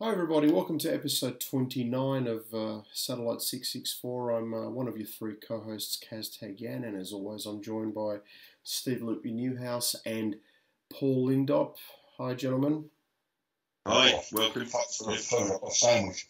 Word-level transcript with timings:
Hi, 0.00 0.10
everybody. 0.12 0.52
Welcome 0.52 0.78
to 0.78 0.94
episode 0.94 1.40
29 1.40 2.28
of 2.28 2.54
uh, 2.54 2.82
Satellite 2.92 3.42
664. 3.42 4.30
I'm 4.30 4.54
uh, 4.54 4.70
one 4.70 4.86
of 4.86 4.96
your 4.96 5.06
three 5.06 5.34
co 5.34 5.60
hosts, 5.60 5.98
Kaz 5.98 6.38
Tagyan, 6.38 6.86
and 6.86 6.96
as 6.96 7.12
always, 7.12 7.44
I'm 7.44 7.60
joined 7.60 7.94
by 7.94 8.18
Steve 8.62 9.02
Loopy 9.02 9.32
Newhouse 9.32 9.96
and 10.06 10.36
Paul 10.92 11.28
Lindop. 11.28 11.74
Hi, 12.18 12.34
gentlemen. 12.34 12.84
Hi, 13.88 14.22
welcome. 14.30 14.66
for 14.66 15.12
a 15.12 15.70
sandwich. 15.70 16.28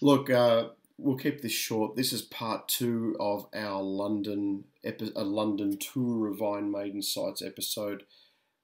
Look, 0.00 0.30
uh, 0.30 0.70
we'll 0.98 1.16
keep 1.16 1.42
this 1.42 1.52
short. 1.52 1.94
This 1.94 2.12
is 2.12 2.22
part 2.22 2.66
two 2.66 3.14
of 3.20 3.46
our 3.54 3.80
London 3.80 4.64
epi- 4.84 5.12
a 5.16 5.24
London 5.24 5.76
tour 5.78 6.28
of 6.28 6.42
Iron 6.42 6.70
Maiden 6.70 7.02
sites 7.02 7.42
episode. 7.42 8.04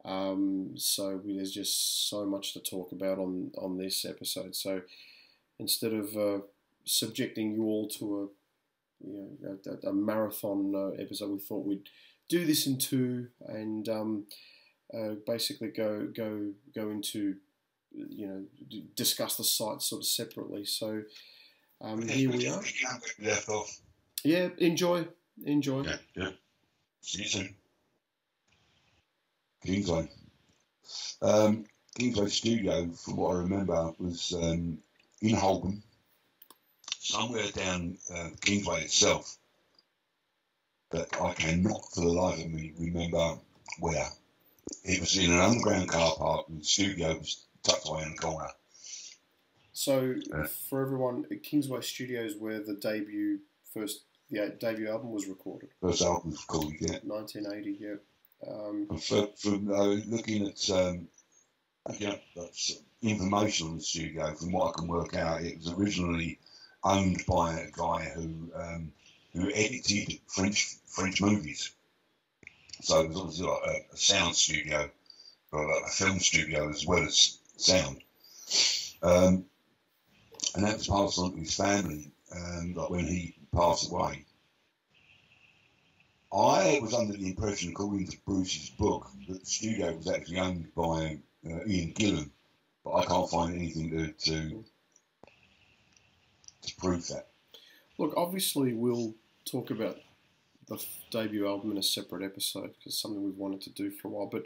Um, 0.04 0.72
so 0.76 1.20
we, 1.24 1.36
there's 1.36 1.52
just 1.52 2.08
so 2.08 2.24
much 2.24 2.52
to 2.52 2.60
talk 2.60 2.92
about 2.92 3.18
on 3.18 3.50
on 3.58 3.76
this 3.78 4.04
episode. 4.04 4.54
So 4.54 4.82
instead 5.58 5.92
of 5.92 6.16
uh, 6.16 6.38
subjecting 6.84 7.52
you 7.52 7.64
all 7.64 7.88
to 7.88 8.04
a 8.22 9.06
you 9.06 9.36
know 9.40 9.58
a, 9.84 9.88
a 9.88 9.92
marathon 9.92 10.74
uh, 10.74 11.02
episode, 11.02 11.30
we 11.30 11.38
thought 11.38 11.66
we'd 11.66 11.88
do 12.28 12.44
this 12.44 12.66
in 12.66 12.78
two 12.78 13.28
and 13.46 13.88
um, 13.88 14.24
uh, 14.94 15.14
basically 15.26 15.68
go 15.68 16.08
go 16.14 16.50
go 16.74 16.90
into 16.90 17.36
you 17.92 18.26
know 18.26 18.44
d- 18.68 18.86
discuss 18.94 19.36
the 19.36 19.44
sites 19.44 19.86
sort 19.86 20.02
of 20.02 20.06
separately. 20.06 20.64
So 20.64 21.02
um, 21.80 22.06
here 22.08 22.30
we 22.30 22.48
are. 22.48 22.62
Yeah, 24.24 24.48
enjoy, 24.58 25.06
enjoy. 25.44 25.82
Yeah, 25.82 25.96
yeah. 26.14 26.30
See 27.00 27.22
you 27.22 27.28
soon. 27.28 27.54
Kingsway. 29.64 30.08
Um, 31.22 31.64
Kingsway 31.94 32.28
Studio, 32.28 32.88
from 32.92 33.16
what 33.16 33.34
I 33.34 33.38
remember, 33.40 33.92
was 33.98 34.32
um, 34.34 34.78
in 35.20 35.34
Holborn, 35.34 35.82
somewhere 36.98 37.50
down 37.52 37.98
uh, 38.14 38.30
Kingsway 38.40 38.82
itself. 38.82 39.36
But 40.90 41.20
I 41.20 41.34
cannot 41.34 41.92
for 41.92 42.00
the 42.02 42.08
life 42.08 42.44
of 42.44 42.50
me 42.50 42.72
remember 42.78 43.38
where. 43.80 44.08
It 44.84 45.00
was 45.00 45.16
in 45.16 45.32
an 45.32 45.38
underground 45.38 45.88
car 45.88 46.14
park, 46.16 46.48
and 46.48 46.60
the 46.60 46.64
studio 46.64 47.18
was 47.18 47.46
tucked 47.62 47.88
away 47.88 48.02
in 48.02 48.10
the 48.12 48.18
corner. 48.18 48.48
So 49.72 50.14
Yeah. 50.30 50.46
for 50.68 50.82
everyone, 50.82 51.24
Kingsway 51.42 51.80
Studios, 51.82 52.36
where 52.36 52.60
the 52.60 52.74
debut 52.74 53.40
first 53.72 54.04
the 54.30 54.56
debut 54.58 54.88
album 54.88 55.12
was 55.12 55.26
recorded, 55.26 55.70
First 55.80 56.02
album 56.02 56.30
was 56.30 56.44
called, 56.44 56.72
yeah. 56.80 56.98
1980. 57.02 57.78
Yeah. 57.80 57.94
Um, 58.46 58.86
for, 58.98 59.28
from 59.36 59.72
uh, 59.72 59.84
looking 60.06 60.46
at 60.46 60.70
um, 60.70 61.08
yeah, 61.98 62.16
that's 62.36 62.78
information 63.02 63.68
on 63.68 63.76
the 63.76 63.82
studio, 63.82 64.34
from 64.34 64.52
what 64.52 64.68
I 64.68 64.78
can 64.78 64.88
work 64.88 65.14
out, 65.14 65.42
it 65.42 65.58
was 65.58 65.72
originally 65.72 66.38
owned 66.84 67.22
by 67.26 67.54
a 67.54 67.70
guy 67.70 68.10
who 68.14 68.50
um, 68.54 68.92
who 69.32 69.50
edited 69.52 70.20
French 70.26 70.76
French 70.86 71.20
movies. 71.20 71.72
So 72.82 73.00
it 73.00 73.08
was 73.08 73.16
obviously 73.16 73.46
like 73.46 73.62
a, 73.66 73.94
a 73.94 73.96
sound 73.96 74.36
studio, 74.36 74.90
or 75.52 75.66
like 75.66 75.86
a 75.86 75.90
film 75.90 76.20
studio 76.20 76.68
as 76.68 76.86
well 76.86 77.02
as 77.02 77.38
sound. 77.56 78.02
Um, 79.02 79.44
and 80.54 80.64
that 80.64 80.78
was 80.78 80.88
passed 80.88 81.18
on 81.18 81.32
to 81.32 81.38
his 81.38 81.54
family, 81.54 82.10
um, 82.34 82.74
like 82.74 82.90
when 82.90 83.06
he 83.06 83.34
passed 83.54 83.90
away. 83.90 84.24
I 86.32 86.78
was 86.82 86.92
under 86.92 87.16
the 87.16 87.28
impression, 87.28 87.70
according 87.70 88.08
to 88.08 88.18
Bruce's 88.26 88.70
book, 88.70 89.10
that 89.28 89.40
the 89.40 89.46
studio 89.46 89.94
was 89.94 90.08
actually 90.08 90.38
owned 90.38 90.74
by 90.74 91.18
uh, 91.46 91.64
Ian 91.66 91.94
Gillan, 91.94 92.30
but 92.84 92.94
I 92.94 93.04
can't 93.06 93.30
find 93.30 93.54
anything 93.54 93.90
to 93.90 94.12
to, 94.12 94.64
to 96.62 96.76
prove 96.76 97.08
that. 97.08 97.28
look, 97.96 98.12
obviously, 98.16 98.74
we'll 98.74 99.14
talk 99.50 99.70
about 99.70 99.96
the 100.66 100.84
debut 101.10 101.48
album 101.48 101.70
in 101.70 101.78
a 101.78 101.82
separate 101.82 102.22
episode 102.22 102.68
because 102.68 102.86
it's 102.86 103.00
something 103.00 103.22
we've 103.22 103.38
wanted 103.38 103.62
to 103.62 103.70
do 103.70 103.90
for 103.90 104.08
a 104.08 104.10
while. 104.10 104.26
But 104.26 104.44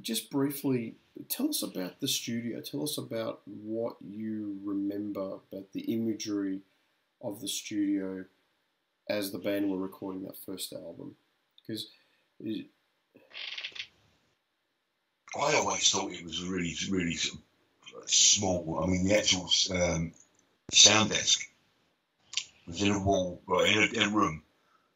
just 0.00 0.30
briefly, 0.30 0.94
tell 1.28 1.48
us 1.48 1.62
about 1.62 2.00
the 2.00 2.06
studio. 2.06 2.60
Tell 2.60 2.84
us 2.84 2.98
about 2.98 3.40
what 3.44 3.96
you 4.00 4.58
remember 4.64 5.38
about 5.50 5.72
the 5.72 5.92
imagery 5.92 6.60
of 7.20 7.40
the 7.40 7.48
studio 7.48 8.26
as 9.08 9.30
the 9.30 9.38
band 9.38 9.70
were 9.70 9.78
recording 9.78 10.24
that 10.24 10.36
first 10.44 10.72
album. 10.72 11.16
Because 11.66 11.88
I 15.36 15.54
always 15.54 15.90
thought 15.90 16.12
it 16.12 16.24
was 16.24 16.42
really, 16.44 16.74
really 16.90 17.18
small. 18.06 18.80
I 18.82 18.86
mean, 18.86 19.06
the 19.06 19.16
actual 19.16 19.48
um, 19.74 20.12
sound 20.72 21.10
desk 21.10 21.48
was 22.66 22.82
in 22.82 22.92
a 22.92 22.98
wall, 22.98 23.42
well, 23.46 23.60
in 23.60 23.78
a, 23.78 23.86
in 23.86 24.02
a 24.02 24.14
room 24.14 24.42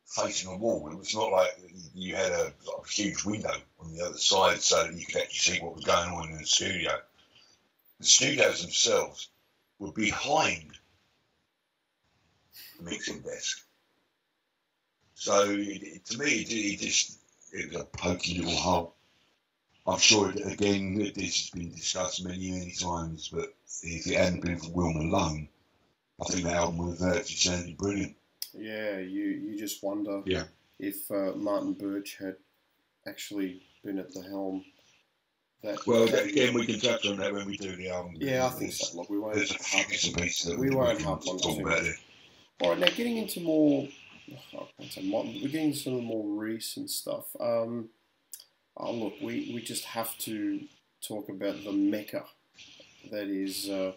facing 0.07 0.51
a 0.51 0.57
wall. 0.57 0.89
It 0.91 0.99
was 0.99 1.15
not 1.15 1.31
like 1.31 1.51
you 1.95 2.17
had 2.17 2.33
a, 2.33 2.45
like 2.45 2.85
a 2.85 2.89
huge 2.89 3.25
window 3.25 3.55
on 3.79 3.95
the 3.95 4.05
other 4.05 4.19
side 4.19 4.61
so 4.61 4.85
that 4.85 4.95
you 4.95 5.07
could 5.07 5.23
actually 5.23 5.57
see 5.57 5.63
what 5.63 5.77
was 5.77 5.85
going 5.85 6.11
on 6.11 6.31
in 6.31 6.39
the 6.39 6.47
studio. 6.47 6.93
The 8.01 8.07
studios 8.07 8.63
themselves 8.63 9.29
were 9.79 9.93
behind 9.93 10.73
the 12.79 12.91
mixing 12.91 13.21
desk. 13.21 13.65
So 15.21 15.51
it, 15.51 15.83
it- 15.83 16.05
to 16.07 16.19
me, 16.19 16.27
it, 16.41 16.51
it 16.51 16.81
just 16.81 17.19
it 17.53 17.71
was 17.73 17.83
a 17.83 17.85
pokey 17.85 18.39
little 18.39 18.57
hole. 18.57 18.95
I'm 19.87 19.99
sure, 19.99 20.31
again, 20.31 20.95
this 21.15 21.15
has 21.41 21.51
been 21.51 21.73
discussed 21.73 22.25
many, 22.25 22.51
many 22.53 22.73
times, 22.73 23.29
but 23.29 23.53
if 23.83 24.07
it 24.07 24.17
hadn't 24.17 24.43
been 24.43 24.57
for 24.59 24.71
Wil 24.71 24.93
Malone, 24.95 25.49
I 26.21 26.25
think 26.25 26.45
the 26.45 26.53
album 26.53 26.79
would 26.79 26.99
have 27.01 27.17
actually 27.17 27.37
sounded 27.37 27.77
brilliant. 27.77 28.17
Yeah, 28.55 28.99
you, 28.99 29.25
you 29.25 29.59
just 29.59 29.83
wonder 29.83 30.23
Yeah. 30.25 30.45
if 30.79 31.11
uh, 31.11 31.33
Martin 31.37 31.75
Birch 31.75 32.17
had 32.19 32.37
actually 33.07 33.63
been 33.85 33.99
at 33.99 34.13
the 34.15 34.23
helm. 34.23 34.65
That 35.63 35.87
Well, 35.87 36.05
again, 36.05 36.55
we 36.55 36.65
can 36.67 36.81
touch 36.81 37.07
on 37.07 37.19
that 37.19 37.33
when 37.35 37.47
we 37.47 37.59
do 37.59 37.77
the 37.77 37.91
album. 37.91 38.15
yeah, 38.19 38.47
I 38.47 38.51
think 38.51 38.73
so. 38.73 38.97
Look, 38.97 39.11
we 39.11 39.19
won't. 39.19 39.35
There's 39.35 39.51
a 39.51 39.59
few 39.59 40.11
and 40.11 40.17
pieces 40.23 40.51
that 40.51 40.59
We 40.59 40.71
we, 40.71 40.77
won't 40.77 41.03
harp 41.03 41.27
on 41.27 41.39
talk 41.39 41.61
about 41.61 41.85
it. 41.85 41.97
All 42.61 42.71
right, 42.71 42.79
now 42.79 42.87
getting 42.89 43.17
into 43.19 43.41
more, 43.41 43.89
I 44.55 44.57
won't 44.79 44.93
say 44.93 45.03
modern, 45.03 45.35
we're 45.43 45.49
getting 45.49 45.75
some 45.75 45.95
of 45.95 45.99
the 46.01 46.05
more 46.07 46.27
recent 46.29 46.91
stuff. 46.91 47.25
Um, 47.41 47.89
oh, 48.77 48.93
look, 48.93 49.15
we, 49.23 49.51
we 49.55 49.61
just 49.63 49.85
have 49.85 50.17
to 50.19 50.61
talk 51.07 51.29
about 51.29 51.63
the 51.65 51.73
mecca 51.73 52.25
that 53.11 53.29
is, 53.29 53.69
uh, 53.69 53.93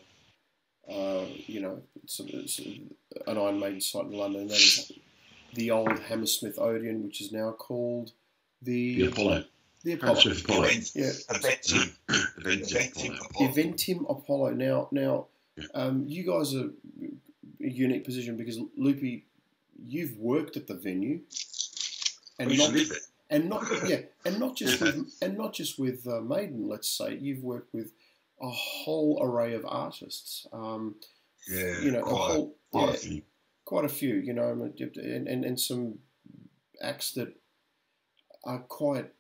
uh, 0.89 1.25
you 1.47 1.61
know, 1.61 1.81
it's, 2.03 2.19
it's 2.19 2.59
an 2.59 3.37
Iron 3.37 3.59
Maiden 3.59 3.81
site 3.81 4.05
in 4.05 4.13
London. 4.13 4.47
That 4.47 4.55
is 4.57 4.91
the 5.53 5.71
old 5.71 5.99
Hammersmith 5.99 6.57
Odeon, 6.57 7.03
which 7.03 7.21
is 7.21 7.31
now 7.31 7.51
called 7.51 8.11
the 8.61 8.95
The 8.95 9.07
Apollo. 9.07 9.43
the 9.83 9.93
Apollo. 9.93 10.13
Hammersmith 10.15 10.43
Apollo. 10.45 10.67
Yeah, 10.95 11.11
Eventim, 11.29 11.93
Eventim 12.09 12.39
Eventim 12.39 13.15
Apollo. 13.15 13.29
Apollo. 13.29 13.49
Eventim 13.51 14.09
Apollo. 14.09 14.49
Now, 14.51 14.87
now, 14.91 15.27
Yeah. 15.57 15.65
um, 15.75 16.05
you 16.07 16.23
guys 16.25 16.55
are 16.55 16.69
a 17.63 17.69
unique 17.69 18.03
position 18.05 18.35
because 18.37 18.57
Loopy, 18.77 19.25
you've 19.85 20.17
worked 20.17 20.57
at 20.57 20.67
the 20.67 20.75
venue, 20.75 21.21
and 22.39 22.49
We 22.49 22.57
not 22.57 22.73
and 23.29 23.49
not 23.49 23.63
yeah, 23.87 24.01
and 24.25 24.39
not 24.39 24.55
just 24.55 24.81
with 24.81 25.13
and 25.21 25.37
not 25.37 25.53
just 25.53 25.79
with 25.79 26.07
uh, 26.07 26.21
Maiden. 26.21 26.67
Let's 26.67 26.89
say 26.89 27.17
you've 27.19 27.43
worked 27.43 27.73
with 27.73 27.91
a 28.41 28.49
whole 28.49 29.19
array 29.21 29.53
of 29.55 29.65
artists. 29.67 30.47
Um, 30.53 30.95
Yeah, 31.49 31.79
you 31.81 31.91
know, 31.91 32.01
a 32.01 32.03
quite, 32.03 32.31
whole 32.31 32.55
quite 32.71 32.87
yeah, 32.87 32.93
a 32.93 32.97
few. 32.97 33.21
quite 33.65 33.85
a 33.85 33.89
few. 33.89 34.15
You 34.15 34.33
know, 34.33 34.49
and 34.49 35.27
and, 35.27 35.45
and 35.45 35.59
some 35.59 35.99
acts 36.81 37.11
that 37.13 37.33
are 38.45 38.59
quite 38.59 39.11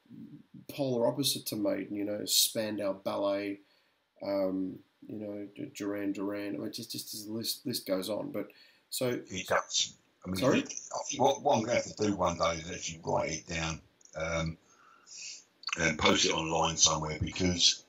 polar 0.69 1.07
opposite 1.07 1.45
to 1.47 1.55
Maiden. 1.55 1.95
You 1.95 2.05
know, 2.05 2.21
Spandau 2.25 2.93
Ballet. 2.93 3.59
Um, 4.25 4.79
you 5.07 5.17
know, 5.19 5.47
Duran 5.75 6.13
Duran. 6.13 6.55
I 6.55 6.59
mean, 6.59 6.71
just 6.71 6.91
just 6.91 7.25
the 7.25 7.33
list 7.33 7.65
list 7.65 7.85
goes 7.85 8.09
on. 8.09 8.31
But 8.31 8.47
so 8.89 9.19
He 9.29 9.43
does. 9.43 9.95
I 10.25 10.29
mean, 10.29 10.37
Sorry? 10.37 10.59
I 10.59 10.99
think 11.09 11.21
what, 11.21 11.41
what 11.41 11.55
I'm 11.55 11.63
going 11.63 11.77
to 11.77 11.83
have 11.83 11.95
to 11.95 12.07
do 12.07 12.15
one 12.15 12.37
day 12.37 12.53
is 12.55 12.71
actually 12.71 13.01
write 13.03 13.31
it 13.31 13.47
down 13.47 13.81
um, 14.15 14.57
and 15.79 15.99
post 15.99 16.25
it 16.25 16.31
online 16.31 16.77
somewhere 16.77 17.17
because, 17.21 17.83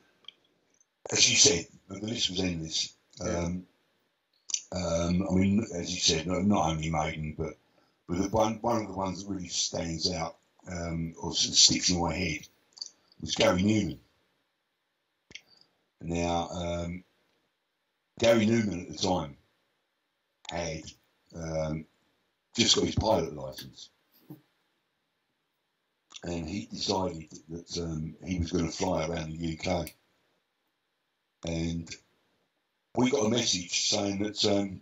as 1.13 1.31
you 1.31 1.37
said, 1.37 1.67
the 1.89 2.05
list 2.07 2.31
was 2.31 2.41
endless. 2.41 2.95
Um, 3.21 3.67
um, 4.73 5.27
I 5.31 5.35
mean, 5.35 5.65
as 5.75 5.95
you 5.95 6.01
said, 6.01 6.27
not, 6.27 6.45
not 6.45 6.71
only 6.71 6.91
Maiden, 6.91 7.35
but 7.39 7.55
but 8.09 8.19
the 8.19 8.29
one 8.29 8.59
one 8.61 8.83
of 8.83 8.89
the 8.89 8.95
ones 8.95 9.23
that 9.23 9.33
really 9.33 9.49
stands 9.49 10.13
out 10.13 10.37
um, 10.71 11.15
or 11.21 11.33
sticks 11.33 11.91
in 11.91 12.01
my 12.01 12.15
head 12.15 12.41
was 13.21 13.35
Gary 13.35 13.63
Numan. 13.63 13.99
Now, 16.03 16.49
um, 16.49 17.05
Gary 18.19 18.47
Numan 18.47 18.83
at 18.83 18.89
the 18.91 18.99
time 18.99 19.37
had 20.51 20.83
um, 21.35 21.87
just 22.57 22.77
got 22.77 22.87
his 22.87 22.95
pilot 22.95 23.35
license. 23.35 23.91
and 26.25 26.49
he 26.49 26.67
decided 26.67 27.31
that 27.51 27.79
um, 27.83 28.17
he 28.25 28.39
was 28.39 28.51
going 28.51 28.67
to 28.67 28.73
fly 28.73 29.07
around 29.07 29.33
the 29.33 29.59
UK. 29.59 29.91
And 31.47 31.89
we 32.97 33.11
got 33.11 33.27
a 33.27 33.29
message 33.29 33.89
saying 33.89 34.23
that 34.23 34.45
um, 34.47 34.81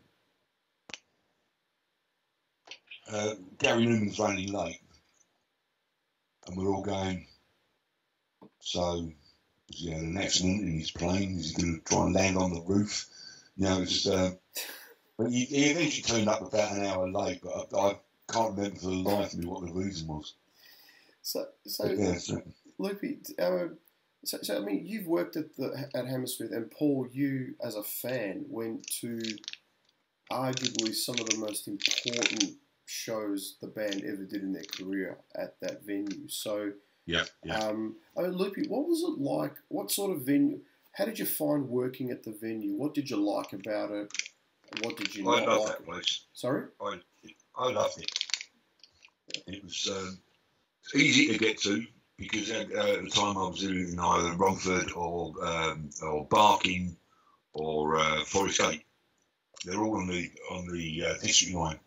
uh, 3.11 3.35
Gary 3.59 3.87
Numan's 3.87 4.19
running 4.19 4.53
late, 4.53 4.81
and 6.47 6.57
we're 6.57 6.73
all 6.73 6.83
going. 6.83 7.27
So, 8.61 9.11
has 9.71 9.81
he 9.81 9.91
had 9.91 10.03
an 10.03 10.19
accident 10.19 10.63
in 10.63 10.79
his 10.79 10.93
plane? 10.93 11.39
Is 11.39 11.51
he 11.51 11.63
going 11.63 11.81
to 11.81 11.85
try 11.85 12.05
and 12.05 12.15
land 12.15 12.39
on 12.39 12.55
the 12.55 12.63
roof? 12.63 13.07
You 13.57 13.65
know, 13.65 13.83
it's. 13.83 14.07
Uh, 14.07 14.33
but 15.23 15.33
he, 15.33 15.45
he 15.45 15.71
eventually 15.71 16.03
turned 16.03 16.29
up 16.29 16.43
about 16.43 16.77
an 16.77 16.85
hour 16.85 17.09
late, 17.09 17.41
but 17.43 17.69
I, 17.77 17.79
I 17.79 17.97
can't 18.33 18.57
remember 18.57 18.77
for 18.79 18.87
the 18.87 18.97
life 18.97 19.33
of 19.33 19.39
me 19.39 19.47
what 19.47 19.67
the 19.67 19.73
reason 19.73 20.09
was. 20.09 20.35
So, 21.23 21.47
so 21.67 21.87
yeah, 21.87 22.17
so, 22.17 22.43
Loopy, 22.79 23.19
uh, 23.39 23.67
so, 24.25 24.39
so 24.43 24.57
I 24.57 24.61
mean, 24.61 24.87
you've 24.87 25.07
worked 25.07 25.37
at 25.37 25.57
the 25.57 25.89
at 25.95 26.07
Hammersmith, 26.07 26.53
and 26.53 26.71
Paul, 26.71 27.07
you 27.13 27.55
as 27.63 27.77
a 27.77 27.83
fan 27.83 28.45
went 28.49 28.87
to 29.01 29.21
arguably 30.31 30.95
some 30.95 31.17
of 31.19 31.29
the 31.29 31.39
most 31.39 31.69
important 31.69 32.55
shows 32.87 33.57
the 33.61 33.67
band 33.69 34.03
ever 34.05 34.25
did 34.25 34.43
in 34.43 34.53
their 34.53 34.65
career 34.77 35.19
at 35.37 35.59
that 35.61 35.85
venue. 35.85 36.29
So, 36.29 36.73
Yeah, 37.07 37.25
yeah. 37.45 37.59
um, 37.59 37.97
I 38.19 38.23
mean, 38.23 38.33
Loopy, 38.33 38.67
what 38.69 38.87
was 38.89 39.03
it 39.03 39.21
like? 39.21 39.55
What 39.69 39.91
sort 39.91 40.11
of 40.11 40.23
venue? 40.23 40.61
How 40.93 41.05
did 41.05 41.19
you 41.19 41.27
find 41.27 41.69
working 41.69 42.11
at 42.11 42.23
the 42.23 42.33
venue? 42.33 42.75
What 42.75 42.95
did 42.95 43.09
you 43.09 43.17
like 43.17 43.53
about 43.53 43.91
it? 43.93 44.13
What 44.81 44.97
did 44.97 45.15
you 45.15 45.29
I 45.31 45.45
love 45.45 45.61
like? 45.61 45.69
that 45.69 45.85
place. 45.85 46.25
Sorry. 46.33 46.65
I, 46.81 46.99
I 47.57 47.71
loved 47.71 47.99
it. 48.01 48.11
It 49.47 49.63
was 49.63 49.89
um, 49.91 50.19
easy 50.95 51.29
to 51.33 51.39
get 51.39 51.59
to 51.63 51.85
because 52.17 52.51
at, 52.51 52.73
uh, 52.75 52.95
at 52.95 53.05
the 53.05 53.11
time 53.11 53.37
I 53.37 53.49
was 53.49 53.63
living 53.63 53.93
in 53.93 53.99
either 53.99 54.33
Romford 54.37 54.93
or 54.93 55.35
um, 55.45 55.91
or 56.03 56.27
Barking 56.27 56.97
or 57.53 57.99
uh, 57.99 58.25
Forest 58.25 58.61
Gate. 58.61 58.85
They're 59.65 59.79
all 59.79 59.97
on 59.97 60.09
the 60.09 60.31
on 60.51 60.67
the 60.69 61.05
uh, 61.07 61.15
district 61.23 61.55
line. 61.55 61.79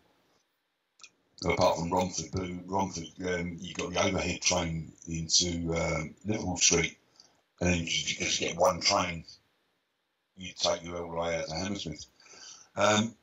Apart 1.44 1.78
from 1.78 1.90
Romford, 1.90 2.26
but 2.32 2.48
Romford, 2.64 3.08
um, 3.26 3.58
you 3.60 3.74
got 3.74 3.92
the 3.92 4.02
overhead 4.02 4.40
train 4.40 4.92
into 5.06 5.74
um, 5.74 6.14
Liverpool 6.24 6.56
Street, 6.56 6.96
and 7.60 7.70
then 7.70 7.80
you 7.80 7.86
just 7.86 8.40
get 8.40 8.56
one 8.56 8.80
train. 8.80 9.24
You 10.36 10.52
take 10.58 10.82
you 10.82 10.96
all 10.96 11.10
the 11.10 11.16
way 11.16 11.36
out 11.36 11.48
to 11.48 11.54
Hammersmith. 11.54 12.06
Um, 12.76 13.14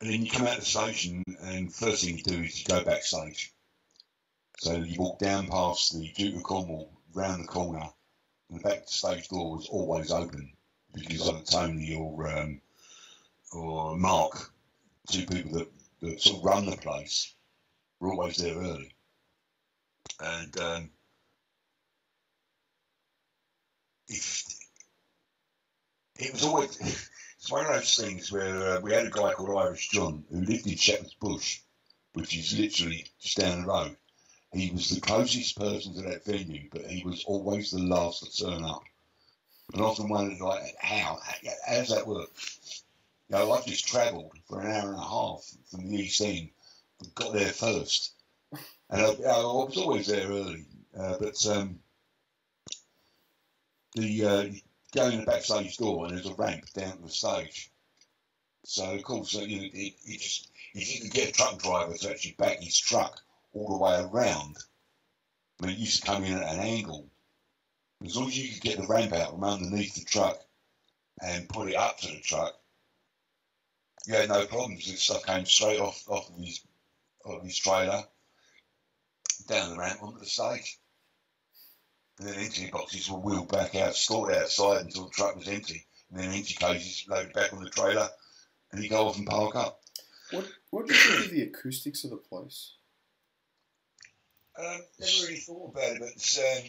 and 0.00 0.10
then 0.10 0.24
you 0.24 0.30
come 0.30 0.46
out 0.46 0.54
of 0.54 0.60
the 0.60 0.66
station, 0.66 1.24
and 1.40 1.72
first 1.72 2.04
thing 2.04 2.18
you 2.18 2.24
do 2.24 2.42
is 2.42 2.60
you 2.60 2.66
go 2.66 2.84
backstage. 2.84 3.52
So 4.58 4.76
you 4.76 4.98
walk 4.98 5.18
down 5.18 5.46
past 5.46 5.92
the 5.92 6.08
Duke 6.12 6.36
of 6.36 6.42
Cornwall, 6.42 6.92
round 7.14 7.44
the 7.44 7.48
corner, 7.48 7.88
and 8.50 8.58
the 8.58 8.62
backstage 8.62 9.28
door 9.28 9.56
was 9.56 9.68
always 9.68 10.10
open 10.10 10.52
because 10.92 11.28
either 11.28 11.44
Tony 11.44 11.94
or 11.94 12.28
um, 12.28 12.60
or 13.52 13.96
Mark, 13.96 14.52
two 15.10 15.26
people 15.26 15.52
that, 15.58 15.68
that 16.00 16.20
sort 16.20 16.38
of 16.38 16.44
run 16.44 16.66
the 16.66 16.76
place, 16.76 17.34
were 18.00 18.12
always 18.12 18.36
there 18.36 18.56
early. 18.56 18.94
And 20.20 20.60
um, 20.60 20.90
if 24.08 24.57
it 26.18 26.32
was 26.32 26.44
always 26.44 26.78
it's 27.38 27.50
one 27.50 27.66
of 27.66 27.72
those 27.72 27.96
things 27.96 28.32
where 28.32 28.76
uh, 28.76 28.80
we 28.80 28.92
had 28.92 29.06
a 29.06 29.10
guy 29.10 29.32
called 29.32 29.58
Irish 29.58 29.88
John 29.90 30.24
who 30.30 30.40
lived 30.40 30.66
in 30.66 30.76
Shepherd's 30.76 31.14
Bush, 31.14 31.60
which 32.12 32.36
is 32.36 32.58
literally 32.58 33.06
just 33.20 33.38
down 33.38 33.62
the 33.62 33.66
road. 33.68 33.96
He 34.52 34.70
was 34.70 34.90
the 34.90 35.00
closest 35.00 35.56
person 35.56 35.94
to 35.94 36.02
that 36.02 36.24
venue, 36.24 36.68
but 36.72 36.86
he 36.86 37.04
was 37.04 37.24
always 37.24 37.70
the 37.70 37.78
last 37.78 38.24
to 38.24 38.44
turn 38.44 38.64
up. 38.64 38.82
And 39.72 39.82
often 39.82 40.08
wondered, 40.08 40.40
like, 40.40 40.74
how? 40.80 41.18
how 41.22 41.50
how's 41.66 41.90
that 41.90 42.06
work? 42.06 42.30
You 43.28 43.36
know, 43.36 43.52
I 43.52 43.60
just 43.60 43.86
travelled 43.86 44.32
for 44.48 44.60
an 44.60 44.72
hour 44.72 44.88
and 44.88 44.98
a 44.98 45.02
half 45.02 45.44
from 45.70 45.90
the 45.90 45.98
East 45.98 46.22
End, 46.22 46.48
but 46.98 47.14
got 47.14 47.34
there 47.34 47.52
first. 47.52 48.14
And 48.90 49.02
I, 49.02 49.04
I 49.04 49.42
was 49.42 49.76
always 49.76 50.06
there 50.06 50.26
early. 50.26 50.64
Uh, 50.98 51.16
but 51.20 51.46
um, 51.46 51.78
the 53.94 54.24
uh, 54.24 54.44
go 54.92 55.06
in 55.08 55.20
the 55.20 55.26
backstage 55.26 55.76
door 55.76 56.06
and 56.06 56.16
there's 56.16 56.26
a 56.26 56.34
ramp 56.34 56.64
down 56.72 56.96
to 56.96 57.02
the 57.02 57.08
stage. 57.08 57.70
So 58.64 58.94
of 58.94 59.02
course, 59.02 59.34
you 59.34 59.58
know, 59.58 59.64
it, 59.64 59.94
it 60.04 60.20
just 60.20 60.50
if 60.74 60.94
you 60.94 61.02
could 61.02 61.12
get 61.12 61.30
a 61.30 61.32
truck 61.32 61.58
driver 61.58 61.94
to 61.94 62.10
actually 62.10 62.32
back 62.38 62.60
his 62.60 62.78
truck 62.78 63.20
all 63.52 63.68
the 63.68 63.82
way 63.82 64.00
around, 64.00 64.56
I 65.60 65.66
mean, 65.66 65.74
it 65.74 65.78
used 65.78 66.00
to 66.00 66.06
come 66.06 66.24
in 66.24 66.38
at 66.38 66.54
an 66.54 66.60
angle. 66.60 67.08
As 68.04 68.16
long 68.16 68.28
as 68.28 68.38
you 68.38 68.52
could 68.52 68.62
get 68.62 68.78
the 68.78 68.86
ramp 68.86 69.12
out 69.12 69.32
from 69.32 69.44
underneath 69.44 69.94
the 69.94 70.04
truck 70.04 70.38
and 71.20 71.48
put 71.48 71.68
it 71.68 71.76
up 71.76 71.98
to 71.98 72.08
the 72.08 72.20
truck, 72.20 72.54
you 74.06 74.14
had 74.14 74.28
no 74.28 74.46
problems. 74.46 74.86
This 74.86 75.02
stuff 75.02 75.24
came 75.24 75.44
straight 75.44 75.80
off 75.80 76.04
off 76.08 76.30
of 76.30 76.36
his 76.38 76.60
off 77.24 77.42
his 77.42 77.58
trailer 77.58 78.04
down 79.46 79.70
the 79.70 79.78
ramp 79.78 80.02
onto 80.02 80.18
the 80.18 80.26
stage. 80.26 80.78
And 82.18 82.28
then 82.28 82.34
empty 82.38 82.68
boxes 82.70 83.08
were 83.10 83.18
wheeled 83.18 83.50
back 83.52 83.74
out, 83.76 83.94
stored 83.94 84.34
outside 84.34 84.82
until 84.82 85.04
the 85.04 85.10
truck 85.10 85.36
was 85.36 85.48
empty. 85.48 85.84
And 86.10 86.20
then 86.20 86.32
empty 86.32 86.54
cases 86.54 87.06
loaded 87.08 87.32
back 87.32 87.52
on 87.52 87.62
the 87.62 87.70
trailer, 87.70 88.08
and 88.72 88.82
you 88.82 88.88
go 88.88 89.06
off 89.06 89.18
and 89.18 89.26
park 89.26 89.54
up. 89.56 89.80
What 90.30 90.46
What 90.70 90.86
do 90.86 90.94
you 90.94 91.00
think 91.00 91.24
of 91.26 91.30
the 91.30 91.42
acoustics 91.42 92.04
of 92.04 92.10
the 92.10 92.16
place? 92.16 92.72
Um, 94.58 94.80
never 94.98 95.12
really 95.22 95.36
thought 95.36 95.70
about 95.72 95.92
it, 95.92 96.00
but 96.00 96.08
it's, 96.08 96.38
um, 96.38 96.64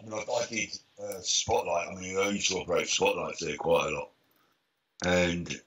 I 0.00 0.04
mean, 0.04 0.14
I, 0.14 0.32
I 0.32 0.46
did 0.48 0.78
uh, 1.02 1.20
Spotlight. 1.20 1.88
I 1.88 1.94
mean, 2.00 2.16
I 2.16 2.30
used 2.30 2.48
to 2.50 2.56
operate 2.58 2.88
Spotlights 2.88 3.40
there 3.44 3.56
quite 3.56 3.92
a 3.92 3.94
lot. 3.94 4.10
And 5.04 5.60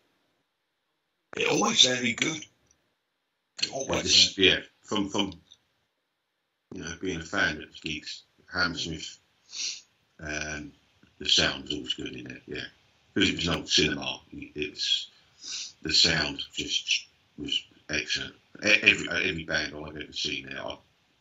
it 1.38 1.48
always 1.50 1.80
sounded 1.81 2.18
good. 2.18 2.44
It 3.62 3.69
always 3.72 4.04
this- 4.04 4.38
yeah, 4.38 4.60
from 4.84 5.10
from 5.10 5.34
you 6.75 6.83
know 6.83 6.92
being 7.01 7.22
a 7.22 7.24
fan 7.24 7.63
of 7.63 7.81
gigs, 7.81 8.24
Hammersmith, 8.54 9.18
um, 10.19 10.74
the 11.19 11.30
sound 11.30 11.63
was 11.63 11.74
always 11.74 11.94
good 11.94 12.13
in 12.13 12.30
it. 12.30 12.42
Yeah, 12.45 12.66
because 13.13 13.30
it 13.30 13.38
was 13.38 13.48
an 13.48 13.56
old 13.56 13.69
cinema. 13.69 14.19
It's 14.31 15.10
the 15.81 15.94
sound 15.94 16.42
just 16.54 17.07
was 17.38 17.63
excellent. 17.89 18.36
Every 18.62 19.07
every 19.10 19.45
band 19.45 19.74
I've 19.74 19.95
ever 19.95 20.12
seen 20.12 20.48
there, 20.48 20.62
I, 20.62 20.77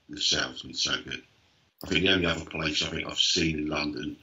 the 0.09 0.21
sound's 0.21 0.63
been 0.63 0.75
so 0.75 0.97
good. 1.05 1.23
I 1.85 1.87
think 1.87 2.03
the 2.03 2.13
only 2.13 2.27
other 2.27 2.45
place 2.45 2.83
I 2.83 2.89
think 2.89 3.07
I've 3.07 3.19
seen 3.19 3.59
in 3.59 3.69
London, 3.69 4.17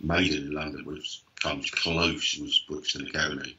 Maiden 0.00 0.46
in 0.46 0.52
London, 0.52 0.84
was 0.84 1.22
comes 1.42 1.68
close 1.70 2.38
was 2.38 2.64
Brixton 2.68 3.08
Academy. 3.08 3.56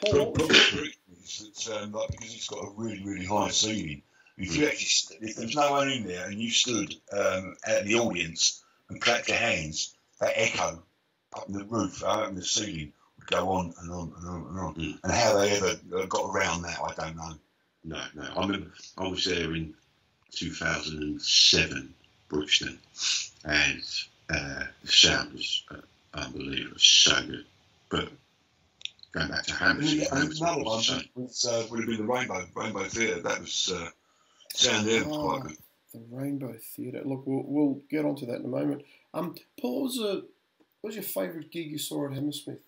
Paul, 0.00 0.32
problem 0.32 0.48
was 0.48 1.00
is 1.22 1.64
that 1.66 1.82
um, 1.82 1.92
like, 1.92 2.10
because 2.10 2.34
it's 2.34 2.48
got 2.48 2.64
a 2.64 2.70
really, 2.76 3.02
really 3.02 3.24
high 3.24 3.48
ceiling, 3.48 4.02
if 4.42 4.56
you 4.56 4.66
actually, 4.66 5.18
if 5.20 5.36
there's 5.36 5.54
no 5.54 5.70
one 5.70 5.90
in 5.90 6.06
there 6.06 6.26
and 6.26 6.40
you 6.40 6.50
stood 6.50 6.94
um, 7.12 7.56
at 7.66 7.84
the 7.84 7.94
audience 7.96 8.62
and 8.88 9.00
clapped 9.00 9.28
your 9.28 9.36
hands, 9.36 9.94
that 10.20 10.32
echo 10.34 10.82
up 11.34 11.48
in 11.48 11.54
the 11.54 11.64
roof, 11.64 12.02
up 12.04 12.28
in 12.28 12.34
the 12.34 12.44
ceiling, 12.44 12.92
would 13.18 13.26
go 13.28 13.48
on 13.50 13.72
and 13.80 13.90
on 13.90 14.12
and 14.18 14.28
on 14.28 14.46
and 14.48 14.58
on. 14.58 14.74
Mm. 14.74 14.98
And 15.04 15.12
how 15.12 15.38
they 15.38 15.50
ever 15.52 15.74
uh, 15.96 16.06
got 16.06 16.34
around 16.34 16.62
that, 16.62 16.78
I 16.80 16.92
don't 16.94 17.16
know. 17.16 17.34
No, 17.84 18.02
no. 18.14 18.22
I 18.36 18.40
remember 18.40 18.72
I 18.98 19.08
was 19.08 19.24
there 19.24 19.54
in 19.54 19.74
2007, 20.32 21.94
Brixton, 22.28 22.78
and 23.44 23.82
uh, 24.30 24.64
the 24.82 24.88
sound 24.88 25.32
was 25.32 25.64
uh, 25.70 25.76
unbelievable. 26.14 26.78
So 26.78 27.14
good. 27.26 27.44
But 27.88 28.08
going 29.12 29.28
back 29.28 29.44
to 29.44 29.52
And 29.52 29.82
Hammersmith 29.82 30.12
another 30.12 30.62
one 30.62 30.84
was, 31.14 31.44
uh, 31.44 31.66
would 31.70 31.80
have 31.80 31.88
been 31.88 32.06
the 32.06 32.12
Rainbow 32.12 32.44
Rainbow 32.54 32.84
Theatre. 32.84 33.20
That 33.20 33.40
was 33.40 33.72
uh, 33.74 33.88
sound 34.54 34.86
was 34.86 35.02
quite 35.04 35.56
the 35.92 36.00
Rainbow 36.10 36.54
Theatre? 36.76 37.02
Look, 37.04 37.26
we'll, 37.26 37.42
we'll 37.46 37.80
get 37.90 38.04
onto 38.04 38.26
that 38.26 38.36
in 38.40 38.44
a 38.44 38.48
moment. 38.48 38.82
Um, 39.14 39.34
Paul, 39.60 39.82
what 39.82 39.82
was, 39.84 39.98
a, 39.98 40.14
what 40.80 40.88
was 40.88 40.94
your 40.94 41.02
favourite 41.04 41.50
gig 41.50 41.70
you 41.70 41.78
saw 41.78 42.06
at 42.06 42.14
Hammersmith? 42.14 42.58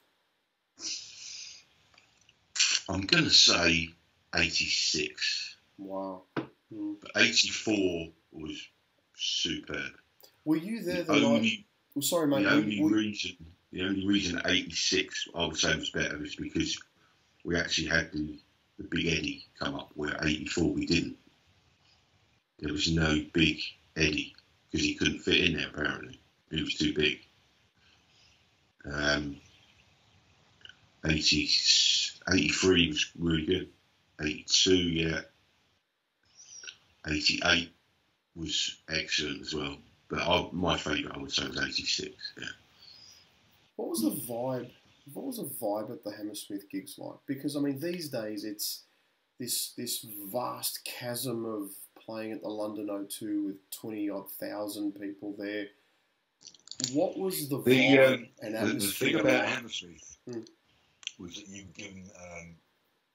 I'm 2.89 3.03
going 3.03 3.25
to 3.25 3.31
say 3.31 3.89
86, 4.35 5.57
Wow. 5.79 6.23
Mm. 6.73 6.97
but 7.01 7.11
84 7.17 8.09
was 8.33 8.69
superb. 9.17 9.93
Were 10.45 10.57
you 10.57 10.83
there 10.83 11.03
The 11.03 11.13
the 11.15 11.21
night? 11.21 11.25
only, 11.25 11.67
Oh, 11.97 12.01
sorry, 12.01 12.27
mate. 12.29 12.43
the 12.45 12.51
only 12.51 12.81
were- 12.83 12.91
reason, 12.91 13.37
the 13.73 13.83
only 13.83 14.07
reason 14.07 14.41
86 14.45 15.29
I 15.35 15.47
would 15.47 15.57
say 15.57 15.75
was 15.77 15.91
better 15.91 16.23
is 16.25 16.37
because 16.37 16.79
we 17.45 17.57
actually 17.57 17.89
had 17.89 18.13
the, 18.13 18.39
the 18.79 18.85
Big 18.85 19.07
Eddie 19.07 19.47
come 19.59 19.75
up, 19.77 19.91
where 19.95 20.17
84 20.23 20.73
we 20.73 20.87
didn't. 20.87 21.17
There 22.65 22.73
was 22.73 22.91
no 22.91 23.23
Big 23.35 23.61
Eddie 23.95 24.35
because 24.71 24.87
he 24.87 24.95
couldn't 24.95 25.19
fit 25.19 25.45
in 25.45 25.59
there 25.59 25.69
apparently. 25.69 26.19
He 26.51 26.63
was 26.63 26.77
too 26.77 26.95
big. 26.95 27.19
Um, 28.91 29.37
80, 31.05 31.51
83 32.33 32.89
was 32.89 33.11
really 33.19 33.45
good. 33.45 33.69
82, 34.19 34.75
yeah. 34.75 35.21
88 37.07 37.71
was 38.35 38.79
excellent 38.89 39.43
as 39.43 39.55
well. 39.55 39.77
But 40.09 40.21
I, 40.21 40.49
my 40.53 40.79
favourite, 40.79 41.15
I 41.15 41.21
would 41.21 41.33
say, 41.33 41.47
was 41.47 41.59
86. 41.59 42.15
Yeah. 42.41 42.47
What 43.77 43.91
was 43.91 44.01
the 44.01 44.11
vibe? 44.11 44.71
What 45.13 45.27
was 45.27 45.37
the 45.37 45.45
vibe 45.45 45.91
at 45.91 46.03
the 46.03 46.13
Hammersmith 46.13 46.71
gigs 46.71 46.95
like? 46.97 47.19
Because 47.27 47.57
I 47.57 47.61
mean, 47.61 47.79
these 47.79 48.09
days 48.09 48.45
it's 48.45 48.85
this 49.39 49.73
this 49.77 50.07
vast 50.33 50.83
chasm 50.85 51.45
of 51.45 51.69
playing 52.05 52.33
at 52.33 52.43
the 52.43 52.49
London 52.49 52.87
O2 52.89 53.47
with 53.47 53.71
twenty 53.71 54.11
odd 54.11 54.31
thousand 54.33 54.93
people 54.93 55.35
there. 55.39 55.67
What 56.93 57.17
was 57.19 57.49
the 57.49 57.59
vibe 57.59 57.65
The, 57.65 57.99
um, 57.99 58.29
and 58.43 58.55
The, 58.55 58.59
the 58.59 58.67
atmosphere? 58.69 59.09
thing 59.11 59.21
about? 59.21 59.47
Hammersmith 59.47 60.17
Hmm. 60.29 60.41
was 61.19 61.35
that 61.37 61.49
you 61.49 61.63
were 61.65 61.73
given 61.73 62.11
um, 62.21 62.57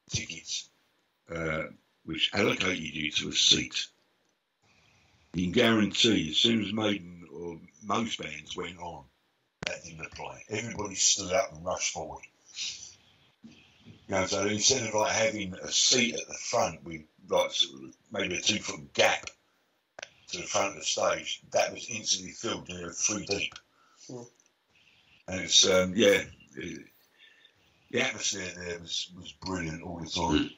tickets 0.10 0.70
uh, 1.34 1.64
which 2.06 2.32
allocated 2.34 2.80
you 2.80 3.12
to 3.12 3.30
a 3.30 3.34
seat. 3.34 3.88
You 5.34 5.44
can 5.44 5.52
guarantee 5.52 6.30
as 6.32 6.38
soon 6.38 6.64
as 6.66 6.74
Maiden 6.74 7.28
or 7.32 7.60
most 7.84 8.18
bands 8.20 8.56
went 8.58 8.80
on, 8.80 9.04
that 9.68 9.84
didn't 9.84 10.06
apply. 10.06 10.42
Everybody 10.50 10.96
stood 10.96 11.32
up 11.34 11.54
and 11.54 11.64
rushed 11.64 11.94
forward. 11.94 12.24
You 14.10 14.16
know, 14.16 14.26
so 14.26 14.48
instead 14.48 14.88
of 14.88 14.96
like 14.96 15.12
having 15.12 15.54
a 15.54 15.72
seat 15.72 16.16
at 16.16 16.28
the 16.28 16.34
front 16.34 16.84
with 16.84 17.02
like 17.30 17.52
sort 17.52 17.84
of 17.84 17.96
maybe 18.12 18.36
a 18.36 18.42
two 18.42 18.58
foot 18.58 18.92
gap 18.94 19.30
to 20.30 20.38
the 20.38 20.48
front 20.48 20.70
of 20.70 20.76
the 20.78 20.84
stage, 20.84 21.42
that 21.52 21.72
was 21.72 21.88
instantly 21.90 22.32
filled. 22.32 22.68
You 22.70 22.82
know, 22.82 22.90
three 22.90 23.26
deep. 23.28 23.54
Mm. 24.10 24.28
And 25.28 25.42
it's 25.42 25.70
um, 25.70 25.94
yeah, 25.96 26.24
it, 26.56 26.86
the 27.92 28.02
atmosphere 28.02 28.48
there 28.58 28.80
was, 28.80 29.12
was 29.16 29.32
brilliant 29.34 29.84
all 29.84 30.00
the 30.00 30.10
time. 30.10 30.50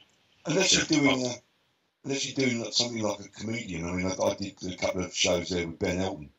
Unless 0.46 0.74
you're 0.74 1.00
doing 1.00 1.26
a, 1.26 1.34
unless 2.04 2.26
you're 2.26 2.46
doing 2.46 2.62
like 2.62 2.72
something 2.72 3.02
like 3.02 3.20
a 3.20 3.28
comedian. 3.28 3.84
I 3.84 3.92
mean, 3.92 4.06
I, 4.06 4.14
I 4.22 4.34
did 4.34 4.72
a 4.72 4.76
couple 4.76 5.04
of 5.04 5.14
shows 5.14 5.50
there 5.50 5.66
with 5.66 5.78
Ben 5.78 6.00
Elton, 6.00 6.30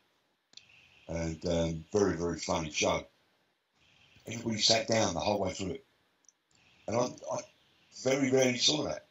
and 1.08 1.46
um, 1.46 1.86
very 1.94 2.18
very 2.18 2.40
funny 2.40 2.72
show. 2.72 3.06
Everybody 4.26 4.58
sat 4.58 4.88
down 4.88 5.14
the 5.14 5.20
whole 5.20 5.40
way 5.40 5.52
through 5.52 5.72
it, 5.74 5.86
and 6.88 6.96
I, 6.98 7.06
I 7.32 7.40
very 8.04 8.32
rarely 8.32 8.58
saw 8.58 8.84
that. 8.84 9.06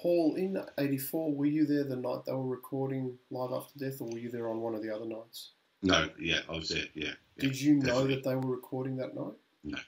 Paul, 0.00 0.34
in 0.36 0.62
'84, 0.78 1.34
were 1.34 1.46
you 1.46 1.64
there 1.66 1.84
the 1.84 1.96
night 1.96 2.24
they 2.26 2.32
were 2.32 2.44
recording 2.46 3.16
Live 3.30 3.52
After 3.52 3.78
Death, 3.78 4.00
or 4.00 4.08
were 4.08 4.18
you 4.18 4.30
there 4.30 4.48
on 4.50 4.60
one 4.60 4.74
of 4.74 4.82
the 4.82 4.94
other 4.94 5.06
nights? 5.06 5.50
No, 5.82 6.08
yeah, 6.18 6.40
I 6.48 6.52
was 6.56 6.68
there, 6.68 6.84
yeah. 6.94 7.08
yeah 7.36 7.40
Did 7.48 7.60
you 7.60 7.74
know 7.74 8.06
that 8.06 8.22
they 8.24 8.34
were 8.34 8.50
recording 8.50 8.96
that 8.98 9.14
night? 9.14 9.34
No, 9.64 9.78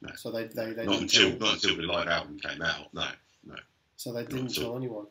no. 0.00 0.10
So 0.16 0.30
they 0.30 0.44
they, 0.44 0.72
they 0.72 0.84
Not 0.86 0.92
didn't 1.00 1.02
until, 1.02 1.30
tell, 1.30 1.38
not 1.38 1.54
until 1.54 1.76
the 1.76 1.82
live 1.82 2.08
album 2.08 2.38
came 2.38 2.62
out, 2.62 2.92
no, 2.94 3.06
no. 3.46 3.56
so 3.96 4.12
they 4.12 4.22
didn't 4.24 4.40
until- 4.48 4.62
tell 4.64 4.76
anyone. 4.76 5.06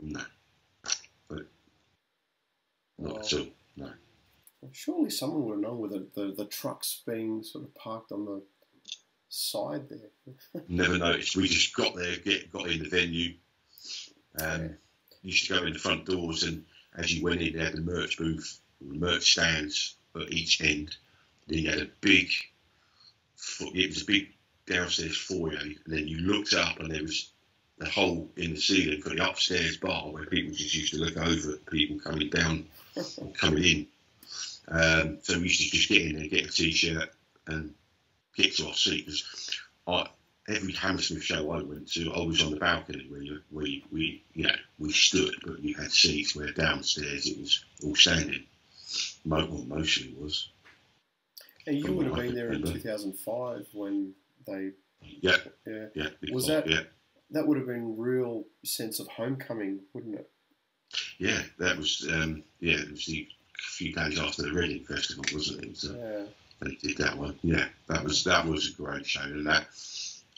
no. 0.00 0.20
But 1.28 1.46
not 2.98 3.16
Oh. 3.16 3.18
at 3.20 3.32
all. 3.34 3.46
Well, 4.60 4.70
surely 4.72 5.10
someone 5.10 5.44
would 5.44 5.52
have 5.52 5.60
known 5.60 5.78
with 5.78 5.92
the, 5.92 6.06
the, 6.20 6.32
the 6.32 6.44
trucks 6.46 7.02
being 7.06 7.44
sort 7.44 7.62
of 7.64 7.72
parked 7.76 8.10
on 8.10 8.24
the 8.24 8.42
side 9.28 9.88
there. 9.88 10.62
Never 10.68 10.98
noticed. 10.98 11.36
We 11.36 11.48
just 11.48 11.74
got 11.74 11.94
there, 11.94 12.16
get 12.16 12.50
got 12.52 12.70
in 12.70 12.82
the 12.82 12.88
venue. 12.88 13.34
Um, 14.40 14.62
Yeah. 14.62 14.68
Used 15.22 15.48
to 15.48 15.58
go 15.58 15.66
in 15.66 15.72
the 15.72 15.78
front 15.80 16.06
doors, 16.06 16.44
and 16.44 16.64
as 16.96 17.12
you 17.12 17.24
went 17.24 17.42
in, 17.42 17.52
they 17.56 17.64
had 17.64 17.74
the 17.74 17.80
merch 17.80 18.16
booth, 18.18 18.60
merch 18.80 19.32
stands 19.32 19.96
at 20.14 20.32
each 20.32 20.60
end. 20.60 20.96
Then 21.48 21.58
you 21.58 21.70
had 21.70 21.80
a 21.80 21.88
big, 22.00 22.30
it 23.60 23.88
was 23.88 24.02
a 24.02 24.06
big 24.06 24.32
downstairs 24.66 25.16
foyer, 25.16 25.58
and 25.58 25.76
then 25.86 26.06
you 26.06 26.18
looked 26.18 26.54
up, 26.54 26.78
and 26.78 26.90
there 26.90 27.02
was 27.02 27.32
a 27.80 27.88
hole 27.88 28.30
in 28.36 28.54
the 28.54 28.60
ceiling 28.60 29.02
for 29.02 29.10
the 29.10 29.28
upstairs 29.28 29.76
bar 29.76 30.10
where 30.10 30.26
people 30.26 30.52
just 30.54 30.74
used 30.74 30.92
to 30.92 31.00
look 31.00 31.16
over 31.16 31.54
at 31.54 31.66
people 31.66 31.98
coming 31.98 32.30
down 32.30 32.66
or 32.96 33.32
coming 33.32 33.64
in. 33.64 33.86
Um, 34.68 35.18
so 35.22 35.36
we 35.36 35.44
used 35.44 35.62
to 35.62 35.76
just 35.76 35.88
get 35.88 36.02
in 36.02 36.16
there, 36.16 36.28
get 36.28 36.46
a 36.46 36.52
t-shirt, 36.52 37.10
and 37.48 37.74
get 38.38 38.60
off 38.60 38.68
our 38.68 38.74
seat. 38.74 39.06
'Cause 39.06 39.60
I, 39.86 40.08
every 40.48 40.72
Hammersmith 40.72 41.22
show 41.24 41.50
I 41.50 41.62
went 41.62 41.90
to, 41.92 42.12
I 42.12 42.20
was 42.24 42.42
on 42.42 42.50
the 42.52 42.56
balcony 42.60 43.06
where 43.08 43.20
you, 43.22 43.40
you, 43.52 43.82
we, 43.90 44.22
you 44.34 44.44
know, 44.44 44.54
we 44.78 44.92
stood, 44.92 45.34
but 45.44 45.60
you 45.60 45.74
had 45.74 45.90
seats 45.90 46.34
where 46.34 46.52
downstairs 46.52 47.26
it 47.26 47.38
was 47.38 47.64
all 47.84 47.94
standing. 47.94 48.44
Mo- 49.24 49.46
well, 49.50 49.64
mostly 49.64 50.14
was. 50.18 50.48
And 51.66 51.76
you 51.78 51.92
would 51.92 52.06
have 52.06 52.16
been 52.16 52.34
there 52.34 52.52
in 52.52 52.62
2005 52.62 53.66
when 53.74 54.14
they, 54.46 54.70
Yeah, 55.20 55.36
yeah, 55.66 55.86
yeah. 55.94 56.08
Was 56.32 56.46
that- 56.46 56.68
Yeah, 56.68 56.82
that 57.32 57.46
would 57.46 57.58
have 57.58 57.66
been 57.66 57.96
real 57.98 58.46
sense 58.64 59.00
of 59.00 59.08
homecoming, 59.08 59.80
wouldn't 59.92 60.14
it? 60.16 60.30
yeah. 61.18 61.42
That 61.58 61.76
was, 61.76 62.06
um, 62.10 62.42
yeah. 62.60 62.78
It 62.78 62.90
was 62.90 63.04
the 63.04 63.28
few 63.58 63.92
days 63.92 64.18
after 64.18 64.42
the 64.42 64.52
Reading 64.52 64.84
Festival, 64.86 65.24
wasn't 65.34 65.64
it? 65.64 65.76
So 65.76 65.94
Yeah. 65.94 66.26
They 66.60 66.74
did 66.74 66.98
that 66.98 67.16
one. 67.16 67.38
Yeah, 67.42 67.66
that 67.88 68.04
was 68.04 68.24
that 68.24 68.46
was 68.46 68.68
a 68.68 68.72
great 68.72 69.06
show, 69.06 69.22
and 69.22 69.46
that 69.46 69.66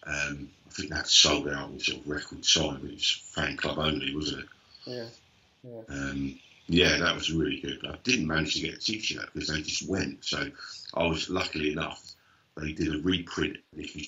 um, 0.06 0.50
I 0.66 0.70
think 0.70 0.90
that 0.90 1.06
sold 1.06 1.48
out 1.48 1.70
in 1.70 1.80
sort 1.80 2.00
of 2.00 2.08
record 2.08 2.42
time. 2.42 2.86
It 2.86 2.94
was 2.94 3.22
fan 3.34 3.56
club 3.56 3.78
only, 3.78 4.14
wasn't 4.14 4.44
it? 4.44 4.48
Yeah. 4.86 5.06
Um, 5.88 6.38
yeah, 6.66 6.98
that 6.98 7.14
was 7.14 7.32
really 7.32 7.60
good. 7.60 7.84
I 7.86 7.96
didn't 8.04 8.28
manage 8.28 8.54
to 8.54 8.60
get 8.60 8.74
a 8.74 8.78
t-shirt 8.78 9.30
because 9.32 9.48
they 9.48 9.60
just 9.60 9.88
went. 9.88 10.24
So 10.24 10.50
I 10.94 11.06
was 11.06 11.28
luckily 11.28 11.72
enough. 11.72 12.12
They 12.56 12.72
did 12.72 12.94
a 12.94 12.98
reprint. 12.98 13.56
and 13.72 13.84
If 13.84 13.96
you 13.96 14.04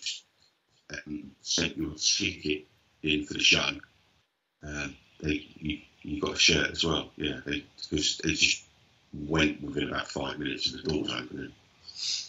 um, 0.95 1.31
sent 1.42 1.76
your 1.76 1.95
ticket 1.95 2.66
in 3.02 3.26
for 3.26 3.35
the 3.35 3.40
show, 3.40 3.69
um, 4.62 4.97
they 5.21 5.47
you, 5.57 5.78
you 6.02 6.21
got 6.21 6.35
a 6.35 6.38
shirt 6.38 6.71
as 6.71 6.85
well. 6.85 7.11
Yeah, 7.16 7.40
because 7.45 8.21
it 8.25 8.35
just 8.35 8.64
went 9.12 9.62
within 9.62 9.88
about 9.88 10.09
five 10.09 10.38
minutes 10.38 10.73
of 10.73 10.83
the 10.83 10.90
doors 10.90 11.12
opening. 11.12 11.52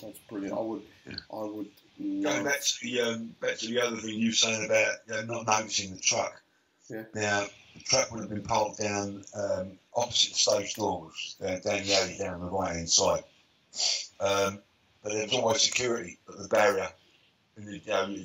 That's 0.02 0.20
brilliant. 0.30 0.58
I 0.58 0.62
would, 0.62 0.82
Yeah. 1.08 1.16
I 1.32 1.44
would. 1.44 1.68
Going 2.00 2.44
back 2.44 2.60
to 2.62 2.74
the 2.82 3.02
um, 3.02 3.36
back 3.40 3.58
to 3.60 3.68
the 3.68 3.80
other 3.82 3.98
thing 3.98 4.16
you 4.16 4.30
were 4.30 4.34
saying 4.34 4.66
about 4.66 4.96
you 5.08 5.14
know, 5.14 5.44
not 5.44 5.48
noticing 5.48 5.94
the 5.94 6.00
truck. 6.02 6.42
Yeah. 6.90 7.04
Now 7.14 7.46
the 7.76 7.80
truck 7.82 8.12
would 8.12 8.22
have 8.22 8.30
been 8.30 8.42
parked 8.44 8.80
down 8.80 9.24
um, 9.36 9.78
opposite 9.96 10.32
the 10.34 10.38
stage 10.40 10.74
doors, 10.76 11.36
down, 11.42 11.62
down 11.62 11.84
the 11.84 11.96
alley 11.96 12.18
down 12.20 12.40
the 12.42 12.50
right 12.50 12.76
hand 12.76 12.90
side. 12.90 13.24
Um, 14.20 14.60
but 15.04 15.14
there 15.14 15.24
was 15.24 15.34
always 15.34 15.62
security 15.62 16.18
at 16.30 16.38
the 16.38 16.48
barrier, 16.48 16.90
and 17.58 17.68
you 17.72 17.82
know, 17.88 18.16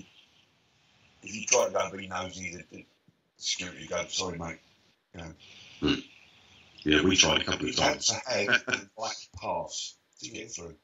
if 1.22 1.34
you 1.34 1.44
try 1.46 1.66
to 1.66 1.72
go 1.72 1.78
and 1.80 1.96
be 1.98 2.06
nosy, 2.08 2.56
the, 2.56 2.64
the 2.76 2.86
security 3.36 3.80
would 3.80 3.90
go, 3.90 4.04
"Sorry, 4.08 4.38
mate." 4.38 4.58
Yeah, 6.84 7.02
we 7.02 7.16
tried 7.16 7.42
a 7.42 7.44
couple 7.44 7.66
You 7.66 7.72
of 7.72 7.78
had 7.78 7.92
times. 7.94 8.06
to 8.08 8.14
have 8.14 8.64
the 8.66 8.88
black 8.96 9.16
pass 9.40 9.94
to 10.22 10.30
get 10.30 10.50
through. 10.50 10.74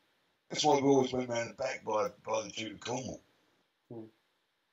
That's 0.54 0.64
why 0.64 0.76
we 0.76 0.88
always 0.88 1.12
went 1.12 1.30
round 1.30 1.50
the 1.50 1.54
back 1.54 1.84
by 1.84 2.10
by 2.24 2.42
the 2.42 2.50
Duke 2.50 2.74
of 2.74 2.80
Cornwall. 2.80 3.20
Hmm. 3.92 4.04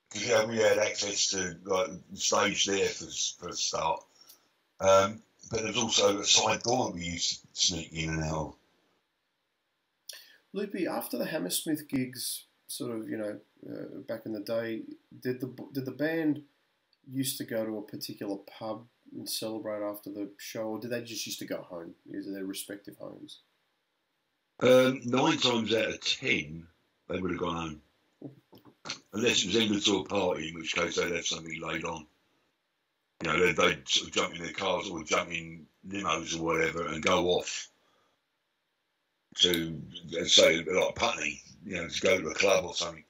Because 0.07 0.27
yeah, 0.27 0.45
we 0.45 0.57
had 0.57 0.77
access 0.77 1.31
to 1.31 1.57
like 1.65 1.89
the 2.11 2.17
stage 2.17 2.65
there 2.67 2.87
for, 2.87 3.07
for 3.39 3.49
a 3.49 3.53
start. 3.53 4.03
Um, 4.79 5.23
but 5.49 5.63
there 5.63 5.69
was 5.69 5.77
also 5.77 6.19
a 6.19 6.23
side 6.23 6.61
door 6.61 6.91
we 6.91 7.05
used 7.05 7.41
to 7.41 7.47
sneak 7.53 7.91
in 7.93 8.11
and 8.11 8.23
out. 8.23 8.57
Loopy, 10.53 10.85
after 10.85 11.17
the 11.17 11.25
Hammersmith 11.25 11.87
gigs, 11.87 12.45
sort 12.67 12.95
of, 12.95 13.09
you 13.09 13.17
know, 13.17 13.39
uh, 13.67 14.01
back 14.07 14.27
in 14.27 14.33
the 14.33 14.39
day, 14.39 14.83
did 15.19 15.41
the 15.41 15.51
did 15.73 15.85
the 15.85 15.91
band 15.91 16.43
used 17.11 17.39
to 17.39 17.43
go 17.43 17.65
to 17.65 17.77
a 17.79 17.81
particular 17.81 18.37
pub 18.59 18.85
and 19.15 19.27
celebrate 19.27 19.81
after 19.81 20.11
the 20.11 20.29
show, 20.37 20.65
or 20.65 20.79
did 20.79 20.91
they 20.91 21.01
just 21.01 21.25
used 21.25 21.39
to 21.39 21.45
go 21.45 21.63
home, 21.63 21.95
to 22.11 22.31
their 22.31 22.45
respective 22.45 22.97
homes? 22.97 23.39
Um, 24.61 25.01
nine 25.05 25.37
times 25.37 25.73
out 25.73 25.89
of 25.89 26.01
ten, 26.01 26.67
they 27.07 27.19
would 27.19 27.31
have 27.31 27.39
gone 27.39 27.55
home. 27.55 27.81
Unless 29.13 29.43
it 29.43 29.47
was 29.47 29.55
ended 29.55 29.85
to 29.85 29.99
a 29.99 30.03
party, 30.05 30.49
in 30.49 30.55
which 30.55 30.73
case 30.73 30.95
they'd 30.95 31.15
have 31.15 31.25
something 31.25 31.59
laid 31.59 31.83
on. 31.83 32.05
You 33.23 33.29
know, 33.29 33.39
they'd, 33.39 33.55
they'd 33.55 33.87
sort 33.87 34.07
of 34.07 34.13
jump 34.13 34.35
in 34.35 34.43
their 34.43 34.53
cars 34.53 34.89
or 34.89 35.03
jump 35.03 35.31
in 35.31 35.65
limos 35.87 36.39
or 36.39 36.43
whatever 36.43 36.87
and 36.87 37.03
go 37.03 37.27
off 37.27 37.69
to, 39.37 39.81
say, 40.25 40.63
like 40.63 40.95
Putney, 40.95 41.41
you 41.65 41.75
know, 41.75 41.87
to 41.87 42.01
go 42.01 42.19
to 42.19 42.27
a 42.27 42.33
club 42.33 42.65
or 42.65 42.73
something. 42.73 43.03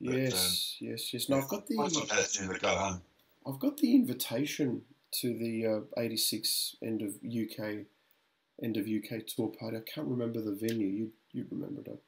But, 0.00 0.14
Yes, 0.14 0.76
yes, 0.80 1.14
yes. 1.14 1.28
No, 1.28 1.38
I've 1.38 1.48
got 1.48 1.66
the 1.66 1.76
times 1.76 1.96
out 1.96 2.10
of 2.10 2.32
ten, 2.32 2.48
they 2.48 2.58
go 2.58 2.68
home. 2.68 3.02
I've 3.46 3.58
got 3.58 3.76
the 3.78 3.94
invitation 3.94 4.82
to 5.20 5.38
the 5.38 5.66
uh, 5.66 5.80
'86 6.00 6.76
end 6.82 7.02
of 7.02 7.14
UK 7.24 7.86
end 8.62 8.76
of 8.76 8.86
UK 8.86 9.26
tour 9.26 9.48
party. 9.48 9.76
I 9.76 9.80
can't 9.80 10.06
remember 10.08 10.40
the 10.40 10.54
venue. 10.54 10.86
You 10.88 11.12
you 11.32 11.46
remembered 11.50 11.88
it. 11.88 12.02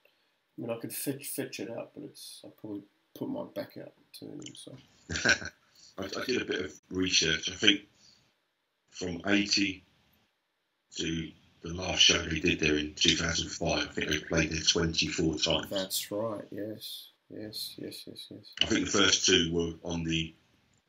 I 0.56 0.60
mean, 0.60 0.70
I 0.70 0.78
could 0.78 0.92
fetch 0.92 1.26
fetch 1.28 1.60
it 1.60 1.70
out, 1.70 1.92
but 1.94 2.04
it's 2.04 2.42
I 2.44 2.48
probably 2.60 2.82
put 3.18 3.28
my 3.28 3.44
back 3.54 3.76
out 3.80 3.92
to 4.20 4.40
So 4.54 4.76
I, 5.98 6.04
I 6.04 6.24
did 6.24 6.42
a 6.42 6.44
bit 6.44 6.64
of 6.64 6.74
research. 6.90 7.50
I 7.50 7.54
think 7.54 7.80
from 8.90 9.20
80 9.26 9.84
to 10.96 11.30
the 11.62 11.74
last 11.74 12.00
show 12.00 12.18
they 12.22 12.38
did 12.40 12.60
there 12.60 12.76
in 12.76 12.94
2005, 12.94 13.78
I 13.78 13.84
think 13.92 14.10
they 14.10 14.18
played 14.18 14.50
there 14.50 14.60
24 14.60 15.38
times. 15.38 15.70
that's 15.70 16.10
right. 16.12 16.44
Yes, 16.52 17.08
Yes, 17.30 17.74
yes, 17.78 18.04
yes, 18.06 18.26
yes. 18.30 18.52
I 18.62 18.66
think 18.66 18.84
the 18.86 18.98
first 18.98 19.26
two 19.26 19.50
were 19.52 19.72
on 19.82 20.04
the 20.04 20.34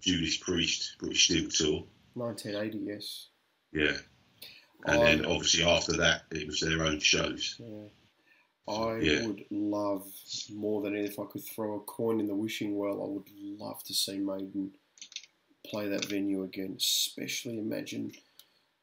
Judas 0.01 0.37
Priest 0.37 0.95
British 0.99 1.25
Steel 1.25 1.49
Tour. 1.49 1.83
1980, 2.13 2.85
yes. 2.85 3.27
Yeah. 3.71 3.97
And 4.85 5.01
then 5.01 5.25
obviously 5.25 5.63
after 5.63 5.93
that, 5.97 6.23
it 6.31 6.45
was 6.47 6.59
their 6.59 6.83
own 6.83 6.99
shows. 6.99 7.55
Yeah. 7.59 7.87
I 8.67 8.97
Yeah. 8.99 9.27
would 9.27 9.45
love 9.51 10.07
more 10.51 10.81
than 10.81 10.95
if 10.95 11.19
I 11.19 11.25
could 11.25 11.43
throw 11.43 11.75
a 11.75 11.79
coin 11.81 12.19
in 12.19 12.27
the 12.27 12.35
wishing 12.35 12.77
well. 12.77 13.01
I 13.01 13.07
would 13.07 13.29
love 13.59 13.83
to 13.83 13.93
see 13.93 14.17
Maiden 14.17 14.71
play 15.67 15.87
that 15.89 16.05
venue 16.05 16.43
again. 16.43 16.73
Especially 16.77 17.57
imagine. 17.57 18.11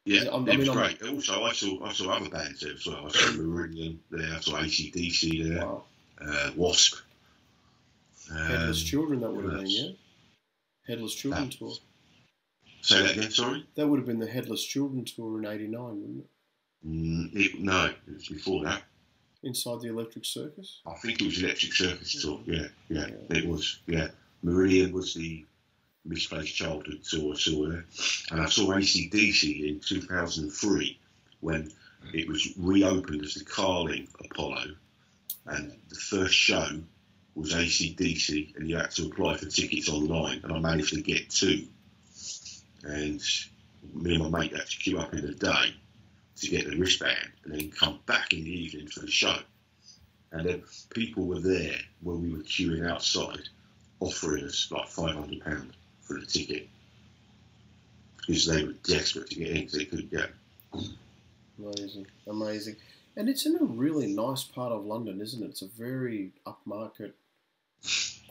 Yeah, 0.05 0.23
I'm- 0.31 0.47
it 0.47 0.53
I 0.53 0.57
was 0.57 0.67
mean, 0.67 0.77
I'm- 0.77 0.95
great. 0.97 1.09
Also, 1.13 1.43
I 1.43 1.53
saw 1.53 1.83
I 1.85 1.93
saw 1.93 2.09
other 2.11 2.29
bands 2.29 2.59
there 2.61 2.73
as 2.73 2.85
well. 2.85 3.05
I 3.07 3.09
saw 3.09 3.31
Marillion 3.37 3.99
there. 4.09 4.33
I 4.35 4.39
saw 4.41 4.57
ACDC 4.57 5.43
there. 5.43 5.65
Wow. 5.65 5.85
Uh, 6.19 6.51
Wasp. 6.57 6.97
Headless 8.29 8.81
Um, 8.81 8.85
Children, 8.87 9.19
that 9.21 9.31
would 9.31 9.45
have 9.45 9.61
been, 9.61 9.69
yeah. 9.69 9.91
Headless 10.87 11.15
Children 11.15 11.49
that- 11.49 11.57
tour. 11.57 11.75
Say 12.83 13.01
that 13.01 13.17
again. 13.17 13.31
Sorry. 13.31 13.65
That 13.75 13.87
would 13.87 13.97
have 13.99 14.05
been 14.05 14.19
the 14.19 14.27
Headless 14.27 14.63
Children 14.63 15.05
tour 15.05 15.39
in 15.39 15.45
'89, 15.45 15.81
wouldn't 16.01 16.19
it? 16.19 16.29
Mm, 16.87 17.29
it, 17.33 17.59
no, 17.61 17.85
it 17.85 18.13
was 18.13 18.27
before 18.27 18.63
that. 18.65 18.83
Inside 19.41 19.79
the 19.81 19.87
Electric 19.89 20.25
Circus. 20.25 20.81
I 20.85 20.93
think 20.95 21.21
it 21.21 21.25
was 21.25 21.41
Electric 21.41 21.73
Circus 21.73 22.21
tour. 22.21 22.41
Yeah, 22.45 22.67
yeah, 22.89 23.07
Yeah. 23.07 23.37
it 23.37 23.47
was. 23.47 23.79
Yeah, 23.87 24.09
Marillion 24.43 24.91
was 24.91 25.13
the 25.13 25.45
misplaced 26.05 26.55
childhood 26.55 27.01
tour 27.09 27.33
I 27.33 27.37
saw 27.37 27.69
there, 27.69 27.85
and 28.31 28.41
I 28.41 28.45
saw 28.47 28.67
ACDC 28.73 29.69
in 29.69 29.79
2003 29.79 30.99
when 31.39 31.71
it 32.13 32.27
was 32.27 32.53
reopened 32.57 33.23
as 33.23 33.35
the 33.35 33.45
Carling 33.45 34.09
Apollo, 34.25 34.75
and 35.45 35.71
the 35.87 35.95
first 35.95 36.33
show 36.33 36.67
was 37.35 37.53
ACDC, 37.53 38.57
and 38.57 38.69
you 38.69 38.75
had 38.75 38.91
to 38.91 39.05
apply 39.05 39.37
for 39.37 39.45
tickets 39.45 39.87
online, 39.87 40.41
and 40.43 40.51
I 40.51 40.59
managed 40.59 40.93
to 40.93 41.01
get 41.01 41.29
two, 41.29 41.65
and 42.83 43.21
me 43.93 44.15
and 44.15 44.31
my 44.31 44.39
mate 44.39 44.55
had 44.55 44.67
to 44.67 44.77
queue 44.77 44.99
up 44.99 45.13
in 45.13 45.25
the 45.25 45.33
day 45.33 45.75
to 46.35 46.47
get 46.47 46.69
the 46.69 46.77
wristband, 46.77 47.31
and 47.43 47.53
then 47.53 47.71
come 47.71 47.99
back 48.05 48.33
in 48.33 48.43
the 48.43 48.51
evening 48.51 48.87
for 48.87 49.01
the 49.01 49.11
show. 49.11 49.37
And 50.31 50.47
then 50.47 50.63
people 50.89 51.25
were 51.25 51.39
there 51.39 51.77
when 52.01 52.21
we 52.21 52.33
were 52.33 52.43
queuing 52.43 52.89
outside, 52.89 53.49
offering 53.99 54.45
us 54.45 54.71
like 54.71 54.87
five 54.87 55.15
hundred 55.15 55.41
pound 55.41 55.73
for 56.01 56.19
the 56.19 56.25
ticket 56.25 56.67
because 58.25 58.45
they 58.45 58.63
were 58.63 58.73
desperate 58.83 59.29
to 59.29 59.35
get 59.35 59.49
in 59.49 59.55
because 59.55 59.73
they 59.73 59.85
couldn't 59.85 60.11
get. 60.11 60.31
Amazing, 61.59 62.07
amazing. 62.27 62.75
And 63.15 63.29
it's 63.29 63.45
in 63.45 63.55
a 63.55 63.63
really 63.63 64.07
nice 64.07 64.43
part 64.43 64.71
of 64.71 64.85
London, 64.85 65.21
isn't 65.21 65.43
it? 65.43 65.49
It's 65.49 65.61
a 65.61 65.67
very 65.67 66.31
upmarket, 66.47 67.11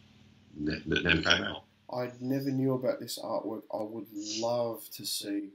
that 0.61 0.85
never 0.85 1.21
came 1.21 1.43
out. 1.43 1.63
I 1.91 2.11
never 2.19 2.51
knew 2.51 2.73
about 2.73 2.99
this 2.99 3.17
artwork. 3.17 3.63
I 3.73 3.81
would 3.81 4.07
love 4.39 4.83
to 4.93 5.05
see. 5.05 5.49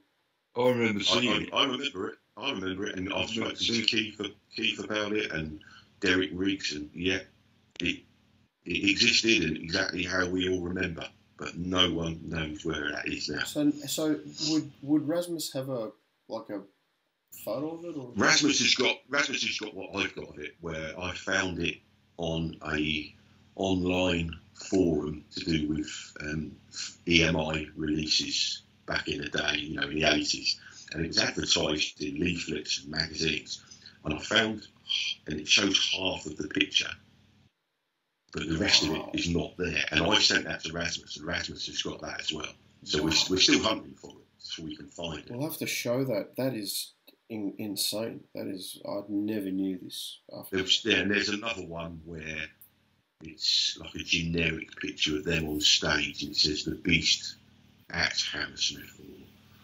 I 0.59 0.69
remember 0.71 1.01
I, 1.01 1.03
seeing 1.03 1.43
it. 1.43 1.51
I, 1.53 1.59
I 1.59 1.67
remember 1.67 2.09
it. 2.09 2.19
I 2.37 2.51
remember 2.51 2.87
it, 2.87 2.97
and 2.97 3.13
I've 3.13 3.23
I've 3.23 3.31
spoken 3.31 3.57
seen 3.57 3.83
to. 3.83 3.87
Keith, 3.87 4.21
Keith 4.55 4.79
about 4.83 5.13
it, 5.13 5.33
and 5.33 5.61
Derek 6.01 6.31
Riggs, 6.33 6.73
and 6.75 6.91
yeah, 6.95 7.21
it 7.81 8.01
it 8.65 8.91
existed 8.91 9.45
and 9.45 9.57
exactly 9.57 10.05
how 10.05 10.29
we 10.29 10.49
all 10.49 10.61
remember, 10.61 11.07
but 11.39 11.57
no 11.57 11.93
one 11.93 12.21
knows 12.25 12.65
where 12.65 12.91
that 12.93 13.09
is 13.09 13.29
now. 13.29 13.45
So, 13.45 13.71
so 13.87 14.21
would 14.51 14.71
would 14.83 15.09
Rasmus 15.09 15.53
have 15.53 15.69
a 15.69 15.91
like 16.29 16.51
a 16.51 16.63
photo 17.45 17.79
of 17.79 17.85
it 17.85 17.97
or? 17.97 18.13
Rasmus 18.17 18.59
has 18.61 18.75
got 18.75 18.97
Rasmus 19.09 19.43
has 19.43 19.59
got 19.59 19.75
what 19.75 19.97
I've 19.97 20.15
got 20.15 20.29
of 20.29 20.39
it, 20.39 20.57
where 20.61 20.93
I 20.99 21.13
found 21.15 21.61
it 21.61 21.79
on 22.17 22.57
a 22.73 23.15
online 23.55 24.33
forum 24.55 25.25
to 25.37 25.45
do 25.45 25.69
with 25.69 26.13
um, 26.21 26.53
EMI 27.07 27.71
releases 27.77 28.63
back 28.89 29.07
in 29.07 29.21
the 29.21 29.29
day, 29.29 29.59
you 29.59 29.77
know, 29.77 29.87
in 29.89 29.95
the 29.95 30.05
eighties, 30.05 30.59
and 30.93 31.05
it 31.05 31.09
was 31.09 31.19
advertised 31.19 32.03
in 32.03 32.19
leaflets 32.19 32.83
and 32.83 32.91
magazines, 32.91 33.63
and 34.05 34.15
I 34.15 34.19
found, 34.19 34.67
and 35.27 35.39
it 35.39 35.47
shows 35.47 35.95
half 35.97 36.27
of 36.27 36.37
the 36.37 36.49
picture, 36.49 36.91
but 38.33 38.49
the 38.49 38.59
rest 38.59 38.85
of 38.85 38.95
it 38.95 39.03
is 39.13 39.29
not 39.29 39.57
there, 39.57 39.85
and 39.93 40.03
I 40.03 40.19
sent 40.19 40.45
that 40.47 40.65
to 40.65 40.73
Rasmus, 40.73 41.19
and 41.19 41.27
Rasmus 41.27 41.67
has 41.67 41.83
got 41.83 42.01
that 42.01 42.21
as 42.21 42.33
well, 42.33 42.53
so 42.83 43.03
we're, 43.03 43.13
we're 43.31 43.39
still 43.39 43.63
hunting 43.63 43.95
for 43.95 44.11
it, 44.11 44.27
so 44.39 44.65
we 44.65 44.75
can 44.75 44.89
find 44.89 45.19
it. 45.19 45.31
We'll 45.31 45.49
have 45.49 45.59
to 45.59 45.67
show 45.67 46.03
that. 46.05 46.37
That 46.37 46.55
is 46.55 46.95
in, 47.29 47.55
insane. 47.59 48.25
That 48.35 48.47
is. 48.47 48.81
I 48.89 49.01
never 49.09 49.51
knew 49.51 49.79
this. 49.79 50.19
There's, 50.51 50.85
yeah, 50.85 50.97
and 50.99 51.11
there's 51.11 51.29
another 51.29 51.67
one 51.67 52.01
where 52.05 52.49
it's 53.23 53.79
like 53.81 53.95
a 53.95 53.99
generic 53.99 54.75
picture 54.81 55.17
of 55.17 55.25
them 55.25 55.49
on 55.49 55.61
stage 55.61 56.23
and 56.23 56.33
it 56.33 56.37
says 56.37 56.65
the 56.65 56.77
Beast 56.77 57.37
at 57.91 58.21
Hammersmith. 58.33 59.01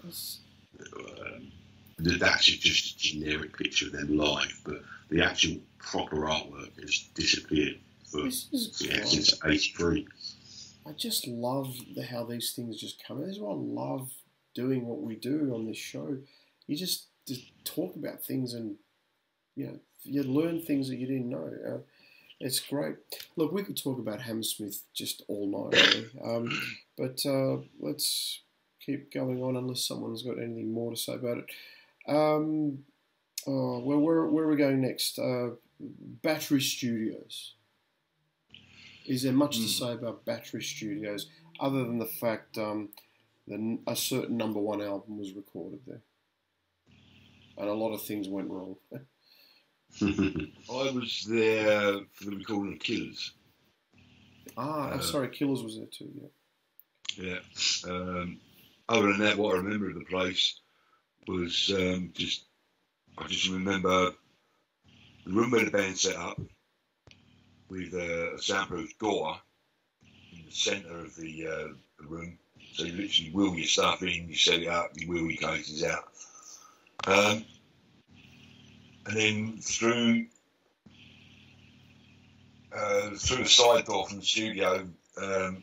Or, 0.04 1.26
um, 1.26 1.52
that's 1.98 2.46
just 2.46 2.96
a 2.96 2.98
generic 2.98 3.56
picture 3.56 3.86
of 3.86 3.92
them 3.92 4.16
live, 4.16 4.60
but 4.64 4.82
the 5.10 5.22
actual 5.22 5.58
proper 5.78 6.16
artwork 6.16 6.80
has 6.80 7.08
disappeared 7.14 7.78
for 8.10 8.20
yeah, 8.20 9.04
since 9.04 9.34
'83. 9.44 10.06
I 10.86 10.92
just 10.92 11.26
love 11.26 11.74
the, 11.94 12.04
how 12.04 12.24
these 12.24 12.52
things 12.52 12.80
just 12.80 13.02
come. 13.06 13.20
This 13.20 13.36
is 13.36 13.40
why 13.40 13.52
I 13.52 13.56
love 13.56 14.10
doing 14.54 14.86
what 14.86 15.00
we 15.00 15.16
do 15.16 15.52
on 15.54 15.66
this 15.66 15.76
show. 15.76 16.16
You 16.66 16.76
just 16.76 17.06
just 17.26 17.42
talk 17.64 17.96
about 17.96 18.22
things 18.22 18.54
and 18.54 18.76
you 19.56 19.66
know 19.66 19.78
you 20.02 20.22
learn 20.22 20.60
things 20.60 20.88
that 20.88 20.96
you 20.96 21.06
didn't 21.06 21.30
know. 21.30 21.50
Uh, 21.66 21.78
it's 22.40 22.60
great. 22.60 22.96
Look, 23.36 23.52
we 23.52 23.62
could 23.62 23.76
talk 23.76 23.98
about 23.98 24.20
Hammersmith 24.22 24.82
just 24.92 25.22
all 25.28 25.46
night, 25.70 25.82
really. 25.94 26.10
Um, 26.24 26.62
but 26.98 27.24
uh, 27.26 27.58
let's 27.80 28.40
keep 28.84 29.12
going 29.12 29.42
on 29.42 29.56
unless 29.56 29.84
someone's 29.86 30.22
got 30.22 30.38
anything 30.38 30.72
more 30.72 30.90
to 30.90 30.96
say 30.96 31.14
about 31.14 31.38
it. 31.38 31.46
Um, 32.06 32.84
oh, 33.46 33.78
well, 33.80 33.98
where, 33.98 34.26
where 34.26 34.44
are 34.44 34.50
we 34.50 34.56
going 34.56 34.82
next? 34.82 35.18
Uh, 35.18 35.50
Battery 35.80 36.60
Studios. 36.60 37.54
Is 39.06 39.22
there 39.22 39.32
much 39.32 39.56
to 39.56 39.62
Hmm. 39.62 39.68
say 39.68 39.92
about 39.92 40.24
Battery 40.24 40.62
Studios 40.62 41.28
other 41.60 41.84
than 41.84 41.98
the 41.98 42.06
fact 42.06 42.56
um, 42.58 42.88
that 43.48 43.78
a 43.86 43.96
certain 43.96 44.36
number 44.36 44.60
one 44.60 44.80
album 44.80 45.18
was 45.18 45.32
recorded 45.32 45.80
there? 45.86 46.02
And 47.56 47.68
a 47.68 47.74
lot 47.74 47.92
of 47.92 48.02
things 48.02 48.28
went 48.28 48.50
wrong. 48.50 48.76
I 50.02 50.90
was 50.90 51.24
there 51.28 52.00
for 52.12 52.24
the 52.24 52.36
recording 52.36 52.74
of 52.74 52.80
Killers. 52.80 53.32
ah, 54.56 54.90
I'm 54.90 54.98
Uh, 54.98 55.02
sorry, 55.02 55.28
Killers 55.28 55.62
was 55.62 55.76
there 55.76 55.86
too, 55.86 56.10
yeah. 56.14 56.28
Yeah. 57.84 57.90
Um, 57.90 58.40
other 58.88 59.08
than 59.12 59.20
that, 59.20 59.38
what 59.38 59.54
I 59.54 59.58
remember 59.58 59.90
of 59.90 59.94
the 59.94 60.04
place 60.04 60.60
was 61.28 61.70
um, 61.74 62.12
just, 62.14 62.44
I 63.16 63.26
just 63.28 63.48
remember 63.48 64.12
the 65.24 65.32
room 65.32 65.52
where 65.52 65.64
the 65.64 65.70
band 65.70 65.96
set 65.96 66.16
up 66.16 66.40
with 67.68 67.94
uh, 67.94 68.34
a 68.34 68.38
soundproof 68.42 68.98
door 68.98 69.36
in 70.32 70.44
the 70.44 70.50
centre 70.52 70.98
of 70.98 71.14
the, 71.16 71.46
uh, 71.46 71.68
the 72.00 72.06
room. 72.08 72.38
So 72.72 72.84
you 72.84 72.92
literally 72.92 73.30
wheel 73.30 73.54
your 73.54 73.66
stuff 73.66 74.02
in, 74.02 74.28
you 74.28 74.34
set 74.34 74.60
it 74.60 74.68
up, 74.68 74.90
you 74.96 75.08
wheel 75.08 75.30
your 75.30 75.50
cases 75.50 75.84
out. 75.84 76.04
Um, 77.06 77.44
and 79.06 79.16
then 79.16 79.58
through 79.60 80.26
uh, 82.74 83.10
through 83.16 83.44
the 83.44 83.48
side 83.48 83.84
door 83.84 84.06
from 84.08 84.18
the 84.18 84.24
studio, 84.24 84.86
um, 85.22 85.62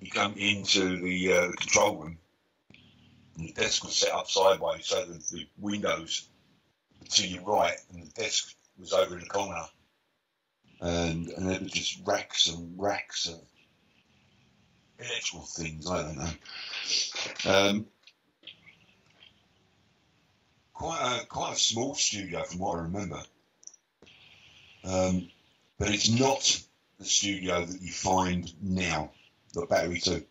you 0.00 0.10
come 0.10 0.34
into 0.36 0.96
the, 1.00 1.32
uh, 1.32 1.50
control 1.52 1.96
room. 1.96 2.18
And 3.36 3.48
the 3.48 3.52
desk 3.52 3.84
was 3.84 3.94
set 3.94 4.12
up 4.12 4.28
sideways, 4.28 4.86
so 4.86 5.04
the, 5.04 5.18
the 5.32 5.46
windows 5.58 6.28
to 7.10 7.26
your 7.26 7.42
right, 7.42 7.76
and 7.92 8.02
the 8.02 8.10
desk 8.22 8.54
was 8.78 8.92
over 8.92 9.14
in 9.14 9.20
the 9.20 9.26
corner. 9.26 9.64
And 10.80 11.28
and 11.28 11.48
there 11.48 11.60
were 11.60 11.66
just 11.66 12.00
racks 12.06 12.48
and 12.48 12.80
racks 12.80 13.26
of 13.26 13.40
electrical 14.98 15.46
things. 15.46 15.90
I 15.90 16.02
don't 16.02 16.16
know. 16.16 16.30
Um, 17.52 17.86
quite 20.78 21.20
a 21.22 21.26
quite 21.26 21.54
a 21.54 21.58
small 21.58 21.94
studio 21.94 22.42
from 22.44 22.60
what 22.60 22.78
I 22.78 22.82
remember. 22.82 23.20
Um, 24.84 25.28
but 25.78 25.90
it's 25.90 26.08
not 26.08 26.62
the 26.98 27.04
studio 27.04 27.64
that 27.64 27.82
you 27.82 27.92
find 27.92 28.50
now, 28.62 29.10
the 29.54 29.66
Battery 29.66 30.00
Two. 30.00 30.22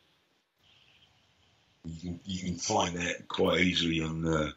You 1.84 2.00
can 2.02 2.20
you 2.26 2.40
can 2.46 2.56
find 2.58 2.96
that 2.96 3.28
quite 3.28 3.60
easily 3.60 4.02
on 4.02 4.22
the 4.22 4.54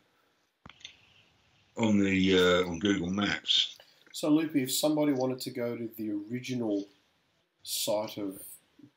on 1.76 1.98
the 1.98 2.38
uh, 2.38 2.68
on 2.68 2.78
Google 2.78 3.10
Maps. 3.10 3.76
So, 4.12 4.28
Loopy, 4.28 4.62
if 4.64 4.72
somebody 4.72 5.12
wanted 5.12 5.40
to 5.40 5.50
go 5.50 5.76
to 5.76 5.88
the 5.96 6.10
original 6.30 6.84
site 7.62 8.18
of 8.18 8.40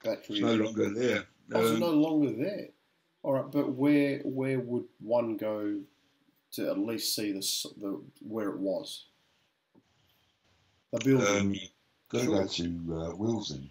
Battery, 0.04 0.38
It's 0.38 0.42
no 0.42 0.56
longer 0.56 0.90
there. 0.94 1.24
oh, 1.54 1.62
it's 1.62 1.72
Um, 1.72 1.80
no 1.80 1.92
longer 1.92 2.32
there. 2.32 2.70
All 3.24 3.34
right, 3.34 3.50
but 3.52 3.72
where 3.74 4.20
where 4.20 4.60
would 4.60 4.86
one 5.00 5.38
go 5.38 5.80
to 6.54 6.70
at 6.70 6.78
least 6.78 7.16
see 7.16 7.32
the 7.32 7.42
the 7.78 8.02
where 8.22 8.50
it 8.50 8.60
was? 8.60 9.06
The 10.92 11.00
building. 11.00 11.38
um, 11.38 11.56
got 12.10 12.22
to 12.22 12.28
go 12.28 12.48
to 12.48 13.12
uh, 13.12 13.16
Willesden. 13.16 13.70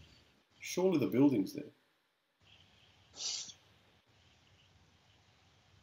Surely 0.58 0.98
the 0.98 1.06
building's 1.06 1.52
there. 1.52 1.64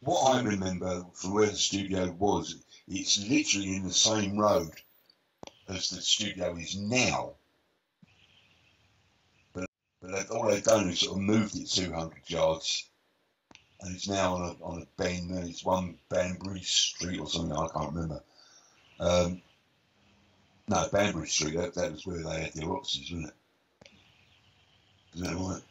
What 0.00 0.34
I 0.34 0.42
remember 0.42 1.04
from 1.14 1.34
where 1.34 1.46
the 1.46 1.56
studio 1.56 2.10
was, 2.18 2.56
it's 2.88 3.18
literally 3.28 3.76
in 3.76 3.84
the 3.84 3.92
same 3.92 4.38
road 4.38 4.72
as 5.68 5.90
the 5.90 6.00
studio 6.00 6.56
is 6.56 6.76
now. 6.76 7.34
But, 9.52 9.66
but 10.00 10.30
all 10.30 10.48
they've 10.48 10.62
done 10.62 10.88
is 10.88 11.00
sort 11.00 11.18
of 11.18 11.22
moved 11.22 11.56
it 11.56 11.70
200 11.70 12.28
yards, 12.28 12.89
and 13.82 13.94
it's 13.94 14.08
now 14.08 14.34
on 14.34 14.42
a, 14.42 14.64
on 14.64 14.82
a 14.82 15.02
bend, 15.02 15.30
and 15.30 15.48
it's 15.48 15.64
one 15.64 15.96
Banbury 16.08 16.60
Street 16.60 17.20
or 17.20 17.26
something, 17.26 17.56
I 17.56 17.68
can't 17.68 17.92
remember. 17.92 18.22
Um, 18.98 19.42
no, 20.68 20.86
Banbury 20.92 21.28
Street, 21.28 21.56
that, 21.56 21.74
that 21.74 21.92
was 21.92 22.06
where 22.06 22.22
they 22.22 22.42
had 22.42 22.52
their 22.54 22.70
offices, 22.70 23.10
wasn't 23.10 23.28
it? 23.28 23.34
Is 25.14 25.20
that 25.22 25.36
right? 25.36 25.62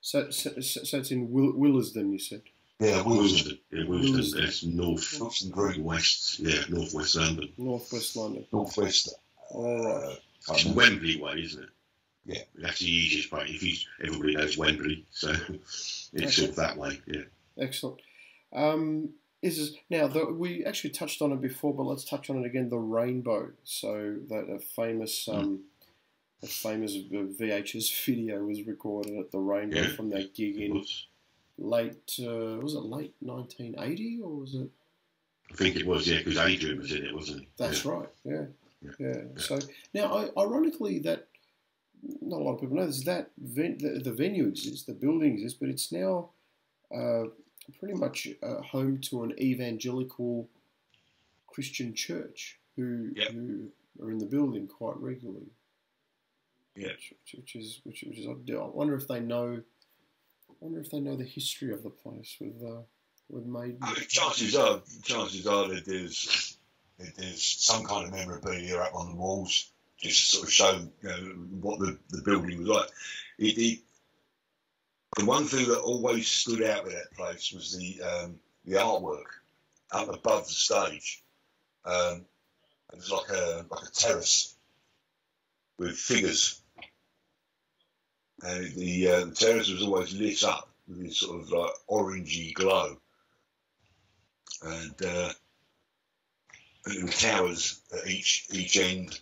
So, 0.00 0.30
so, 0.30 0.60
so 0.60 0.82
so 0.84 0.98
it's 0.98 1.10
in 1.10 1.30
Will, 1.30 1.52
Willesden, 1.54 2.12
you 2.12 2.18
said. 2.18 2.42
Yeah, 2.80 3.02
Willesden. 3.02 3.10
Willesden. 3.10 3.58
Yeah, 3.70 3.84
Willesden. 3.84 4.12
Willesden. 4.12 4.40
That's 4.44 4.64
north 4.64 5.20
Willesden 5.20 5.50
Green, 5.50 5.84
west. 5.84 6.38
Yeah, 6.38 6.62
northwest 6.68 7.16
London. 7.16 7.52
Northwest 7.58 8.16
London. 8.16 8.46
Northwest. 8.52 9.14
All 9.50 9.84
right. 9.84 10.18
Uh, 10.48 10.54
It's. 10.54 10.64
Wembley 10.64 11.20
way, 11.20 11.42
isn't 11.42 11.62
it? 11.62 11.68
Yeah. 12.24 12.42
That's 12.56 12.78
the 12.78 12.90
easiest 12.90 13.32
way. 13.32 13.46
If 13.48 13.62
you, 13.62 13.74
everybody 14.02 14.36
knows 14.36 14.56
Wembley, 14.56 15.04
so 15.10 15.32
it's 16.12 16.36
sort 16.36 16.50
of 16.50 16.56
that 16.56 16.76
way. 16.76 17.00
Yeah. 17.06 17.22
Excellent. 17.58 18.00
Um, 18.52 19.10
is 19.42 19.76
now 19.88 20.08
the, 20.08 20.26
we 20.26 20.64
actually 20.64 20.90
touched 20.90 21.22
on 21.22 21.32
it 21.32 21.40
before, 21.40 21.72
but 21.74 21.84
let's 21.84 22.04
touch 22.04 22.28
on 22.30 22.38
it 22.42 22.46
again. 22.46 22.68
The 22.68 22.78
rainbow. 22.78 23.50
So 23.64 24.16
that 24.28 24.48
a 24.50 24.58
famous, 24.58 25.28
um, 25.28 25.60
a 26.42 26.46
famous 26.46 26.96
VHS 26.96 28.04
video 28.04 28.42
was 28.44 28.66
recorded 28.66 29.16
at 29.18 29.30
the 29.30 29.38
rainbow 29.38 29.80
Yeah. 29.82 29.88
from 29.94 30.10
that 30.10 30.34
gig 30.34 30.56
in 30.56 30.74
was. 30.74 31.06
late. 31.56 32.18
Uh, 32.20 32.58
was 32.60 32.74
it 32.74 32.80
late 32.80 33.14
1980 33.20 34.20
or 34.22 34.30
was 34.40 34.54
it? 34.54 34.70
I 35.50 35.54
think 35.54 35.76
it 35.76 35.86
was. 35.86 36.08
Yeah, 36.08 36.18
because 36.18 36.36
Adrian 36.38 36.78
was 36.78 36.92
in 36.92 37.04
it, 37.06 37.14
wasn't 37.14 37.40
he? 37.40 37.48
That's 37.56 37.84
yeah. 37.84 37.90
right. 37.92 38.08
Yeah. 38.24 38.44
Yeah. 38.82 38.90
yeah. 38.98 39.22
So 39.36 39.58
now, 39.94 40.28
ironically, 40.36 40.98
that 41.00 41.26
not 42.20 42.40
a 42.40 42.44
lot 42.44 42.54
of 42.54 42.60
people 42.60 42.76
know 42.76 42.86
this. 42.86 43.04
That 43.04 43.30
ven- 43.38 43.78
the, 43.78 44.00
the 44.02 44.12
venue 44.12 44.46
exists, 44.46 44.84
the 44.84 44.92
building 44.94 45.32
exists, 45.34 45.58
but 45.58 45.68
it's 45.68 45.90
now 45.90 46.30
uh, 46.94 47.24
pretty 47.78 47.94
much 47.94 48.28
uh, 48.42 48.62
home 48.62 49.00
to 49.02 49.24
an 49.24 49.40
evangelical 49.40 50.48
Christian 51.46 51.94
church 51.94 52.58
who 52.76 53.10
Yep. 53.14 53.30
who 53.32 53.68
are 54.00 54.10
in 54.10 54.18
the 54.18 54.26
building 54.26 54.66
quite 54.68 54.96
regularly. 54.96 55.50
Yeah. 56.76 56.88
Which, 56.88 57.14
which 57.34 57.56
is 57.56 57.80
which, 57.84 58.04
which 58.06 58.18
is 58.18 58.26
I 58.26 58.32
wonder 58.72 58.94
if 58.94 59.08
they 59.08 59.20
know. 59.20 59.60
I 60.50 60.54
wonder 60.60 60.80
if 60.80 60.90
they 60.90 61.00
know 61.00 61.16
the 61.16 61.24
history 61.24 61.72
of 61.72 61.82
the 61.82 61.90
place 61.90 62.36
with 62.40 62.62
uh, 62.62 62.82
with 63.28 63.44
Maiden. 63.46 63.78
I 63.82 63.94
mean, 63.94 64.04
chances 64.08 64.54
are, 64.56 64.80
chances 65.02 65.46
are 65.46 65.68
that 65.68 65.84
there's 65.84 66.56
that 66.98 67.16
there's 67.16 67.42
some 67.42 67.84
kind 67.84 68.06
of 68.06 68.12
memorabilia 68.12 68.78
up 68.78 68.94
on 68.94 69.10
the 69.10 69.16
walls, 69.16 69.70
just 70.00 70.30
to 70.30 70.36
sort 70.36 70.46
of 70.46 70.52
show 70.52 70.80
you 71.02 71.08
know, 71.08 71.16
what 71.60 71.78
the, 71.78 71.98
the 72.10 72.22
building 72.22 72.58
was 72.58 72.68
like. 72.68 72.88
It, 73.38 73.58
it, 73.58 73.78
the 75.18 75.24
one 75.24 75.44
thing 75.44 75.68
that 75.68 75.80
always 75.80 76.28
stood 76.28 76.62
out 76.62 76.84
with 76.84 76.94
that 76.94 77.12
place 77.16 77.52
was 77.52 77.76
the 77.76 78.00
um, 78.02 78.38
the 78.64 78.76
artwork 78.76 79.24
up 79.90 80.08
above 80.08 80.46
the 80.46 80.52
stage. 80.52 81.22
Um, 81.84 82.24
it 82.92 82.96
was 82.96 83.10
like 83.10 83.28
a 83.30 83.66
like 83.68 83.82
a 83.82 83.90
terrace 83.90 84.54
with 85.76 85.96
figures, 85.96 86.62
and 88.42 88.72
the, 88.74 89.08
uh, 89.08 89.24
the 89.26 89.34
terrace 89.34 89.70
was 89.70 89.82
always 89.82 90.14
lit 90.14 90.44
up 90.44 90.70
with 90.86 91.02
this 91.02 91.18
sort 91.18 91.40
of 91.40 91.50
like 91.50 91.72
orangey 91.90 92.54
glow 92.54 92.96
and 94.62 95.02
uh, 95.04 95.32
towers 97.10 97.80
at 97.92 98.06
each 98.08 98.46
each 98.52 98.76
end, 98.76 99.18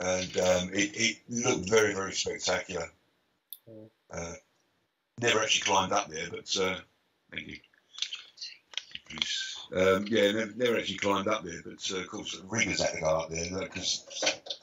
and 0.00 0.36
um, 0.38 0.70
it, 0.72 0.90
it 0.94 1.16
looked 1.28 1.68
very 1.68 1.92
very 1.92 2.12
spectacular. 2.12 2.90
Oh. 3.70 3.90
Uh, 4.10 4.32
never 5.20 5.40
actually 5.40 5.72
climbed 5.72 5.92
up 5.92 6.08
there, 6.08 6.26
but 6.30 6.56
uh, 6.60 6.76
thank 7.30 7.48
you. 7.48 7.56
Um, 9.74 10.06
yeah, 10.08 10.32
never, 10.32 10.52
never 10.56 10.78
actually 10.78 10.98
climbed 10.98 11.28
up 11.28 11.44
there, 11.44 11.60
but 11.64 11.90
uh, 11.92 11.98
of 11.98 12.08
course 12.08 12.36
the 12.36 12.46
riggers 12.46 12.80
had 12.80 12.94
to 12.94 13.00
go 13.00 13.06
up 13.06 13.30
there 13.30 13.46
because 13.60 14.06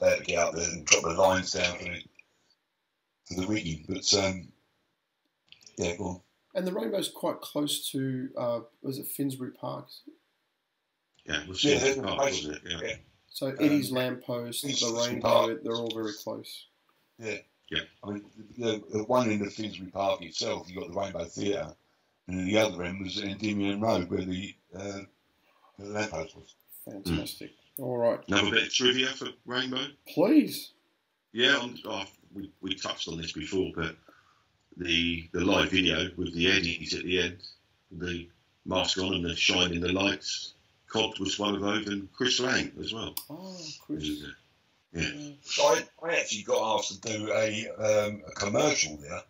they 0.00 0.08
had 0.08 0.18
to 0.18 0.24
get 0.24 0.38
up 0.38 0.54
there 0.54 0.68
and 0.68 0.84
drop 0.84 1.02
the 1.02 1.10
lines 1.10 1.52
down 1.52 1.76
for 1.76 1.84
the 1.84 2.02
for 3.26 3.40
the 3.40 3.46
rigging. 3.46 3.84
But 3.88 4.12
um, 4.14 4.48
yeah, 5.78 5.96
go 5.96 6.04
on. 6.04 6.20
And 6.54 6.66
the 6.66 6.72
rainbow's 6.72 7.10
quite 7.10 7.40
close 7.40 7.90
to 7.90 8.28
uh, 8.36 8.60
was 8.82 8.98
it 8.98 9.06
Finsbury 9.06 9.52
Park? 9.52 9.88
Yeah, 11.24 11.42
it 11.42 11.48
was 11.48 11.62
Yeah, 11.62 11.74
yeah, 11.74 11.94
they're 11.94 12.02
Park, 12.02 12.18
wasn't 12.20 12.56
it? 12.56 12.62
Yeah. 12.66 12.80
Yeah. 12.82 12.96
So 13.28 13.48
Um, 13.48 13.56
Eddie's 13.60 13.92
lamppost, 13.92 14.62
the 14.62 15.06
rainbow, 15.08 15.58
they're 15.62 15.74
all 15.74 15.94
very 15.94 16.14
close. 16.14 16.66
I 18.04 18.10
mean, 18.10 18.24
the, 18.56 18.82
the 18.92 19.04
one 19.04 19.30
end 19.30 19.42
of 19.42 19.52
Finsbury 19.52 19.90
Park 19.90 20.22
itself, 20.22 20.68
you 20.70 20.78
got 20.80 20.92
the 20.92 20.98
Rainbow 20.98 21.24
Theatre, 21.24 21.74
and 22.28 22.46
the 22.46 22.58
other 22.58 22.82
end 22.84 23.02
was 23.02 23.20
Endymion 23.22 23.80
Road, 23.80 24.08
where 24.10 24.22
the, 24.22 24.54
uh, 24.76 25.00
the 25.78 25.86
lamppost 25.86 26.36
was. 26.36 26.54
Fantastic. 26.84 27.50
All 27.78 27.96
right, 27.96 28.20
Another 28.28 28.52
bit 28.52 28.62
of 28.64 28.72
trivia 28.72 29.08
for 29.08 29.28
Rainbow. 29.44 29.86
please. 30.08 30.72
Yeah, 31.32 31.56
on, 31.56 31.78
oh, 31.84 32.04
we, 32.32 32.50
we 32.62 32.74
touched 32.74 33.08
on 33.08 33.20
this 33.20 33.32
before, 33.32 33.70
but 33.74 33.96
the 34.78 35.28
the 35.32 35.40
live 35.44 35.70
video 35.70 36.08
with 36.16 36.34
the 36.34 36.50
edits 36.50 36.94
at 36.94 37.04
the 37.04 37.20
end, 37.20 37.38
the 37.90 38.28
mask 38.64 38.98
on 38.98 39.14
and 39.14 39.24
the 39.24 39.34
shining 39.34 39.80
the 39.80 39.92
lights. 39.92 40.54
Cobb 40.88 41.18
was 41.18 41.38
one 41.38 41.54
of 41.54 41.60
those, 41.60 41.86
and 41.88 42.10
Chris 42.12 42.40
Lang 42.40 42.72
as 42.80 42.94
well. 42.94 43.14
Oh, 43.28 43.58
Chris. 43.84 44.04
He 44.04 44.24
uh, 44.24 44.30
Yeah. 44.96 45.32
I, 45.62 45.84
I 46.02 46.16
actually 46.16 46.44
got 46.44 46.78
asked 46.78 47.02
to 47.02 47.18
do 47.18 47.30
a, 47.30 47.68
um, 47.78 48.22
a 48.26 48.30
commercial 48.32 48.96
there 48.96 49.22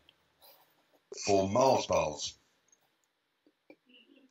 for 1.24 1.48
Mars 1.48 1.86
bars. 1.86 2.34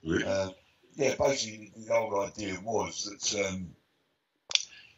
Really? 0.01 0.23
Uh, 0.23 0.49
yeah, 0.95 1.15
basically 1.19 1.73
the 1.75 1.93
whole 1.93 2.21
idea 2.21 2.57
was 2.63 3.03
that 3.05 3.47
um, 3.47 3.75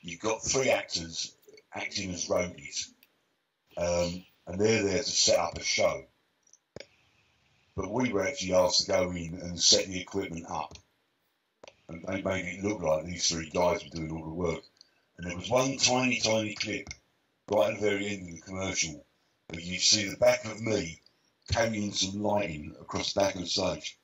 you've 0.02 0.20
got 0.20 0.44
three 0.44 0.70
actors 0.70 1.34
acting 1.74 2.12
as 2.14 2.28
roadies, 2.28 2.90
um, 3.78 4.24
and 4.46 4.60
they're 4.60 4.84
there 4.84 4.98
to 4.98 5.04
set 5.04 5.40
up 5.40 5.58
a 5.58 5.64
show. 5.64 6.04
But 7.76 7.92
we 7.92 8.12
were 8.12 8.28
actually 8.28 8.54
asked 8.54 8.86
to 8.86 8.92
go 8.92 9.12
in 9.12 9.40
and 9.42 9.60
set 9.60 9.88
the 9.88 10.00
equipment 10.00 10.46
up, 10.50 10.78
and 11.90 12.04
they 12.08 12.22
made 12.22 12.46
it 12.46 12.64
look 12.64 12.82
like 12.82 13.06
these 13.06 13.28
three 13.28 13.50
guys 13.50 13.84
were 13.84 13.90
doing 13.90 14.12
all 14.12 14.24
the 14.24 14.34
work. 14.34 14.64
And 15.18 15.28
there 15.30 15.38
was 15.38 15.50
one 15.50 15.78
tiny, 15.78 16.20
tiny 16.20 16.56
clip 16.56 16.90
right 17.50 17.74
at 17.74 17.80
the 17.80 17.90
very 17.90 18.08
end 18.08 18.30
of 18.30 18.36
the 18.36 18.42
commercial 18.42 19.06
where 19.50 19.62
you 19.62 19.80
see 19.80 20.10
the 20.10 20.18
back 20.18 20.46
of 20.46 20.62
me 20.62 21.02
carrying 21.52 21.94
some 21.94 22.22
lighting 22.22 22.76
across 22.80 23.14
the 23.14 23.22
back 23.22 23.36
of 23.36 23.42
the 23.42 23.48
stage. 23.48 23.98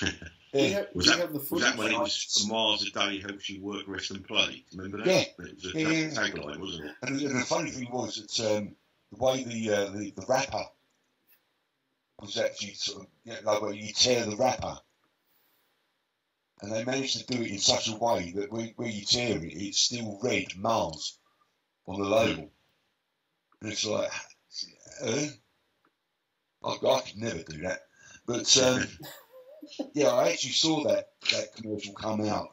Do 0.00 0.10
Yeah. 0.52 0.68
have, 0.68 0.86
Was 0.94 1.06
that, 1.06 1.32
was 1.32 1.62
that 1.62 1.76
when 1.76 1.92
it 1.92 1.98
was 1.98 2.46
Mars 2.48 2.82
a 2.86 2.90
day 2.90 3.20
helps 3.20 3.50
you 3.50 3.60
work, 3.60 3.82
rest, 3.88 4.12
and 4.12 4.24
play? 4.24 4.64
Remember 4.72 4.98
that? 4.98 5.06
Yeah. 5.06 5.44
It 5.46 5.54
was 5.56 5.64
a 5.64 5.78
Yeah, 5.78 5.88
yeah, 5.88 6.08
tagline, 6.10 6.58
wasn't 6.58 6.84
it? 6.86 6.94
And 7.02 7.18
the, 7.18 7.26
and 7.26 7.40
the 7.40 7.44
funny 7.44 7.70
thing 7.70 7.90
was 7.90 8.16
that 8.16 8.56
um, 8.56 8.76
the 9.10 9.24
way 9.24 9.42
the, 9.44 9.70
uh, 9.70 9.90
the 9.90 10.10
the 10.12 10.26
wrapper 10.28 10.64
was 12.20 12.38
actually 12.38 12.74
sort 12.74 13.02
of 13.02 13.08
you 13.24 13.32
know, 13.32 13.38
like 13.44 13.62
where 13.62 13.72
you 13.72 13.92
tear 13.92 14.24
the 14.26 14.36
wrapper, 14.36 14.78
and 16.64 16.72
they 16.72 16.84
managed 16.84 17.18
to 17.18 17.26
do 17.26 17.42
it 17.42 17.50
in 17.50 17.58
such 17.58 17.88
a 17.88 17.96
way 17.96 18.32
that 18.36 18.50
when, 18.50 18.72
where 18.76 18.88
you 18.88 19.04
tear 19.04 19.36
it, 19.36 19.52
it's 19.52 19.78
still 19.78 20.18
red 20.22 20.56
Mars 20.56 21.18
on 21.86 22.00
the 22.00 22.08
label, 22.08 22.50
and 23.60 23.72
it's 23.72 23.84
like, 23.84 24.10
uh, 25.02 25.26
I, 26.64 26.70
I 26.70 27.00
could 27.00 27.18
never 27.18 27.42
do 27.42 27.58
that, 27.62 27.82
but 28.26 28.56
um, 28.58 28.82
yeah, 29.94 30.08
I 30.08 30.30
actually 30.30 30.52
saw 30.52 30.84
that 30.84 31.10
that 31.32 31.54
commercial 31.54 31.94
come 31.94 32.22
out 32.22 32.48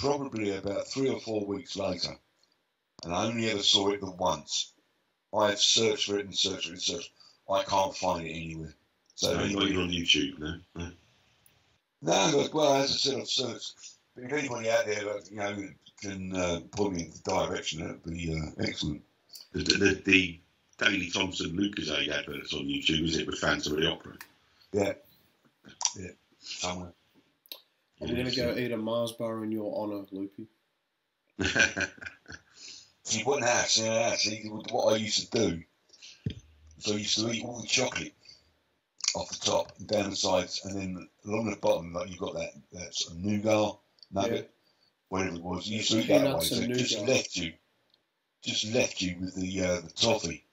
probably 0.00 0.56
about 0.56 0.86
three 0.86 1.08
or 1.08 1.20
four 1.20 1.44
weeks 1.46 1.76
later 1.76 2.16
and 3.04 3.14
I 3.14 3.26
only 3.26 3.50
ever 3.50 3.62
saw 3.62 3.88
it 3.90 4.00
the 4.00 4.10
once. 4.10 4.72
I've 5.34 5.60
searched 5.60 6.06
for 6.06 6.18
it 6.18 6.26
and 6.26 6.36
searched 6.36 6.66
for 6.66 6.72
it 6.72 6.74
and 6.74 6.82
searched. 6.82 7.10
I 7.48 7.62
can't 7.64 7.96
find 7.96 8.26
it 8.26 8.30
anywhere. 8.30 8.74
So, 9.14 9.28
So, 9.28 9.32
if 9.32 9.38
not 9.38 9.46
even 9.46 9.62
anybody, 9.62 9.82
on 9.82 9.88
YouTube, 9.90 10.38
now. 10.38 10.54
no. 10.76 10.90
No, 12.02 12.30
look, 12.34 12.54
well, 12.54 12.74
as 12.74 12.92
I 12.92 12.96
said, 12.96 13.20
I've 13.20 13.28
searched. 13.28 13.74
But 14.14 14.24
if 14.24 14.32
anybody 14.32 14.70
out 14.70 14.86
there, 14.86 15.04
that, 15.04 15.28
you 15.30 15.36
know, 15.36 15.68
can 16.00 16.34
uh, 16.34 16.60
point 16.72 16.94
me 16.94 17.02
in 17.02 17.10
the 17.10 17.30
direction, 17.30 17.80
that'd 17.80 18.02
be 18.02 18.34
uh, 18.34 18.62
excellent. 18.62 19.02
The, 19.52 19.62
the, 19.62 20.02
the 20.04 20.40
Daley 20.78 21.10
Thompson 21.10 21.50
Lucozade 21.50 22.08
adverts 22.08 22.54
on 22.54 22.60
YouTube, 22.60 23.04
is 23.04 23.18
it, 23.18 23.26
with 23.26 23.38
Phantom 23.38 23.74
of 23.74 23.80
the 23.80 23.90
Opera? 23.90 24.14
Yeah, 24.72 24.92
yeah, 25.98 26.10
somewhere. 26.38 26.92
I'm 28.00 28.14
going 28.14 28.30
to 28.30 28.36
go 28.36 28.56
eat 28.56 28.72
a 28.72 28.78
Mars 28.78 29.12
bar 29.12 29.44
in 29.44 29.52
your 29.52 29.74
honour, 29.74 30.06
Loopy. 30.10 30.46
See, 33.02 33.22
what 33.24 33.40
now? 33.40 33.62
See, 33.62 33.88
now, 33.88 34.12
see, 34.12 34.48
what 34.48 34.94
I 34.94 34.96
used 34.96 35.32
to 35.32 35.48
do. 35.48 35.62
So 36.78 36.94
I 36.94 36.98
used 36.98 37.18
to 37.18 37.30
eat 37.30 37.44
all 37.44 37.60
the 37.60 37.66
chocolate 37.66 38.14
off 39.14 39.30
the 39.30 39.44
top 39.44 39.72
down 39.86 40.10
the 40.10 40.16
sides, 40.16 40.60
and 40.64 40.76
then 40.76 41.08
along 41.26 41.50
the 41.50 41.56
bottom, 41.56 41.92
like 41.92 42.10
you 42.10 42.18
got 42.18 42.34
that 42.34 42.52
that 42.72 42.94
sort 42.94 43.16
of 43.16 43.24
nougat 43.24 43.76
nugget, 44.12 44.50
whatever 45.08 45.36
it 45.36 45.42
was. 45.42 45.66
You 45.66 45.78
used 45.78 45.90
to 45.92 46.00
eat 46.00 46.08
that 46.08 46.34
way, 46.34 46.40
so 46.40 46.56
it 46.56 46.72
just 46.74 47.06
left 47.06 47.36
you, 47.36 47.52
just 48.42 48.72
left 48.72 49.00
you 49.00 49.16
with 49.20 49.34
the 49.34 49.64
uh, 49.64 49.80
the 49.80 49.90
toffee 49.90 50.44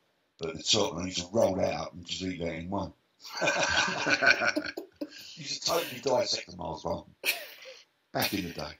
at 0.43 0.55
the 0.55 0.63
top, 0.63 0.93
and 0.93 1.03
I 1.03 1.05
used 1.05 1.19
to 1.19 1.27
roll 1.31 1.55
that 1.55 1.73
up 1.73 1.93
and 1.93 2.05
just 2.05 2.21
eat 2.21 2.39
that 2.39 2.53
in 2.53 2.69
one. 2.69 2.93
you 3.41 3.47
used 5.35 5.63
to 5.63 5.71
totally 5.71 6.01
dissect 6.01 6.51
the 6.51 6.57
Mars 6.57 6.83
bar 6.83 7.05
back 8.13 8.33
in 8.33 8.43
the 8.45 8.53
day. 8.53 8.71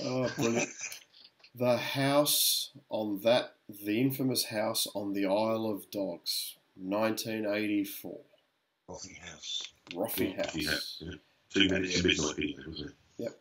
Oh, 0.00 0.30
brilliant. 0.36 0.68
the 1.54 1.76
house 1.76 2.70
on 2.90 3.20
that, 3.22 3.54
the 3.68 4.00
infamous 4.00 4.44
house 4.46 4.86
on 4.94 5.14
the 5.14 5.24
Isle 5.24 5.66
of 5.66 5.90
Dogs, 5.90 6.56
1984. 6.74 8.20
Coffee 8.86 9.18
house. 9.30 9.62
Roffy 9.92 10.34
Yeah, 10.36 10.42
House. 10.42 10.96
yeah. 11.00 11.10
Two 11.50 11.68
minutes 11.68 12.00
to 12.00 12.06
midnight, 12.06 12.36
Peter, 12.36 12.62
wasn't 12.68 12.94
it? 13.18 13.32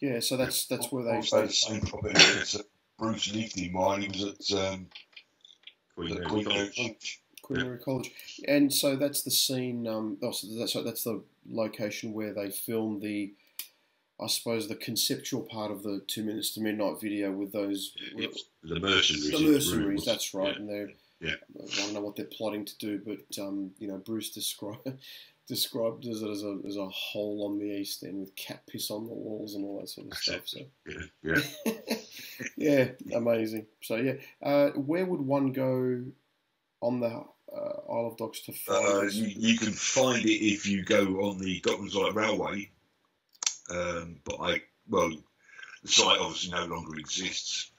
Yeah, 0.00 0.20
so 0.20 0.36
that's 0.36 0.66
that's 0.66 0.92
where 0.92 1.04
they. 1.04 1.16
also 1.16 1.46
the 1.46 1.52
same 1.52 1.80
property 1.80 2.12
that 2.14 2.56
uh, 2.60 2.62
Bruce 2.98 3.34
lived 3.34 3.56
in 3.58 3.72
while 3.72 3.96
he 3.96 4.08
was 4.08 4.52
at 4.52 4.72
um, 4.74 4.86
Queen 5.96 6.12
at 6.12 6.18
Mary 6.18 6.28
Queen 6.28 6.44
Mary 6.44 6.54
College. 6.58 6.76
College. 6.76 7.22
Queen 7.42 7.60
Mary 7.62 7.78
College, 7.78 8.10
and 8.46 8.72
so 8.72 8.96
that's 8.96 9.22
the 9.22 9.30
scene. 9.30 9.86
Um, 9.86 10.18
oh, 10.22 10.32
so 10.32 10.46
that's 10.58 10.72
so 10.74 10.82
that's 10.82 11.04
the 11.04 11.22
location 11.48 12.12
where 12.12 12.34
they 12.34 12.50
filmed 12.50 13.00
the, 13.00 13.32
I 14.20 14.26
suppose, 14.26 14.68
the 14.68 14.74
conceptual 14.76 15.42
part 15.42 15.70
of 15.70 15.82
the 15.82 16.02
two 16.06 16.24
minutes 16.24 16.50
to 16.54 16.60
midnight 16.60 17.00
video 17.00 17.32
with 17.32 17.52
those 17.52 17.94
It's 18.16 18.44
the 18.62 18.78
mercenaries. 18.78 19.30
the 19.30 19.36
in 19.38 19.44
the 19.46 19.52
mercenaries. 19.52 20.04
That's 20.04 20.34
right, 20.34 20.52
Yeah. 20.52 20.58
and 20.60 20.68
they're. 20.68 20.90
Yeah. 21.20 21.34
I 21.58 21.76
don't 21.76 21.94
know 21.94 22.00
what 22.00 22.16
they're 22.16 22.26
plotting 22.26 22.64
to 22.64 22.78
do, 22.78 23.00
but 23.04 23.42
um, 23.42 23.70
you 23.78 23.88
know, 23.88 23.98
Bruce 23.98 24.30
described 24.30 24.80
described 25.48 26.04
it 26.04 26.10
as 26.10 26.22
a, 26.22 26.28
as 26.28 26.42
a 26.42 26.58
as 26.66 26.76
a 26.76 26.88
hole 26.88 27.46
on 27.48 27.58
the 27.58 27.66
east 27.66 28.02
end 28.02 28.20
with 28.20 28.36
cat 28.36 28.62
piss 28.66 28.90
on 28.90 29.06
the 29.06 29.12
walls 29.14 29.54
and 29.54 29.64
all 29.64 29.80
that 29.80 29.88
sort 29.88 30.06
of 30.06 30.10
That's 30.10 30.22
stuff. 30.22 30.48
So. 30.48 30.60
Yeah, 30.86 31.42
yeah. 31.66 31.96
yeah, 32.56 33.16
amazing. 33.16 33.66
So 33.80 33.96
yeah, 33.96 34.14
uh, 34.42 34.70
where 34.70 35.06
would 35.06 35.20
one 35.20 35.52
go 35.52 36.02
on 36.80 37.00
the 37.00 37.06
uh, 37.06 37.92
Isle 37.92 38.08
of 38.08 38.16
Dogs 38.18 38.42
to 38.42 38.52
find 38.52 38.86
Uh, 38.86 39.02
you, 39.04 39.26
you 39.26 39.58
can 39.58 39.72
find 39.72 40.24
it 40.24 40.28
if 40.28 40.66
you 40.66 40.84
go 40.84 41.20
on 41.22 41.38
the 41.38 41.60
Docklands 41.62 41.94
Light 41.94 42.14
Railway, 42.14 42.70
um, 43.70 44.20
but 44.24 44.36
I 44.40 44.62
well, 44.88 45.12
the 45.82 45.88
site 45.88 46.18
obviously 46.18 46.50
no 46.50 46.66
longer 46.66 46.98
exists. 46.98 47.70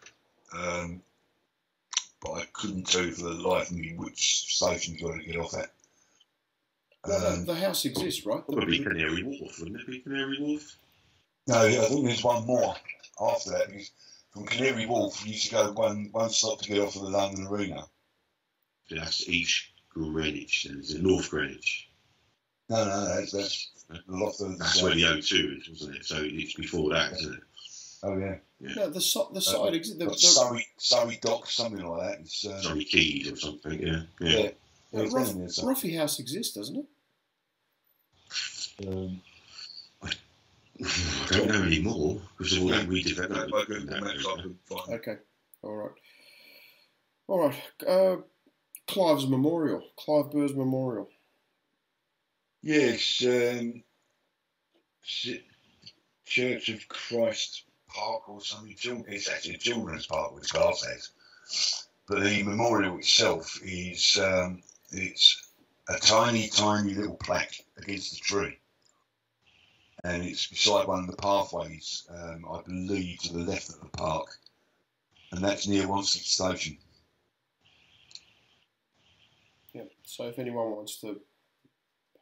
Um, 0.57 1.01
but 2.21 2.31
I 2.33 2.45
couldn't 2.53 2.87
tell 2.87 3.05
you 3.05 3.11
for 3.11 3.25
the 3.25 3.33
life 3.47 3.69
of 3.71 3.77
me 3.77 3.93
which 3.95 4.55
station 4.55 4.95
you 4.95 5.07
got 5.07 5.17
to 5.19 5.23
get 5.25 5.37
off 5.37 5.53
at. 5.53 5.71
Well, 7.05 7.19
the, 7.19 7.27
Um, 7.39 7.45
the 7.45 7.55
house 7.55 7.85
exists, 7.85 8.25
right? 8.25 8.45
The- 8.47 8.53
Probably 8.53 8.79
Canary 8.79 9.23
Wharf, 9.23 9.59
wouldn't 9.59 9.79
it 9.81 9.87
be 9.87 9.99
Canary 9.99 10.39
Wharf? 10.39 10.77
no, 11.47 11.65
yeah, 11.65 11.81
I 11.83 11.85
think 11.85 12.05
there's 12.05 12.23
one 12.23 12.45
more 12.45 12.75
after 13.21 13.51
that 13.51 13.67
because 13.69 13.91
from 14.33 14.45
Canary 14.45 14.85
Wharf 14.85 15.25
you 15.25 15.31
used 15.33 15.45
to 15.45 15.51
go 15.51 15.71
one 15.71 16.09
one 16.11 16.29
stop 16.29 16.61
to 16.61 16.67
get 16.69 16.79
off 16.81 16.95
of 16.95 17.03
the 17.03 17.09
London 17.09 17.47
Arena. 17.47 17.85
So 18.89 18.95
that's 18.95 19.27
East 19.29 19.65
Greenwich, 19.89 20.63
then 20.65 20.79
is 20.79 20.93
it 20.93 21.01
North 21.03 21.29
Greenwich? 21.29 21.89
No, 22.69 22.83
no, 22.85 23.05
that's 23.07 23.31
that's 23.31 23.69
a 23.89 24.11
lot 24.11 24.39
of 24.41 24.57
That's 24.59 24.81
where 24.81 24.93
the 24.93 25.03
O2 25.03 25.61
is, 25.61 25.69
wasn't 25.69 25.95
it? 25.95 26.05
So 26.05 26.17
it's 26.21 26.53
before 26.55 26.89
that, 26.93 27.13
isn't 27.13 27.33
it? 27.35 27.43
Oh 28.03 28.17
yeah, 28.17 28.35
no, 28.59 28.89
the 28.89 29.01
si- 29.01 29.27
the 29.33 29.41
side 29.41 29.73
exists. 29.75 29.99
The, 29.99 30.05
the, 30.05 30.17
Surrey 30.17 30.67
Surrey 30.77 31.19
Docks, 31.21 31.55
something 31.55 31.85
like 31.85 32.01
that. 32.11 32.19
It's, 32.21 32.45
um, 32.45 32.61
Surrey 32.61 32.85
Quays 32.85 33.31
or 33.31 33.35
something, 33.35 33.79
yeah. 33.79 34.01
yeah, 34.19 34.29
Yeah. 34.29 34.37
yeah, 34.39 34.49
the 34.93 35.03
it's 35.03 35.13
Rough, 35.13 35.27
down 35.27 35.39
there, 35.39 35.49
so- 35.49 35.63
Roughy 35.65 35.97
House 35.97 36.19
exists, 36.19 36.53
doesn't 36.55 36.77
it? 38.79 38.87
um, 38.87 39.21
I 40.03 40.11
don't 41.31 41.47
know 41.47 41.63
anymore 41.63 42.21
because 42.37 42.53
of 42.57 42.63
all 42.63 42.69
that 42.69 42.81
I 42.81 42.85
redevelopment. 42.85 43.51
got 43.51 43.67
that, 43.67 44.03
maps 44.03 44.25
up 44.27 44.39
and 44.39 44.55
find 44.65 44.93
Okay, 44.93 45.15
all 45.63 45.75
right, 45.75 45.91
all 47.27 47.47
right. 47.47 47.63
Uh, 47.87 48.17
Clive's 48.87 49.27
Memorial, 49.27 49.83
Clive 49.97 50.31
Burr's 50.31 50.55
Memorial. 50.55 51.09
Yes, 52.63 53.23
um, 53.25 53.83
Church 56.25 56.69
of 56.69 56.87
Christ 56.87 57.63
Park 57.97 58.29
or 58.29 58.41
something. 58.41 58.75
It's 59.07 59.29
actually 59.29 59.55
a 59.55 59.57
children's 59.57 60.05
park, 60.05 60.35
which 60.35 60.53
class 60.53 60.85
as. 60.85 61.09
But 62.07 62.23
the 62.23 62.43
memorial 62.43 62.99
itself 62.99 63.59
is 63.63 64.19
um, 64.21 64.61
it's 64.91 65.51
a 65.89 65.97
tiny, 65.97 66.47
tiny 66.47 66.93
little 66.93 67.17
plaque 67.17 67.65
against 67.77 68.11
the 68.11 68.19
tree, 68.19 68.59
and 70.03 70.23
it's 70.23 70.47
beside 70.47 70.87
one 70.87 70.99
of 70.99 71.07
the 71.07 71.17
pathways, 71.17 72.07
um, 72.09 72.45
I 72.49 72.61
believe, 72.61 73.19
to 73.19 73.33
the 73.33 73.39
left 73.39 73.69
of 73.69 73.81
the 73.81 73.89
park, 73.97 74.29
and 75.31 75.43
that's 75.43 75.67
near 75.67 75.87
Wanstead 75.87 76.23
Station. 76.23 76.77
Yeah. 79.73 79.83
So 80.03 80.27
if 80.27 80.39
anyone 80.39 80.71
wants 80.71 81.01
to 81.01 81.19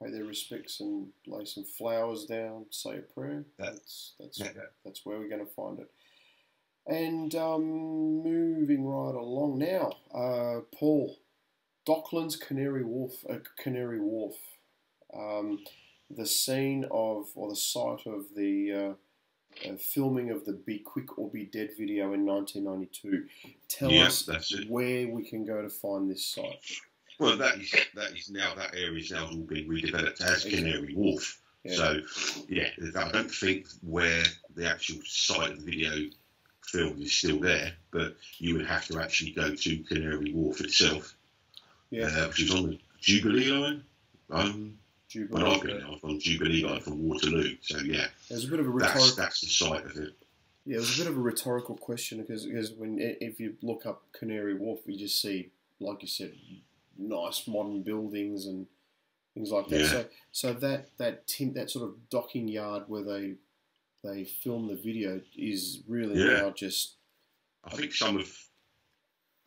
pay 0.01 0.12
their 0.12 0.25
respects 0.25 0.79
and 0.79 1.08
lay 1.27 1.45
some 1.45 1.63
flowers 1.63 2.25
down, 2.25 2.65
say 2.71 2.97
a 2.97 3.01
prayer, 3.01 3.45
that's 3.58 4.13
that's 4.19 4.39
Yeah. 4.39 4.51
that's 4.84 5.05
where 5.05 5.17
we're 5.19 5.29
going 5.29 5.45
to 5.45 5.51
find 5.53 5.79
it. 5.79 5.91
And 6.88 7.34
um, 7.36 7.63
moving 8.23 8.86
right 8.86 9.15
along 9.15 9.58
now, 9.58 9.93
uh, 10.13 10.62
Paul, 10.77 11.17
Docklands 11.88 12.39
Canary 12.39 12.84
Wharf, 12.84 13.13
uh, 13.29 13.39
Canary 13.58 13.99
Wharf. 13.99 14.36
Um, 15.13 15.63
the 16.10 16.25
scene 16.25 16.86
of 16.91 17.29
or 17.36 17.49
the 17.49 17.55
site 17.55 18.05
of 18.05 18.25
the 18.36 18.73
uh, 18.73 19.69
uh, 19.69 19.75
filming 19.77 20.29
of 20.29 20.45
the 20.45 20.53
"Be 20.53 20.79
Quick 20.79 21.17
or 21.17 21.29
Be 21.29 21.45
Dead" 21.45 21.71
video 21.77 22.13
in 22.13 22.25
1992. 22.25 23.25
Tell 23.67 23.91
Yeah, 23.91 24.05
us 24.08 24.27
where 24.69 25.08
we 25.08 25.23
can 25.23 25.45
go 25.45 25.62
to 25.62 25.69
find 25.69 26.10
this 26.10 26.25
site. 26.25 26.63
Well, 27.19 27.38
that 27.38 27.60
is 27.60 27.73
that 27.95 28.12
is 28.12 28.30
now 28.30 28.56
that 28.56 28.75
area 28.75 28.99
is 28.99 29.12
now 29.12 29.28
all 29.28 29.38
being 29.38 29.69
redeveloped 29.69 30.21
as 30.21 30.43
Canary 30.43 30.93
Wharf. 30.95 31.39
Yeah. 31.63 31.75
So, 31.75 31.99
yeah, 32.47 32.69
I 32.95 33.12
don't 33.12 33.32
think 33.32 33.65
where 33.82 34.23
the 34.56 34.69
actual 34.69 34.99
site 35.04 35.51
of 35.51 35.65
the 35.65 35.71
video 35.71 36.10
film 36.63 37.01
is 37.01 37.13
still 37.13 37.39
there, 37.39 37.71
but 37.91 38.15
you 38.38 38.56
would 38.56 38.67
have 38.67 38.86
to 38.88 38.99
actually 39.01 39.32
go 39.32 39.56
to 39.56 39.84
Canary 39.84 40.32
Wharf 40.32 40.62
itself, 40.62 41.15
Yeah, 41.89 42.06
uh, 42.06 42.28
which 42.28 42.43
is 42.43 42.54
on 42.54 42.69
the 42.69 42.80
Jubilee 42.99 43.45
line. 43.45 43.84
Um, 44.30 44.78
Jubilee. 45.08 45.43
when 45.43 45.51
I've 45.51 45.62
been 45.62 45.78
there, 45.80 45.88
on 46.04 46.19
Jubilee 46.19 46.63
line 46.63 46.82
from 46.82 47.08
Waterloo. 47.08 47.56
So 47.62 47.80
yeah, 47.80 48.08
There's 48.30 48.45
a 48.45 48.47
bit 48.47 48.60
of 48.60 48.67
a 48.67 48.78
that's 48.78 49.15
that's 49.15 49.41
the 49.41 49.47
site 49.47 49.86
of 49.86 49.95
it. 49.97 50.13
Yeah, 50.65 50.78
it 50.78 50.80
was 50.80 50.99
a 50.99 51.04
bit 51.04 51.12
of 51.12 51.17
a 51.17 51.21
rhetorical 51.21 51.78
question 51.78 52.19
because 52.19 52.45
because 52.45 52.71
when 52.73 52.97
if 52.99 53.39
you 53.39 53.56
look 53.62 53.86
up 53.86 54.04
Canary 54.12 54.56
Wharf, 54.56 54.82
you 54.86 54.97
just 54.97 55.21
see, 55.21 55.49
like 55.80 56.01
you 56.01 56.08
said, 56.08 56.34
nice 56.97 57.47
modern 57.47 57.81
buildings 57.84 58.45
and 58.45 58.67
things 59.34 59.51
like 59.51 59.67
that. 59.67 59.79
Yeah. 59.81 59.88
So 59.88 60.05
so 60.31 60.53
that 60.53 60.89
that 60.97 61.27
tin, 61.27 61.53
that 61.53 61.69
sort 61.69 61.86
of 61.89 62.10
docking 62.10 62.47
yard 62.47 62.84
where 62.88 63.03
they 63.03 63.36
they 64.03 64.23
film 64.23 64.67
the 64.67 64.75
video 64.75 65.21
is 65.38 65.81
really 65.88 66.19
Yeah. 66.19 66.41
now 66.41 66.51
just 66.51 66.95
I 67.63 67.75
think 67.75 67.93
some 67.93 68.17
of 68.17 68.31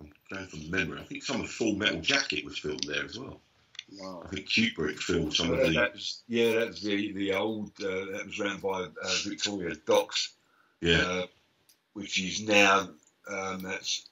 I'm 0.01 0.13
going 0.31 0.47
from 0.47 0.71
memory. 0.71 1.01
I 1.01 1.05
think 1.05 1.25
some 1.25 1.41
of 1.41 1.51
Full 1.51 1.75
Metal 1.75 2.01
Jacket 2.01 2.45
was 2.45 2.59
filmed 2.59 2.85
there 2.87 3.05
as 3.05 3.19
well. 3.19 3.41
wow. 3.99 4.23
I 4.25 4.29
think 4.29 4.49
Kubrick 4.49 4.99
filmed 4.99 5.35
some 5.35 5.53
of 5.53 5.59
the 5.59 5.73
that 5.73 5.93
was, 5.95 6.23
yeah, 6.29 6.53
that 6.61 6.69
was 6.69 6.83
the 6.83 7.13
the 7.13 7.35
old 7.35 7.71
uh, 7.81 8.13
that 8.13 8.27
was 8.27 8.39
round 8.39 8.63
by 8.63 8.83
uh, 8.83 9.15
Victoria 9.25 9.75
Docks, 9.87 10.35
yeah. 10.81 10.99
uh, 11.01 11.27
which 11.95 12.21
is 12.21 12.43
now 12.43 12.91
um, 13.29 13.61
that's 13.63 14.07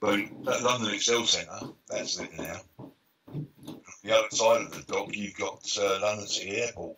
but 0.00 0.18
that 0.44 0.62
London 0.62 0.94
Excel 0.94 1.24
Centre. 1.26 1.68
That's 1.88 2.18
it 2.18 2.30
now. 2.38 2.60
The 4.02 4.16
other 4.18 4.30
side 4.30 4.62
of 4.62 4.72
the 4.72 4.92
dock, 4.92 5.14
you've 5.14 5.36
got 5.36 5.66
uh, 5.80 5.98
London 6.00 6.26
City 6.26 6.56
Airport. 6.62 6.96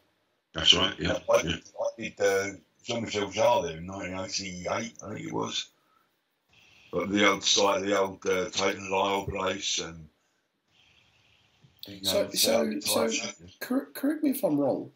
That's 0.54 0.72
right. 0.74 0.94
Yeah. 0.98 1.18
I, 1.32 1.42
yeah. 1.42 1.56
I 1.80 2.00
did 2.00 2.20
uh, 2.20 2.46
Jean-Michel 2.84 3.28
Jarre 3.30 3.66
there 3.66 3.78
in 3.78 3.86
1988, 3.86 4.92
I 5.04 5.14
think 5.14 5.26
it 5.26 5.32
was. 5.32 5.68
But 6.92 7.10
the 7.10 7.28
old 7.28 7.42
site, 7.42 7.82
the 7.82 7.98
old 7.98 8.24
uh, 8.26 8.50
Tate 8.50 8.76
and 8.76 8.90
Lyle 8.90 9.24
place, 9.26 9.78
and 9.80 10.08
So- 12.02 12.30
so- 12.30 12.78
so- 12.80 13.08
Type- 13.08 13.34
Cor- 13.60 13.88
correct 13.94 14.22
me 14.22 14.30
if 14.30 14.44
I'm 14.44 14.58
wrong. 14.58 14.90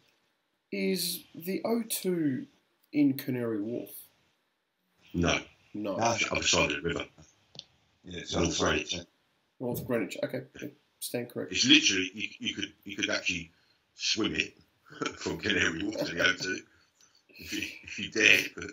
Is 0.71 1.23
the 1.35 1.61
O2 1.65 2.45
in 2.93 3.13
Canary 3.17 3.61
Wharf? 3.61 3.89
No, 5.13 5.39
No, 5.73 5.95
No. 5.97 6.13
the 6.17 6.27
other 6.31 6.43
side 6.43 6.71
of 6.71 6.83
the 6.83 6.89
river. 6.89 7.05
Yeah, 8.07 8.19
it's 8.21 8.35
North 8.35 8.57
Greenwich. 8.59 8.95
North 9.59 9.85
Greenwich. 9.85 10.17
Okay, 10.23 10.41
yeah, 10.61 10.69
stand 10.99 11.29
correct. 11.29 11.51
It's 11.51 11.65
literally 11.65 12.09
you, 12.13 12.27
you 12.39 12.55
could 12.55 12.73
you 12.83 12.95
could 12.95 13.09
actually 13.09 13.51
swim 13.95 14.35
it 14.35 14.53
from 15.17 15.37
Canary 15.37 15.83
Wharf 15.83 15.97
to 15.97 16.15
the 16.15 16.21
O2 16.23 16.57
if 17.29 17.53
you, 17.53 17.61
if 17.83 17.99
you 17.99 18.11
dare. 18.11 18.39
But 18.55 18.71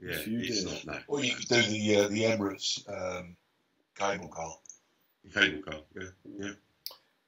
yeah, 0.00 0.10
If 0.12 0.26
you 0.26 0.38
it's 0.40 0.64
dare. 0.64 0.72
not 0.74 0.86
no. 0.86 0.98
Or 1.08 1.24
you 1.24 1.34
could 1.34 1.48
do 1.48 1.62
the 1.62 1.96
uh, 1.96 2.08
the 2.08 2.22
Emirates 2.22 2.88
um, 2.88 3.36
cable 3.98 4.28
car. 4.28 4.54
Cable 5.34 5.62
car. 5.62 5.80
Yeah. 5.94 6.08
Yeah. 6.38 6.50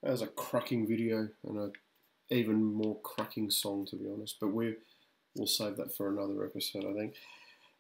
That 0.03 0.11
was 0.13 0.23
a 0.23 0.27
cracking 0.27 0.87
video 0.87 1.29
and 1.47 1.59
a 1.59 1.71
even 2.31 2.63
more 2.63 2.99
cracking 3.03 3.51
song, 3.51 3.87
to 3.87 3.97
be 3.97 4.09
honest. 4.11 4.37
But 4.41 4.49
we 4.49 4.77
we'll 5.35 5.47
save 5.47 5.77
that 5.77 5.95
for 5.97 6.09
another 6.09 6.45
episode, 6.45 6.85
I 6.85 6.93
think. 6.95 7.15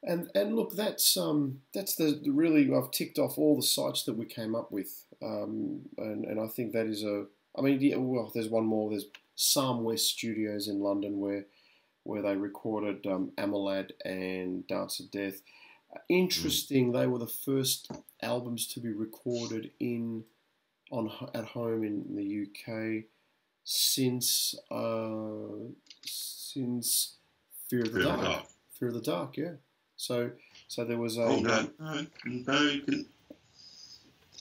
And 0.07 0.31
and 0.35 0.55
look, 0.55 0.77
that's 0.77 1.17
um 1.17 1.63
that's 1.73 1.97
the 1.97 2.21
the 2.23 2.31
really 2.31 2.73
I've 2.75 2.91
ticked 2.91 3.19
off 3.19 3.39
all 3.39 3.57
the 3.57 3.63
sites 3.63 4.05
that 4.05 4.17
we 4.17 4.27
came 4.27 4.55
up 4.55 4.71
with, 4.71 5.05
um 5.23 5.83
and 5.97 6.25
and 6.25 6.39
I 6.41 6.47
think 6.49 6.73
that 6.73 6.87
is 6.87 7.03
a 7.03 7.27
I 7.57 7.63
mean 7.63 7.81
yeah, 7.81 7.97
well 7.97 8.31
there's 8.35 8.49
one 8.49 8.67
more 8.67 8.91
there's 8.91 9.07
Sarm 9.35 9.83
West 9.83 10.07
Studios 10.09 10.69
in 10.69 10.81
London 10.81 11.19
where 11.19 11.47
where 12.05 12.23
they 12.23 12.37
recorded 12.37 13.07
um, 13.07 13.33
Amalad 13.39 13.93
and 14.05 14.67
Dance 14.67 15.01
of 15.01 15.11
Death. 15.11 15.41
Interesting, 16.09 16.93
they 16.93 17.07
were 17.07 17.19
the 17.19 17.27
first 17.27 17.91
albums 18.23 18.67
to 18.69 18.81
be 18.81 18.93
recorded 18.93 19.71
in 19.81 20.25
on 20.91 21.11
at 21.35 21.45
home 21.47 21.83
in 21.83 22.15
the 22.15 22.47
UK 22.47 23.05
since 23.65 24.55
uh, 24.71 25.71
since 26.05 27.15
Fear 27.69 27.87
of 27.87 27.93
the 27.93 28.01
Fear 28.01 28.09
of 28.09 28.21
Dark. 28.21 28.21
the 28.21 28.49
Fear 28.79 28.89
of 28.89 28.95
the 28.95 29.01
Dark, 29.01 29.37
yeah. 29.37 29.53
So 29.97 30.31
so 30.69 30.85
there 30.85 30.99
was 30.99 31.17
a. 31.19 31.23
Oh, 31.23 31.41
no, 31.41 31.69
no, 31.79 32.07
no 32.27 32.81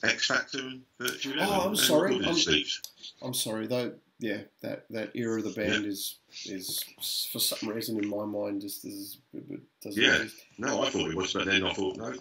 X 0.02 0.26
Factor 0.26 0.58
and 0.58 0.82
Virtue. 0.98 1.34
Oh, 1.40 1.66
I'm 1.66 1.76
sorry, 1.76 2.14
I'm- 2.24 2.64
I'm 3.22 3.34
sorry 3.34 3.66
though. 3.66 3.94
Yeah, 4.20 4.42
that 4.62 4.84
that 4.90 5.10
era 5.14 5.38
of 5.38 5.44
the 5.44 5.50
band 5.50 5.86
is 5.86 6.18
is 6.46 6.84
for 7.32 7.40
some 7.40 7.68
reason 7.68 7.98
in 7.98 8.08
my 8.08 8.24
mind 8.24 8.60
just 8.60 8.84
is 8.84 9.18
doesn't. 9.82 10.02
Yeah. 10.02 10.14
exist. 10.22 10.44
No, 10.58 10.82
I 10.82 10.90
thought 10.90 11.10
it 11.10 11.16
was, 11.16 11.32
but 11.32 11.46
then 11.46 11.64
I 11.64 11.72
thought 11.72 11.96
no. 11.96 12.14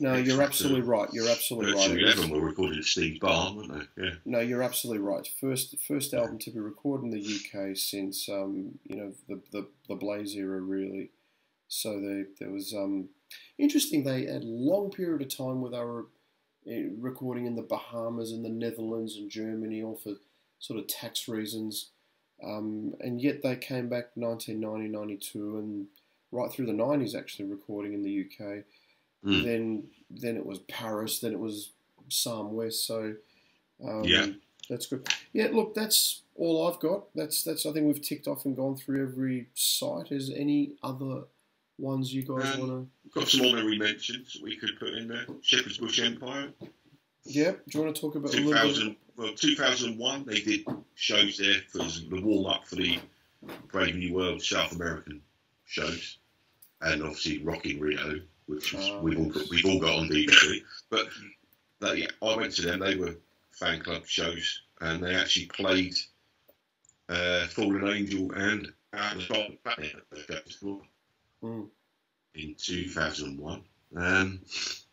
No, 0.00 0.14
X 0.14 0.26
you're 0.26 0.36
Factor, 0.36 0.42
absolutely 0.48 0.80
right. 0.82 1.08
You're 1.12 1.28
absolutely 1.28 1.72
right. 1.74 1.88
Virtual 1.90 2.04
Eleven 2.08 2.30
were 2.30 2.40
recorded 2.40 2.78
at 2.78 2.84
Steve 2.84 3.20
Barn, 3.20 3.56
weren't 3.56 3.88
they? 3.96 4.04
Yeah. 4.04 4.14
No, 4.24 4.40
you're 4.40 4.62
absolutely 4.62 5.02
right. 5.02 5.26
First, 5.40 5.76
first 5.86 6.12
album 6.14 6.38
to 6.40 6.50
be 6.50 6.60
recorded 6.60 7.04
in 7.04 7.10
the 7.10 7.20
UK 7.70 7.76
since 7.76 8.28
um, 8.28 8.78
you 8.84 8.96
know 8.96 9.12
the, 9.28 9.40
the 9.52 9.66
the 9.88 9.94
Blaze 9.94 10.34
era, 10.34 10.60
really. 10.60 11.10
So 11.72 11.98
there, 11.98 12.26
there 12.38 12.50
was 12.50 12.74
um, 12.74 13.08
interesting. 13.56 14.04
They 14.04 14.26
had 14.26 14.42
a 14.42 14.46
long 14.46 14.90
period 14.90 15.22
of 15.22 15.34
time 15.34 15.62
where 15.62 15.70
they 15.70 15.78
were 15.78 16.06
eh, 16.68 16.88
recording 16.98 17.46
in 17.46 17.56
the 17.56 17.62
Bahamas 17.62 18.30
and 18.30 18.44
the 18.44 18.50
Netherlands 18.50 19.16
and 19.16 19.30
Germany, 19.30 19.82
all 19.82 19.96
for 19.96 20.12
sort 20.58 20.78
of 20.78 20.86
tax 20.86 21.28
reasons. 21.28 21.88
Um, 22.44 22.94
and 23.00 23.22
yet 23.22 23.42
they 23.42 23.56
came 23.56 23.88
back 23.88 24.10
1990, 24.16 24.88
92, 24.92 25.58
and 25.58 25.86
right 26.30 26.52
through 26.52 26.66
the 26.66 26.72
90s 26.72 27.16
actually 27.18 27.46
recording 27.46 27.94
in 27.94 28.02
the 28.02 28.26
UK. 28.26 28.64
Mm. 29.24 29.44
Then 29.44 29.84
then 30.10 30.36
it 30.36 30.44
was 30.44 30.58
Paris, 30.68 31.20
then 31.20 31.32
it 31.32 31.38
was 31.38 31.70
Sarm 32.10 32.52
West. 32.52 32.86
So 32.86 33.14
um, 33.82 34.04
Yeah. 34.04 34.26
that's 34.68 34.84
good. 34.86 35.08
Yeah, 35.32 35.48
look, 35.52 35.74
that's 35.74 36.20
all 36.36 36.66
I've 36.68 36.80
got. 36.80 37.04
That's 37.14 37.42
that's. 37.42 37.64
I 37.64 37.72
think 37.72 37.86
we've 37.86 38.02
ticked 38.02 38.28
off 38.28 38.44
and 38.44 38.54
gone 38.54 38.76
through 38.76 39.02
every 39.08 39.46
site. 39.54 40.12
Is 40.12 40.30
any 40.30 40.72
other 40.82 41.22
ones 41.78 42.12
you 42.12 42.22
guys 42.22 42.54
Um, 42.54 42.60
want 42.68 42.88
to? 43.14 43.18
Got 43.20 43.28
some 43.28 43.46
honorary 43.46 43.78
mentions 43.78 44.36
we 44.42 44.56
could 44.56 44.78
put 44.78 44.90
in 44.90 45.08
there. 45.08 45.26
Shepherd's 45.42 45.78
Bush 45.78 45.98
Empire, 46.00 46.52
Yeah, 47.24 47.52
do 47.52 47.58
you 47.78 47.80
want 47.84 47.94
to 47.94 48.00
talk 48.00 48.14
about 48.16 48.34
a 48.34 48.36
little 48.36 48.52
bit? 48.52 48.58
2000, 48.74 48.96
well, 49.16 49.34
2001, 49.34 50.24
they 50.24 50.40
did 50.40 50.66
shows 50.94 51.36
there 51.38 51.60
for 51.70 51.78
the 51.78 52.20
warm 52.22 52.46
up 52.46 52.66
for 52.66 52.76
the 52.76 52.98
Brave 53.68 53.96
New 53.96 54.14
World 54.14 54.42
South 54.42 54.72
American 54.72 55.20
shows, 55.66 56.18
and 56.80 57.02
obviously 57.02 57.42
Rock 57.42 57.66
in 57.66 57.78
Rio, 57.80 58.20
which 58.46 58.72
was, 58.72 58.88
Oh, 58.88 59.00
we've 59.02 59.18
all 59.18 59.28
got, 59.30 59.48
we've 59.50 59.64
all 59.66 59.78
got 59.80 59.98
on 59.98 60.08
DVD. 60.08 60.62
But 60.90 61.08
that, 61.80 61.98
yeah, 61.98 62.06
I 62.22 62.36
went 62.36 62.52
to 62.54 62.62
them. 62.62 62.80
They 62.80 62.96
were 62.96 63.16
fan 63.52 63.80
club 63.82 64.06
shows, 64.06 64.62
and 64.80 65.02
they 65.02 65.14
actually 65.14 65.46
played 65.46 65.94
uh, 67.08 67.46
Fallen 67.48 67.86
Angel 67.88 68.30
and 68.32 68.72
Out 68.94 69.16
of 69.16 69.28
the 69.28 69.34
Dark 69.34 69.62
Planet 69.64 69.94
at 69.96 70.10
the 70.10 70.16
festival 70.34 70.82
Mm. 71.42 71.68
in 72.34 72.54
2001. 72.56 73.62
Um, 73.96 74.40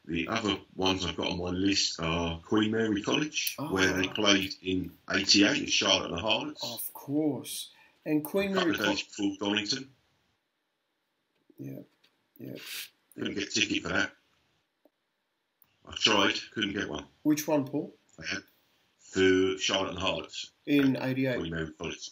the 0.05 0.27
other 0.27 0.57
ones 0.75 1.05
I've 1.05 1.15
got 1.15 1.29
on 1.31 1.37
my 1.37 1.51
list 1.51 1.99
are 1.99 2.39
Queen 2.41 2.71
Mary 2.71 3.01
College, 3.01 3.55
where 3.69 3.93
they 3.93 4.07
Ah. 4.07 4.13
played 4.13 4.53
in 4.61 4.91
'88 5.09 5.61
at 5.63 5.69
Charlotte 5.71 6.09
and 6.09 6.17
the 6.17 6.21
Harlots. 6.21 6.63
Of 6.63 6.91
course. 6.93 7.69
And 8.05 8.23
Queen 8.25 8.53
Mary. 8.53 8.75
College 8.75 9.05
before 9.07 9.35
Donington. 9.39 9.89
Yeah, 11.57 11.79
yeah. 12.39 12.55
Couldn't 13.15 13.35
get 13.35 13.43
a 13.47 13.51
ticket 13.51 13.83
for 13.83 13.89
that. 13.89 14.11
I 15.87 15.93
tried, 15.95 16.35
couldn't 16.53 16.73
get 16.73 16.89
one. 16.89 17.05
Which 17.23 17.47
one, 17.47 17.65
Paul? 17.65 17.95
For 18.99 19.57
Charlotte 19.57 19.89
and 19.89 19.97
the 19.97 20.01
Harlots, 20.01 20.51
In 20.65 20.97
'88. 20.97 21.39
Queen 21.39 21.51
Mary 21.51 21.71
College, 21.79 22.09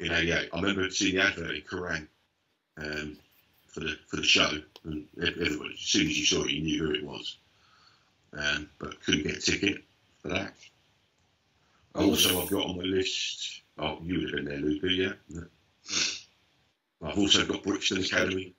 in 0.00 0.10
'88. 0.12 0.48
I 0.52 0.60
remember 0.60 0.90
seeing 0.90 1.16
the 1.16 1.22
advert 1.22 1.54
in 1.54 1.62
Kerrang 1.62 2.08
um, 2.76 3.18
for 3.72 3.80
the 3.80 3.96
for 4.08 4.16
the 4.16 4.22
show, 4.22 4.50
and 4.84 5.06
everybody, 5.20 5.74
as 5.74 5.80
soon 5.80 6.06
as 6.06 6.18
you 6.18 6.24
saw 6.24 6.44
it, 6.44 6.50
you 6.50 6.62
knew 6.62 6.84
who 6.84 6.92
it 6.92 7.04
was. 7.04 7.38
Um, 8.32 8.68
but 8.78 9.02
couldn't 9.04 9.24
get 9.24 9.36
a 9.36 9.40
ticket 9.40 9.84
for 10.22 10.28
that. 10.28 10.54
Also, 11.94 12.40
I've 12.40 12.50
got 12.50 12.66
on 12.66 12.76
my 12.76 12.84
list. 12.84 13.62
Oh, 13.78 13.98
you 14.02 14.14
would 14.14 14.24
have 14.24 14.36
been 14.36 14.44
there, 14.44 14.58
Luca, 14.58 14.92
yeah. 14.92 15.12
yeah. 15.28 15.40
I've 17.02 17.18
also 17.18 17.44
got 17.46 17.62
Brixton 17.62 17.98
Academy. 17.98 18.54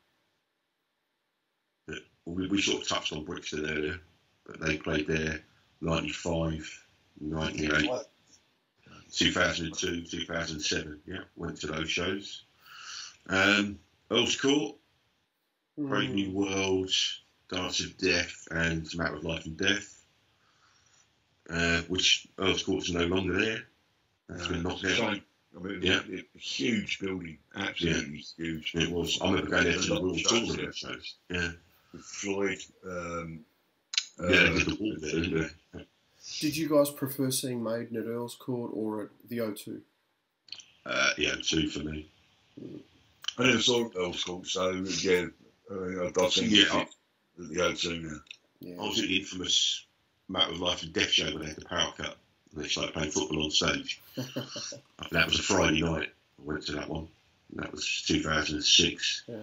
We, 2.26 2.48
we 2.48 2.62
sort 2.62 2.82
of 2.82 2.88
touched 2.88 3.14
on 3.14 3.24
Brixton 3.24 3.66
earlier, 3.66 4.00
but 4.46 4.60
they 4.60 4.78
played 4.78 5.08
there 5.08 5.42
95, 5.82 6.86
98. 7.20 7.90
2002, 9.12 10.06
2007. 10.06 11.00
Yeah, 11.06 11.18
went 11.36 11.60
to 11.62 11.68
those 11.68 11.90
shows. 11.90 12.44
Um, 13.28 13.80
Earl's 14.10 14.40
Court, 14.40 14.76
Brave 15.88 16.10
Mm. 16.10 16.14
New 16.14 16.32
World, 16.32 16.92
Dance 17.50 17.80
of 17.82 17.98
Death, 17.98 18.48
and 18.52 18.88
Matter 18.96 19.16
of 19.16 19.24
Life 19.24 19.46
and 19.46 19.58
Death, 19.58 20.04
uh, 21.50 21.82
which 21.84 22.28
Earl's 22.40 22.64
Court's 22.64 22.92
no 22.92 23.06
longer 23.06 23.40
there. 23.40 23.64
That's 24.30 24.48
been 24.48 24.64
knocked 24.64 24.86
out. 24.86 24.92
Shame. 24.92 25.22
I 25.56 25.60
mean, 25.60 25.82
Yeah. 25.82 26.02
it, 26.08 26.28
a 26.34 26.40
huge 26.40 27.00
building, 27.00 27.38
absolutely 27.56 28.24
huge. 28.38 28.74
It 28.76 28.90
was. 28.90 29.20
I 29.22 29.26
remember 29.30 29.50
going 29.52 29.64
there 29.66 29.74
to 29.74 29.80
the 29.80 29.94
Lot 29.94 29.98
of 30.00 30.04
Royal 30.06 30.18
shows 30.18 30.48
Tournament 30.48 30.76
shows. 30.76 31.16
Yeah. 31.30 31.52
With 31.92 32.02
Floyd. 32.04 32.60
Um, 32.86 33.46
Yeah, 34.20 34.26
uh, 34.28 34.54
did 34.54 34.66
the 34.68 34.76
wall 34.80 34.96
there, 35.00 35.12
didn't 35.12 35.52
they? 35.74 35.86
Did 36.40 36.56
you 36.56 36.70
guys 36.70 36.90
prefer 36.92 37.32
seeing 37.32 37.64
Maiden 37.64 37.98
at 37.98 38.06
Earl's 38.06 38.36
Court 38.36 38.72
or 38.74 39.04
at 39.04 39.10
the 39.28 39.40
O2? 39.40 39.82
Uh, 40.86 41.10
yeah, 41.18 41.36
two 41.42 41.68
for 41.70 41.80
me. 41.80 42.08
I 43.38 43.44
never 43.48 43.62
saw 43.62 43.90
old 43.98 44.16
school, 44.16 44.44
so 44.46 44.72
yeah, 45.02 45.26
uh, 45.72 46.06
I've 46.06 46.14
got 46.14 46.32
some 46.34 46.46
Yeah, 46.48 46.86
the 47.38 47.56
O2. 47.56 48.20
Yeah. 48.60 48.76
I 48.80 48.88
was 48.88 49.00
at 49.00 49.08
the 49.08 49.18
infamous 49.20 49.86
Matter 50.30 50.52
of 50.52 50.60
Life 50.60 50.84
and 50.84 50.94
Death 50.94 51.10
show 51.10 51.26
when 51.32 51.40
they 51.42 51.48
had 51.48 51.56
the 51.58 51.66
power 51.66 51.94
cut. 51.98 52.18
And 52.54 52.64
they 52.64 52.68
started 52.68 52.94
playing 52.94 53.12
football 53.12 53.44
on 53.46 53.52
stage. 53.52 54.02
That 55.12 55.26
was 55.28 55.40
a 55.40 55.44
Friday 55.44 55.82
night. 55.82 56.10
I 56.40 56.44
went 56.46 56.66
to 56.68 56.74
that 56.74 56.90
one. 56.90 57.08
And 57.52 57.64
that 57.64 57.72
was 57.72 58.04
2006. 58.08 59.24
yeah. 59.28 59.36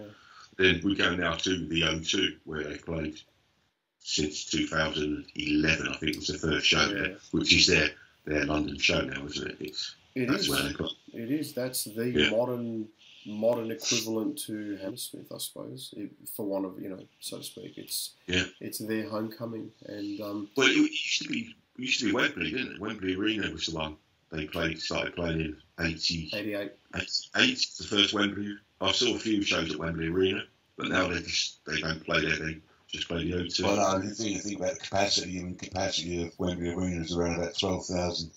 Then 0.57 0.81
we 0.83 0.95
go 0.95 1.15
now 1.15 1.35
to 1.35 1.67
the 1.67 1.81
O2, 1.81 2.37
where 2.45 2.63
they've 2.63 2.83
played 2.85 3.19
since 3.99 4.45
2011. 4.45 5.87
I 5.87 5.95
think 5.97 6.11
it 6.13 6.17
was 6.17 6.27
the 6.27 6.37
first 6.37 6.65
show 6.65 6.81
Yeah. 6.87 6.93
there, 6.93 7.17
which 7.31 7.53
is 7.53 7.67
their 7.67 7.89
their 8.25 8.45
London 8.45 8.77
show 8.77 9.01
now, 9.01 9.25
isn't 9.25 9.47
it? 9.51 9.57
It's 9.59 9.95
It 10.15 10.27
that's 10.27 10.43
is. 10.43 10.49
where 10.49 10.63
they 10.63 10.73
got. 10.73 10.91
It 11.13 11.31
is. 11.31 11.53
That's 11.53 11.83
the 11.85 12.09
Yeah. 12.09 12.29
modern 12.31 12.87
modern 13.25 13.71
equivalent 13.71 14.39
to 14.45 14.77
Hammersmith, 14.81 15.31
I 15.33 15.37
suppose, 15.37 15.93
it, 15.97 16.11
for 16.35 16.45
one 16.45 16.65
of 16.65 16.79
you 16.81 16.89
know, 16.89 16.99
so 17.19 17.37
to 17.37 17.43
speak. 17.43 17.77
It's 17.77 18.15
Yeah. 18.27 18.45
It's 18.59 18.79
their 18.79 19.07
homecoming, 19.07 19.71
and 19.85 20.21
um, 20.21 20.49
Well, 20.55 20.67
it 20.67 20.75
used 20.75 21.23
to 21.23 21.29
be 21.29 21.55
it 21.77 21.81
used 21.81 21.99
to 22.01 22.07
be 22.07 22.11
Wembley, 22.11 22.51
didn't 22.51 22.73
it? 22.73 22.81
Wembley 22.81 23.15
Arena 23.15 23.51
was 23.51 23.67
the 23.67 23.75
one 23.75 23.97
they 24.31 24.45
played. 24.45 24.81
Started 24.81 25.15
playing 25.15 25.39
in 25.41 25.57
80, 25.79 26.31
'88. 26.33 26.71
88, 26.95 27.67
the 27.77 27.83
first 27.83 28.13
Wembley. 28.13 28.55
I 28.81 28.91
saw 28.91 29.15
a 29.15 29.19
few 29.19 29.41
shows 29.41 29.71
at 29.71 29.79
Wembley 29.79 30.07
Arena, 30.07 30.43
but 30.77 30.87
now 30.87 31.07
they 31.07 31.21
just 31.21 31.65
they 31.65 31.79
don't 31.81 32.03
play 32.03 32.21
there. 32.21 32.37
They 32.37 32.61
just 32.87 33.07
play 33.07 33.29
the 33.29 33.37
O2. 33.37 33.63
Well, 33.63 33.75
no, 33.75 34.07
the 34.07 34.15
thing 34.15 34.33
you 34.33 34.39
think 34.39 34.59
about 34.59 34.73
the 34.73 34.79
capacity 34.79 35.37
and 35.39 35.59
capacity 35.59 36.25
of 36.25 36.37
Wembley 36.39 36.69
Arena 36.69 37.01
is 37.01 37.15
around 37.15 37.35
about 37.35 37.57
12,000, 37.57 38.31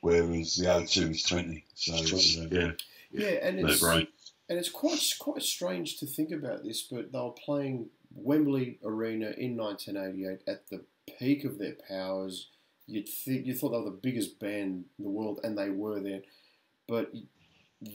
whereas 0.00 0.56
the 0.56 0.66
O2 0.66 1.10
is 1.10 1.22
20. 1.24 1.64
So 1.74 1.94
it's, 1.96 2.38
uh, 2.38 2.48
yeah, 2.50 2.70
Yeah, 3.14 3.28
and 3.46 3.60
it's 3.60 3.80
brain. 3.80 4.08
and 4.48 4.58
it's 4.58 4.68
quite 4.70 5.00
quite 5.18 5.42
strange 5.42 5.98
to 6.00 6.06
think 6.06 6.30
about 6.32 6.64
this, 6.64 6.82
but 6.82 7.12
they 7.12 7.18
were 7.18 7.30
playing 7.30 7.88
Wembley 8.14 8.78
Arena 8.84 9.30
in 9.38 9.56
1988 9.56 10.42
at 10.46 10.68
the 10.68 10.84
peak 11.18 11.44
of 11.44 11.58
their 11.58 11.76
powers. 11.88 12.48
You'd 12.86 13.08
think 13.08 13.46
you 13.46 13.54
thought 13.54 13.70
they 13.70 13.78
were 13.78 13.84
the 13.84 13.90
biggest 14.02 14.38
band 14.38 14.84
in 14.98 15.04
the 15.04 15.10
world, 15.10 15.40
and 15.42 15.56
they 15.56 15.70
were 15.70 16.00
then. 16.00 16.22
But 16.86 17.12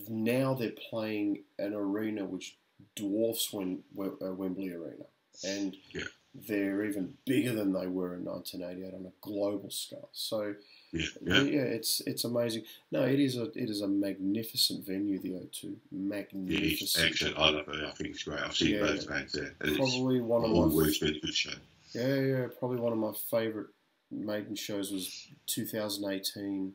now 0.08 0.54
they're 0.56 0.72
playing 0.90 1.44
an 1.58 1.74
arena 1.74 2.26
which 2.26 2.58
dwarfs 2.96 3.52
Wem- 3.54 3.84
uh, 4.00 4.34
Wembley 4.34 4.72
Arena, 4.74 5.06
and 5.44 5.76
Yeah. 5.94 6.04
they're 6.34 6.84
even 6.86 7.18
bigger 7.26 7.54
than 7.54 7.74
they 7.74 7.88
were 7.88 8.16
in 8.16 8.24
1988 8.24 8.94
on 8.94 9.06
a 9.06 9.12
global 9.22 9.70
scale. 9.70 10.10
So 10.12 10.56
Yeah, 10.92 11.06
yeah, 11.22 11.42
yeah. 11.42 11.62
it's 11.62 12.02
it's 12.08 12.24
amazing. 12.24 12.64
No, 12.92 13.04
it 13.04 13.20
is 13.20 13.38
a 13.38 13.44
it 13.58 13.70
is 13.70 13.82
a 13.82 13.88
magnificent 13.88 14.86
venue, 14.88 15.20
the 15.20 15.34
O2. 15.34 15.64
Yeah, 15.64 15.70
Magnificent. 15.92 17.06
excellent. 17.06 17.38
I 17.38 17.50
love 17.50 17.68
it. 17.70 17.84
I 17.84 17.92
think 17.92 18.10
it's 18.10 18.24
great. 18.24 18.40
I've 18.40 18.56
seen 18.56 18.74
Yeah. 18.76 18.82
both 18.82 19.08
bands 19.08 19.34
there, 19.34 19.54
and 19.62 19.70
it's 19.70 19.78
Probably 19.78 20.20
one 20.22 20.44
of 20.46 20.50
my 20.52 20.84
been 21.00 21.16
a 21.16 21.20
good 21.20 21.34
show. 21.36 21.52
yeah 21.94 22.16
yeah 22.16 22.48
probably 22.60 22.78
one 22.80 22.92
of 22.94 22.98
my 23.00 23.12
favourite 23.30 23.68
maiden 24.12 24.56
shows 24.56 24.92
was 24.92 25.28
2018 25.48 26.74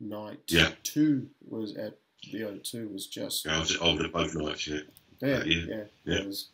night 0.00 0.40
Yeah. 0.48 0.72
two 0.82 1.28
was 1.48 1.76
at 1.76 1.96
the 2.32 2.40
O2 2.40 2.92
was 2.92 3.06
just 3.06 3.44
Yeah, 3.44 3.56
I 3.56 3.60
was 3.60 3.76
over 3.76 4.08
both 4.08 4.34
nights. 4.34 4.66
Yeah, 4.66 4.80
yeah 5.20 5.28
Uh, 5.36 5.44
yeah, 5.44 5.44
yeah, 5.44 5.64
yeah, 5.68 5.84
yeah. 6.04 6.14
it 6.22 6.26
was 6.26 6.48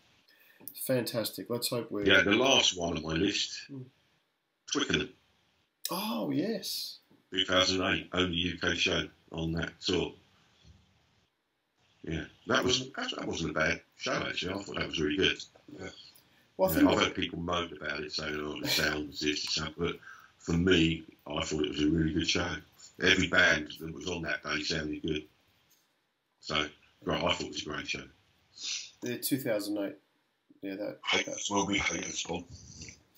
fantastic. 0.86 1.48
Let's 1.48 1.68
hope 1.68 1.90
we're 1.90 2.04
yeah. 2.06 2.22
The 2.22 2.32
last 2.32 2.76
one 2.76 2.96
on 2.98 3.02
my 3.02 3.14
list, 3.14 3.52
Mm. 3.70 3.84
Twickenham, 4.72 5.08
oh 5.90 6.30
yes 6.30 7.00
2008, 7.32 8.08
only 8.12 8.58
UK 8.60 8.74
show 8.74 9.04
on 9.32 9.52
that 9.52 9.70
tour. 9.80 10.12
Yeah, 12.02 12.24
that 12.46 12.64
was 12.64 12.90
that 12.92 13.26
wasn't 13.26 13.50
a 13.50 13.54
bad 13.54 13.80
show 13.96 14.12
actually. 14.12 14.54
I 14.54 14.62
thought 14.62 14.76
that 14.76 14.88
was 14.88 15.00
really 15.00 15.16
good. 15.16 15.38
well 16.56 16.70
I 16.70 16.80
Yeah, 16.80 16.88
I've 16.88 16.98
heard 16.98 17.14
people 17.14 17.38
moan 17.38 17.70
about 17.76 18.00
it, 18.00 18.12
saying, 18.12 18.36
"Oh, 18.40 18.60
the 18.60 18.68
sound 18.68 19.10
this, 19.12 19.20
the 19.20 19.36
sound," 19.36 19.74
but 19.76 19.98
for 20.38 20.54
me, 20.54 21.04
I 21.26 21.44
thought 21.44 21.64
it 21.64 21.70
was 21.70 21.82
a 21.82 21.90
really 21.90 22.14
good 22.14 22.28
show. 22.28 22.48
Every 23.02 23.28
band 23.28 23.72
that 23.80 23.94
was 23.94 24.08
on 24.08 24.22
that 24.22 24.42
day 24.42 24.62
sounded 24.62 25.02
good. 25.02 25.24
So, 26.40 26.66
right, 27.04 27.22
I 27.22 27.32
thought 27.32 27.42
it 27.42 27.48
was 27.48 27.62
a 27.62 27.66
great 27.66 27.88
show. 27.88 28.02
the 29.02 29.18
2008 29.18 29.96
yeah 30.62 30.70
that, 30.72 30.78
that 30.78 30.98
haters 31.04 31.48
will 31.50 31.66
be 31.66 31.78
haters, 31.78 32.24
Bob. 32.24 32.44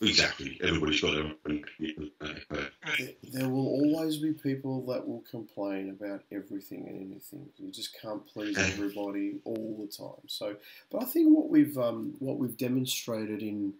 Exactly. 0.02 0.58
Everybody's 0.62 1.00
got 1.00 1.12
their 1.14 1.24
own. 1.46 1.64
There- 1.78 3.14
There 3.22 3.48
will 3.48 3.66
always 3.68 4.18
be 4.18 4.32
people 4.32 4.84
that 4.86 5.06
will 5.06 5.22
complain 5.30 5.90
about 5.90 6.24
everything 6.30 6.86
and 6.88 7.00
anything. 7.12 7.48
You 7.56 7.70
just 7.70 7.98
can't 8.00 8.26
please 8.26 8.58
everybody 8.58 9.40
all 9.44 9.76
the 9.80 9.86
time. 9.86 10.26
So, 10.28 10.56
but 10.90 11.02
I 11.02 11.06
think 11.06 11.34
what 11.34 11.48
we've 11.48 11.78
um, 11.78 12.14
what 12.18 12.38
we've 12.38 12.56
demonstrated 12.56 13.42
in 13.42 13.74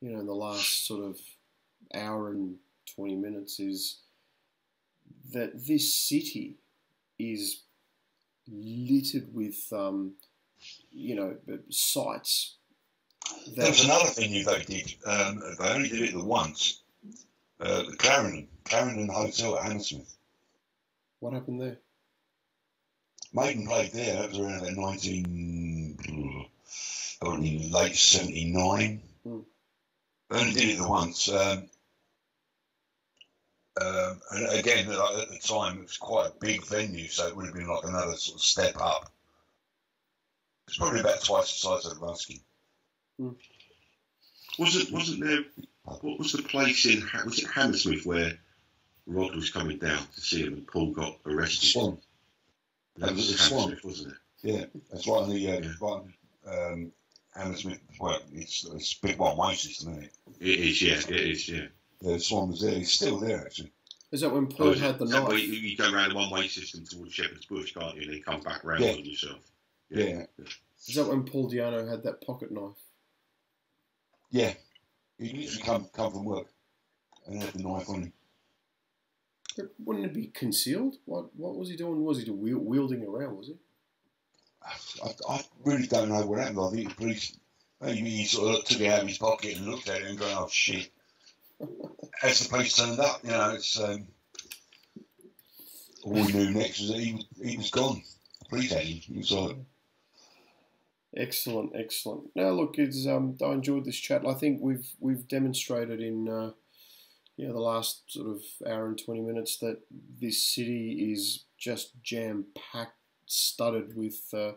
you 0.00 0.10
know 0.10 0.20
in 0.20 0.26
the 0.26 0.34
last 0.34 0.86
sort 0.86 1.04
of 1.04 1.20
hour 1.94 2.30
and 2.30 2.56
twenty 2.94 3.16
minutes 3.16 3.60
is 3.60 3.98
that 5.32 5.66
this 5.66 5.92
city 5.94 6.56
is 7.18 7.62
littered 8.50 9.32
with 9.34 9.72
um, 9.72 10.14
you 10.90 11.14
know 11.14 11.36
sites 11.70 12.56
There 13.56 13.68
was 13.68 13.84
another 13.84 14.06
thing 14.06 14.32
they 14.32 14.62
did. 14.64 14.94
Um, 15.04 15.42
they 15.58 15.68
only 15.68 15.88
did 15.88 16.02
it 16.02 16.12
the 16.12 16.24
once. 16.24 16.80
Uh, 17.60 17.82
the 17.82 17.96
Clarendon, 17.96 18.48
Clarendon 18.64 19.08
Hotel 19.08 19.58
at 19.58 19.64
Hammersmith. 19.64 20.14
what 21.20 21.32
happened 21.32 21.60
there? 21.60 21.78
Maiden 23.32 23.66
played 23.66 23.92
there. 23.92 24.22
That 24.22 24.30
was 24.30 24.38
around 24.38 24.60
about 24.60 24.76
19, 24.76 26.48
probably 27.20 27.68
late 27.70 27.96
79. 27.96 29.02
Mm. 29.26 29.44
They 30.30 30.38
only 30.38 30.52
did 30.52 30.68
it 30.70 30.78
the 30.78 30.88
once. 30.88 31.28
Um, 31.28 31.68
um, 33.80 34.20
and 34.30 34.58
again, 34.58 34.88
like, 34.88 35.22
at 35.22 35.28
the 35.30 35.38
time, 35.38 35.78
it 35.78 35.82
was 35.82 35.98
quite 35.98 36.28
a 36.28 36.40
big 36.40 36.64
venue, 36.66 37.08
so 37.08 37.26
it 37.26 37.36
would 37.36 37.46
have 37.46 37.54
been 37.54 37.68
like 37.68 37.84
another 37.84 38.16
sort 38.16 38.36
of 38.36 38.42
step 38.42 38.80
up. 38.80 39.12
It's 40.66 40.78
probably 40.78 41.00
about 41.00 41.22
twice 41.22 41.52
the 41.52 41.58
size 41.58 41.86
of 41.86 41.98
the 41.98 42.04
Ruskin. 42.04 42.40
Wasn't 44.58 44.90
wasn't 44.92 45.24
there? 45.24 45.44
What 45.84 46.18
was 46.18 46.32
the 46.32 46.42
place 46.42 46.84
in? 46.86 47.00
Ha- 47.00 47.22
Was 47.24 47.38
it 47.38 47.48
Hammersmith 47.50 48.04
where 48.04 48.32
Rod 49.06 49.34
was 49.34 49.50
coming 49.50 49.78
down 49.78 49.98
to 50.14 50.20
see 50.20 50.42
him 50.44 50.54
and 50.54 50.66
Paul 50.66 50.90
got 50.92 51.18
arrested? 51.26 51.68
Swan. 51.70 51.98
That 52.96 53.14
was 53.14 53.30
The 53.32 53.38
Swan. 53.38 53.60
Hammersmith, 53.70 53.84
wasn't 53.84 54.12
it? 54.14 54.18
Yeah, 54.42 54.64
that's 54.90 55.06
right 55.06 55.22
on 55.22 55.30
the 55.30 55.50
uh, 55.50 55.60
Yeah. 55.60 55.70
right 55.80 56.72
um, 56.72 56.92
Hammersmith. 57.34 57.80
Well, 58.00 58.20
it's, 58.32 58.64
it's 58.66 58.98
a 59.02 59.06
big 59.06 59.18
one 59.18 59.36
way 59.36 59.54
system, 59.54 59.92
isn't 59.92 60.04
it? 60.04 60.12
It 60.40 60.60
is. 60.60 60.82
Yeah, 60.82 60.98
it 60.98 61.10
is. 61.30 61.48
Yeah. 61.48 61.66
Yeah, 62.00 62.12
the 62.14 62.20
Swan 62.20 62.50
was 62.50 62.60
there. 62.60 62.74
It's 62.76 62.92
still 62.92 63.18
there, 63.18 63.40
actually. 63.40 63.72
Is 64.12 64.20
that 64.22 64.30
when 64.32 64.46
Paul 64.46 64.68
Oh, 64.68 64.72
had 64.74 64.98
the 64.98 65.04
knife? 65.04 65.32
You, 65.32 65.38
you 65.52 65.76
go 65.76 65.92
around 65.92 66.12
a 66.12 66.14
one-way 66.14 66.48
system 66.48 66.84
towards 66.84 67.12
Shepherd's 67.12 67.46
Bush, 67.46 67.74
can't 67.74 67.96
you? 67.96 68.02
And 68.02 68.12
then 68.12 68.22
come 68.22 68.40
back 68.40 68.64
round 68.64 68.82
Yeah. 68.84 68.92
on 68.92 69.04
yourself. 69.04 69.38
Yeah, 69.90 70.24
Is 70.86 70.94
that 70.96 71.08
when 71.08 71.24
Paul 71.24 71.50
Di'Anno 71.50 71.88
had 71.88 72.02
that 72.04 72.24
pocket 72.24 72.50
knife? 72.52 72.72
Yeah. 74.30 74.52
He 75.18 75.32
literally 75.32 75.62
come 75.62 75.88
come 75.92 76.12
from 76.12 76.24
work 76.24 76.46
and 77.26 77.42
had 77.42 77.52
the 77.52 77.62
knife 77.62 77.88
on 77.88 78.02
him. 78.02 78.12
But 79.56 79.74
wouldn't 79.84 80.06
it 80.06 80.14
be 80.14 80.28
concealed? 80.28 80.96
What 81.04 81.34
What 81.36 81.56
was 81.56 81.68
he 81.68 81.76
doing? 81.76 82.04
Was 82.04 82.22
he 82.22 82.30
wielding 82.30 83.04
around? 83.04 83.36
Was 83.36 83.48
he? 83.48 83.56
I, 85.02 85.14
I 85.28 85.44
really 85.64 85.86
don't 85.86 86.08
know 86.10 86.26
what 86.26 86.40
happened. 86.40 86.60
I 86.60 86.70
think 86.70 86.88
the 86.88 86.94
police 86.94 87.36
maybe 87.80 88.10
he 88.10 88.24
sort 88.24 88.58
of 88.58 88.64
took 88.64 88.80
it 88.80 88.88
out 88.88 89.02
of 89.02 89.08
his 89.08 89.18
pocket 89.18 89.56
and 89.56 89.66
looked 89.66 89.88
at 89.88 90.02
it 90.02 90.08
and 90.08 90.18
going, 90.18 90.36
"Oh 90.36 90.48
shit!" 90.50 90.90
As 92.22 92.40
the 92.40 92.48
police 92.48 92.76
turned 92.76 93.00
up, 93.00 93.20
you 93.24 93.30
know, 93.30 93.50
it's 93.50 93.80
um, 93.80 94.06
all 96.04 96.12
we 96.12 96.32
knew 96.32 96.50
next 96.50 96.80
was 96.80 96.90
that 96.90 97.00
he 97.00 97.26
he 97.42 97.56
was 97.56 97.70
gone. 97.70 98.02
The 98.40 98.48
police 98.48 98.72
had 98.72 98.84
him. 98.84 98.98
He 98.98 99.18
was 99.18 99.32
like, 99.32 99.56
Excellent, 101.18 101.72
excellent. 101.74 102.30
Now, 102.36 102.50
look, 102.50 102.78
it's 102.78 103.06
um, 103.06 103.36
I 103.44 103.52
enjoyed 103.52 103.84
this 103.84 103.96
chat. 103.96 104.26
I 104.26 104.34
think 104.34 104.60
we've 104.62 104.88
we've 105.00 105.26
demonstrated 105.26 106.00
in 106.00 106.28
uh, 106.28 106.52
yeah, 107.36 107.48
the 107.48 107.60
last 107.60 108.02
sort 108.08 108.28
of 108.28 108.42
hour 108.66 108.86
and 108.86 108.98
20 108.98 109.22
minutes 109.22 109.58
that 109.58 109.80
this 110.20 110.42
city 110.42 111.12
is 111.12 111.44
just 111.58 112.02
jam 112.02 112.46
packed, 112.72 112.98
studded 113.26 113.96
with 113.96 114.20
uh, 114.32 114.52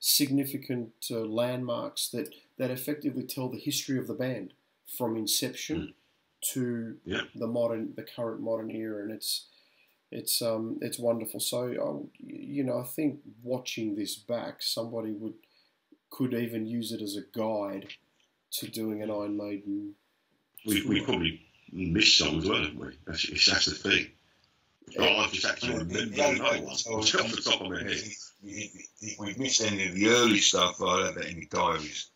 significant 0.00 0.90
uh, 1.10 1.20
landmarks 1.20 2.08
that, 2.10 2.28
that 2.58 2.70
effectively 2.70 3.24
tell 3.24 3.48
the 3.48 3.58
history 3.58 3.98
of 3.98 4.06
the 4.06 4.14
band 4.14 4.52
from 4.98 5.16
inception 5.16 5.94
to 6.52 6.96
Yeah. 7.04 7.22
the 7.34 7.46
modern, 7.46 7.94
the 7.96 8.02
current 8.02 8.40
modern 8.42 8.70
era, 8.70 9.02
and 9.04 9.12
it's 9.12 9.46
it's 10.10 10.42
um 10.42 10.78
it's 10.82 10.98
wonderful. 10.98 11.40
So 11.40 11.58
I, 11.68 12.22
you 12.22 12.64
know, 12.64 12.78
I 12.78 12.84
think 12.84 13.20
watching 13.42 13.94
this 13.96 14.16
back, 14.16 14.62
somebody 14.62 15.12
would 15.12 15.34
could 16.12 16.34
even 16.34 16.66
use 16.66 16.92
it 16.92 17.00
as 17.00 17.16
a 17.16 17.22
guide 17.36 17.88
to 18.52 18.70
doing 18.70 19.02
an 19.02 19.10
Iron 19.10 19.36
Maiden. 19.36 19.94
We, 20.66 20.86
we 20.86 21.00
probably 21.00 21.40
missed 21.72 22.18
some 22.18 22.38
as 22.38 22.46
well, 22.46 22.62
haven't 22.62 22.78
we? 22.78 22.98
That's, 23.06 23.24
it's, 23.24 23.46
that's 23.50 23.64
the 23.64 23.72
thing. 23.72 24.06
Oh, 24.98 25.04
I 25.04 25.28
just 25.32 25.46
actually 25.46 25.78
remember 25.78 26.22
another 26.22 26.64
one. 26.64 26.74
Off 26.74 26.84
the 26.84 27.42
top 27.42 27.62
of 27.62 27.70
my 27.70 27.78
head. 27.78 27.92
If, 27.92 28.30
if, 28.44 28.86
if 29.00 29.18
we've 29.18 29.38
missed 29.38 29.62
any 29.62 29.88
of 29.88 29.94
the 29.94 30.08
early 30.08 30.38
stuff, 30.38 30.82
I 30.82 30.84
don't 30.84 31.16
have 31.16 31.24
any 31.24 31.46
diaries. 31.46 32.10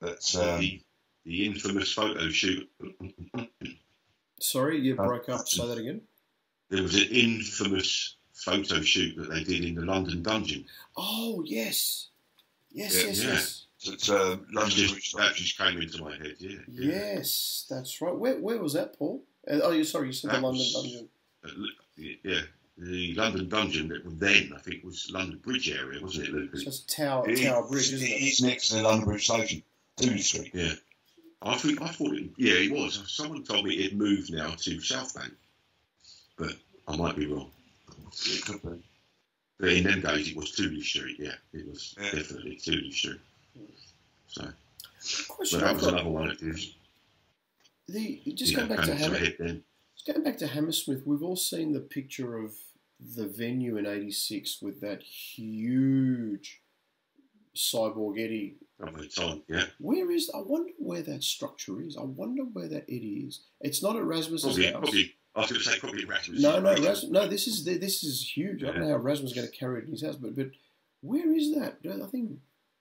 But 0.00 0.34
um, 0.40 0.60
the, 0.60 0.82
the 1.24 1.46
infamous 1.46 1.92
photo 1.92 2.28
shoot. 2.30 2.68
Sorry, 4.40 4.80
you 4.80 4.94
broke 4.96 5.28
up. 5.28 5.46
Say 5.46 5.66
that 5.66 5.78
again. 5.78 6.00
There 6.70 6.82
was 6.82 6.94
an 6.94 7.08
infamous 7.10 8.16
photo 8.32 8.80
shoot 8.80 9.14
that 9.18 9.30
they 9.30 9.44
did 9.44 9.64
in 9.64 9.74
the 9.74 9.82
London 9.82 10.22
dungeon. 10.22 10.64
Oh 10.96 11.42
yes, 11.46 12.08
yes, 12.72 12.94
Yeah, 13.00 13.06
yes, 13.08 13.22
yeah. 13.24 13.30
yes, 13.32 13.66
it's 13.84 14.08
uh, 14.10 14.14
That 14.18 14.40
London 14.52 14.70
just, 14.76 14.92
Bridge. 14.94 15.12
that 15.12 15.34
just 15.34 15.58
came 15.58 15.80
into 15.80 16.02
my 16.02 16.12
head, 16.16 16.36
yeah. 16.38 16.58
yeah. 16.68 16.88
yes. 17.16 17.66
That's 17.70 18.00
right. 18.00 18.14
Where 18.16 18.38
where 18.38 18.58
was 18.58 18.72
that, 18.74 18.98
Paul? 18.98 19.22
Uh, 19.48 19.60
oh, 19.62 19.70
you 19.72 19.84
sorry, 19.84 20.08
you 20.08 20.12
said 20.12 20.30
the 20.30 20.34
London 20.40 20.58
was- 20.58 20.72
Dungeon. 20.72 21.08
Uh, 21.44 21.48
Yeah, 21.96 22.40
the 22.78 23.14
London 23.14 23.48
dungeon 23.48 23.88
that 23.88 24.02
then, 24.18 24.52
I 24.56 24.60
think, 24.60 24.82
was 24.84 25.10
London 25.12 25.38
Bridge 25.38 25.70
area, 25.70 26.00
wasn't 26.00 26.28
it, 26.28 26.30
So 26.30 26.36
Lucas? 26.36 26.66
it's 26.66 26.80
Tower 26.80 27.28
It- 27.28 27.42
Tower 27.42 27.68
Bridge, 27.68 27.92
isn't 27.92 28.06
it? 28.08 28.10
It's 28.10 28.40
next 28.42 28.68
to 28.68 28.76
the 28.76 28.82
London 28.82 29.04
Bridge 29.06 29.24
Station, 29.26 29.62
Tooley 29.96 30.18
Street. 30.18 30.50
Yeah. 30.54 30.72
I 31.42 31.56
think 31.58 31.82
I 31.82 31.88
thought 31.88 32.12
it, 32.14 32.30
yeah, 32.38 32.54
it 32.54 32.70
was. 32.72 33.02
Someone 33.08 33.42
told 33.42 33.64
me 33.66 33.74
it 33.74 33.96
moved 33.96 34.32
now 34.32 34.50
to 34.50 34.80
South 34.80 35.12
Bank, 35.14 35.32
but 36.36 36.54
I 36.86 36.96
might 36.96 37.16
be 37.16 37.26
wrong. 37.26 37.50
It 38.26 38.44
could 38.44 38.62
be. 38.62 38.80
But 39.62 39.72
in 39.74 39.84
them 39.84 40.00
days, 40.00 40.28
it 40.30 40.36
was 40.36 40.50
Tooley 40.50 40.82
Street. 40.82 41.16
Yeah, 41.20 41.34
it 41.52 41.68
was 41.68 41.94
Yeah. 41.96 42.10
definitely 42.10 42.56
Tooley 42.56 42.90
Street. 42.90 43.20
So, 44.26 44.42
but 44.42 44.52
that 45.28 45.38
was 45.38 45.52
got. 45.52 45.92
another 45.94 46.10
one. 46.10 46.30
It 46.32 46.42
was, 46.42 46.74
The 47.86 48.20
just 48.34 48.50
you 48.52 48.56
know, 48.58 48.66
going 48.66 48.76
back 48.76 48.86
to 48.86 48.92
came 48.92 48.96
to 49.04 49.08
my 49.10 49.16
Hammer, 49.16 49.18
head 49.24 49.36
then. 49.38 49.64
just 49.94 50.06
going 50.08 50.24
back 50.24 50.36
to 50.38 50.48
Hammersmith. 50.48 51.06
We've 51.06 51.22
all 51.22 51.36
seen 51.36 51.72
the 51.72 51.80
picture 51.80 52.36
of 52.38 52.56
the 53.14 53.28
venue 53.28 53.76
in 53.76 53.86
'86 53.86 54.60
with 54.60 54.80
that 54.80 55.02
huge 55.04 56.60
cyborg 57.54 58.18
Eddie. 58.20 58.56
Time, 59.14 59.42
yeah. 59.48 59.66
Where 59.78 60.10
is? 60.10 60.28
I 60.34 60.38
wonder 60.40 60.72
where 60.78 61.02
that 61.02 61.22
structure 61.22 61.80
is. 61.80 61.96
I 61.96 62.02
wonder 62.02 62.42
where 62.42 62.66
that 62.66 62.82
Eddie 62.88 63.26
is. 63.28 63.42
It's 63.60 63.80
not 63.80 63.94
at 63.94 64.02
Rasmus's 64.02 64.42
Probably, 64.56 64.64
house. 64.64 64.72
probably. 64.82 65.14
I 65.34 65.40
was 65.40 65.50
going 65.50 65.62
to 65.62 65.68
say 65.68 65.78
probably 65.78 66.04
Rasmus. 66.04 66.40
No, 66.42 66.60
no, 66.60 66.74
Ras- 66.76 67.04
no. 67.08 67.26
This 67.26 67.46
is 67.46 67.64
this 67.64 68.04
is 68.04 68.30
huge. 68.36 68.62
I 68.62 68.66
don't 68.66 68.76
Yeah. 68.76 68.80
know 68.82 68.88
how 68.90 68.96
Rasmus 68.98 69.30
is 69.30 69.36
going 69.36 69.48
to 69.50 69.56
carry 69.56 69.80
it 69.80 69.86
in 69.86 69.92
his 69.92 70.04
house, 70.04 70.16
but 70.16 70.36
but 70.36 70.50
where 71.00 71.32
is 71.32 71.54
that? 71.54 71.78
I 71.84 72.06
think 72.08 72.32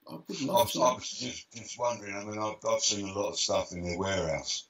I 0.10 0.16
would 0.16 0.42
I 0.42 0.46
love 0.46 0.66
was, 0.66 0.74
to. 0.74 0.80
I 0.82 0.90
know. 0.90 0.96
was 0.96 1.10
just, 1.10 1.52
just 1.54 1.80
wondering. 1.80 2.14
I 2.16 2.24
mean, 2.26 2.38
I've, 2.40 2.56
I've 2.70 2.82
seen 2.82 3.08
a 3.08 3.14
lot 3.14 3.30
of 3.30 3.40
stuff 3.40 3.72
in 3.72 3.84
their 3.84 3.98
warehouse, 3.98 4.66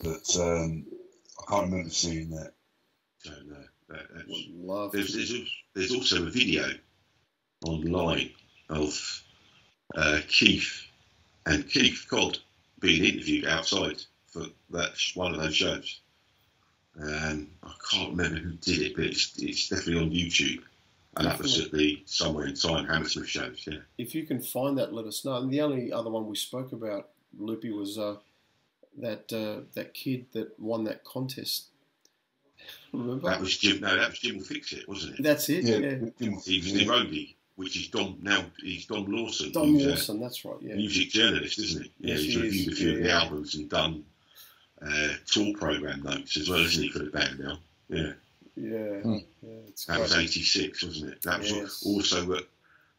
but 0.00 0.36
um, 0.40 0.84
I 1.40 1.50
can't 1.50 1.70
remember 1.70 1.90
seeing 1.90 2.30
that. 2.30 2.52
So, 3.18 3.30
no, 3.46 3.56
that, 3.88 4.06
that's, 4.14 4.28
love 4.52 4.92
there's, 4.92 5.14
there's, 5.14 5.50
there's 5.74 5.94
also 5.94 6.26
a 6.26 6.30
video 6.30 6.64
online 7.64 8.30
of 8.68 9.22
uh, 9.94 10.20
Keith 10.28 10.86
and 11.46 11.68
Keith 11.68 12.04
Codd 12.10 12.38
being 12.80 13.04
interviewed 13.04 13.46
outside 13.46 14.02
for 14.32 14.44
that 14.70 14.92
one 15.14 15.34
of 15.34 15.40
those 15.40 15.54
shows. 15.54 16.00
Um, 17.00 17.48
I 17.62 17.72
can't 17.90 18.10
remember 18.10 18.38
who 18.38 18.50
did 18.52 18.78
it, 18.82 18.96
but 18.96 19.04
it's, 19.04 19.32
it's 19.38 19.68
definitely 19.68 20.02
on 20.02 20.10
YouTube. 20.10 20.62
And 21.16 21.26
that 21.26 21.38
was 21.38 21.60
at 21.60 21.72
the 21.72 22.02
Somewhere 22.06 22.46
in 22.46 22.54
Time 22.54 22.86
Hammersmith 22.86 23.28
shows, 23.28 23.64
yeah. 23.66 23.78
If 23.98 24.14
you 24.14 24.24
can 24.26 24.40
find 24.40 24.78
that, 24.78 24.94
let 24.94 25.06
us 25.06 25.24
know. 25.24 25.36
And 25.36 25.50
the 25.52 25.60
only 25.60 25.92
other 25.92 26.08
one 26.10 26.26
we 26.26 26.36
spoke 26.36 26.72
about, 26.72 27.10
Loopy, 27.38 27.70
was 27.70 27.98
uh, 27.98 28.16
that 28.98 29.30
uh, 29.32 29.64
that 29.74 29.92
kid 29.92 30.26
that 30.32 30.58
won 30.58 30.84
that 30.84 31.04
contest. 31.04 31.66
Remember? 32.92 33.28
That 33.28 33.40
was 33.40 33.56
Jim, 33.58 33.80
no, 33.80 33.94
that 33.94 34.08
was 34.10 34.18
Jim'll 34.18 34.42
Fix 34.42 34.72
It, 34.72 34.88
wasn't 34.88 35.18
it? 35.18 35.22
That's 35.22 35.48
it. 35.50 35.64
Yeah. 35.64 35.78
Jim- 35.78 36.12
He 36.18 36.58
was 36.58 36.72
the 36.72 36.86
roadie, 36.86 37.34
which 37.56 37.76
is 37.76 37.88
Dom, 37.88 38.16
now 38.22 38.44
he's 38.62 38.86
Dom 38.86 39.04
Lawson. 39.06 39.52
Don 39.52 39.68
who's, 39.74 40.08
uh, 40.08 40.14
That's 40.14 40.44
right. 40.46 40.56
Yeah. 40.62 40.74
music 40.76 41.10
journalist, 41.10 41.58
isn't 41.58 41.84
he? 41.84 41.92
Yeah, 42.00 42.14
Yes, 42.14 42.22
he's 42.22 42.34
he 42.34 42.40
reviewed 42.42 42.68
is, 42.68 42.72
a 42.72 42.76
few 42.76 42.92
of 42.96 43.02
the 43.02 43.10
albums 43.12 43.54
and 43.54 43.68
done 43.68 44.04
uh, 44.84 45.08
tour 45.26 45.54
program 45.56 46.02
notes 46.02 46.36
as 46.36 46.48
well, 46.48 46.60
isn't 46.60 46.82
he, 46.82 46.88
for 46.90 46.98
the 47.00 47.10
band 47.10 47.38
now? 47.38 47.58
Yeah, 47.88 48.12
Yeah. 48.56 49.00
Hmm. 49.00 49.16
Yeah. 49.42 49.50
That 49.88 50.00
was 50.00 50.12
great. 50.14 50.24
'86, 50.24 50.82
wasn't 50.84 51.12
it? 51.12 51.22
That 51.22 51.40
was 51.40 51.50
Yes. 51.50 51.82
also 51.86 52.32
at, 52.34 52.44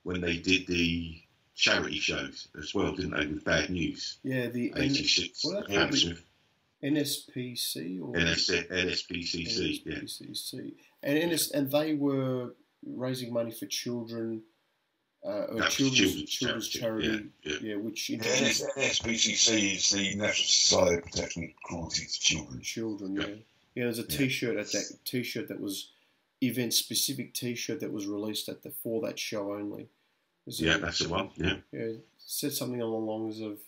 when 0.03 0.21
they 0.21 0.37
did 0.37 0.65
the 0.67 1.19
charity 1.55 1.99
shows 1.99 2.47
as 2.59 2.73
well, 2.73 2.95
didn't 2.95 3.11
they? 3.17 3.25
With 3.27 3.43
Bad 3.43 3.69
News, 3.69 4.17
Yeah. 4.23 4.47
The 4.47 4.73
'86, 4.75 5.43
what 5.45 5.69
about 5.69 5.91
the- 5.91 6.17
NSPC 6.83 8.01
or 8.01 8.17
NS, 8.17 8.49
NSPCC, 8.49 9.81
yeah, 9.85 9.95
NSPCC. 9.99 10.73
And 11.01 11.31
NS, 11.31 11.51
and 11.51 11.71
they 11.71 11.93
were 11.93 12.53
raising 12.85 13.31
money 13.33 13.51
for 13.51 13.65
children. 13.67 14.41
Uh, 15.25 15.29
or 15.29 15.61
children's, 15.69 15.95
children's, 15.95 16.29
children's 16.29 16.67
charity. 16.67 17.07
charity, 17.07 17.29
Yeah, 17.43 17.51
yeah. 17.53 17.59
yeah, 17.61 17.75
which 17.75 18.09
Yeah, 18.09 18.17
introduced 18.17 18.65
NSPCC 18.75 19.75
is 19.75 19.89
the 19.91 20.15
National 20.15 20.33
Society 20.47 20.95
of 20.97 21.03
Protection 21.05 21.43
of 21.45 21.49
Cruelty 21.63 22.05
to 22.05 22.19
Children. 22.19 22.61
children. 22.61 23.15
Yeah. 23.15 23.21
Yeah, 23.27 23.35
yeah. 23.75 23.83
There's 23.85 23.99
a 23.99 24.01
Yeah. 24.01 24.17
T-shirt 24.17 24.57
at 24.57 24.71
that 24.73 24.97
T-shirt 25.05 25.47
that 25.47 25.61
was 25.61 25.91
event 26.41 26.73
specific 26.73 27.33
T-shirt 27.33 27.79
that 27.79 27.91
was 27.93 28.05
released 28.05 28.49
at 28.49 28.63
the 28.63 28.71
for 28.71 29.01
that 29.07 29.17
show 29.17 29.53
only. 29.53 29.87
There's 30.45 30.59
a- 30.59 30.65
yeah, 30.65 30.77
that's 30.77 30.99
the 30.99 31.07
one. 31.07 31.29
Yeah, 31.37 31.57
yeah, 31.71 31.93
said 32.17 32.51
something 32.51 32.81
along 32.81 33.05
the 33.05 33.11
lines 33.13 33.39
of. 33.39 33.59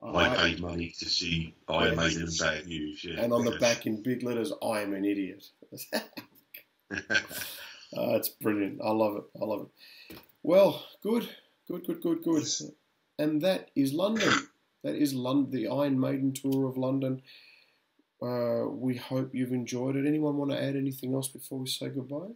I 0.00 0.32
paid 0.36 0.60
money 0.60 0.94
to 1.00 1.06
see 1.06 1.56
Iron 1.68 1.96
Maiden 1.96 2.22
and 2.22 2.38
Bad 2.38 2.68
News. 2.68 3.02
Yeah, 3.02 3.20
and 3.20 3.32
on 3.32 3.44
the 3.44 3.58
back 3.58 3.84
in 3.86 4.00
big 4.00 4.22
letters, 4.22 4.52
I 4.62 4.82
am 4.82 4.94
an 4.94 5.04
idiot. 5.04 5.44
Uh, 7.96 8.16
it's 8.16 8.28
brilliant. 8.28 8.78
I 8.84 8.90
love 8.90 9.16
it. 9.16 9.22
I 9.40 9.46
love 9.46 9.62
it. 9.62 9.68
Well, 10.48 10.82
good, 11.02 11.28
good, 11.70 11.86
good, 11.86 12.00
good, 12.00 12.22
good. 12.22 12.48
And 13.18 13.42
that 13.42 13.70
is 13.76 13.92
London. 13.92 14.32
That 14.82 14.94
is 14.94 15.12
London, 15.12 15.50
the 15.50 15.68
Iron 15.68 16.00
Maiden 16.00 16.32
tour 16.32 16.66
of 16.66 16.78
London. 16.78 17.20
Uh, 18.22 18.64
we 18.70 18.96
hope 18.96 19.34
you've 19.34 19.52
enjoyed 19.52 19.96
it. 19.96 20.06
Anyone 20.06 20.38
want 20.38 20.50
to 20.52 20.56
add 20.56 20.74
anything 20.74 21.12
else 21.12 21.28
before 21.28 21.58
we 21.58 21.66
say 21.66 21.90
goodbye? 21.90 22.32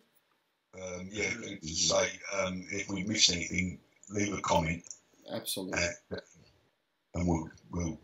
Um, 0.75 1.09
yeah, 1.11 1.31
say 1.63 2.11
um, 2.39 2.67
if 2.71 2.91
we 2.91 3.03
missed 3.05 3.33
anything, 3.33 3.79
leave 4.11 4.35
a 4.35 4.43
comment 4.43 4.83
Absolutely. 5.33 5.81
uh, 6.13 6.17
and 7.15 7.27
we'll, 7.27 7.49
we'll 7.71 7.99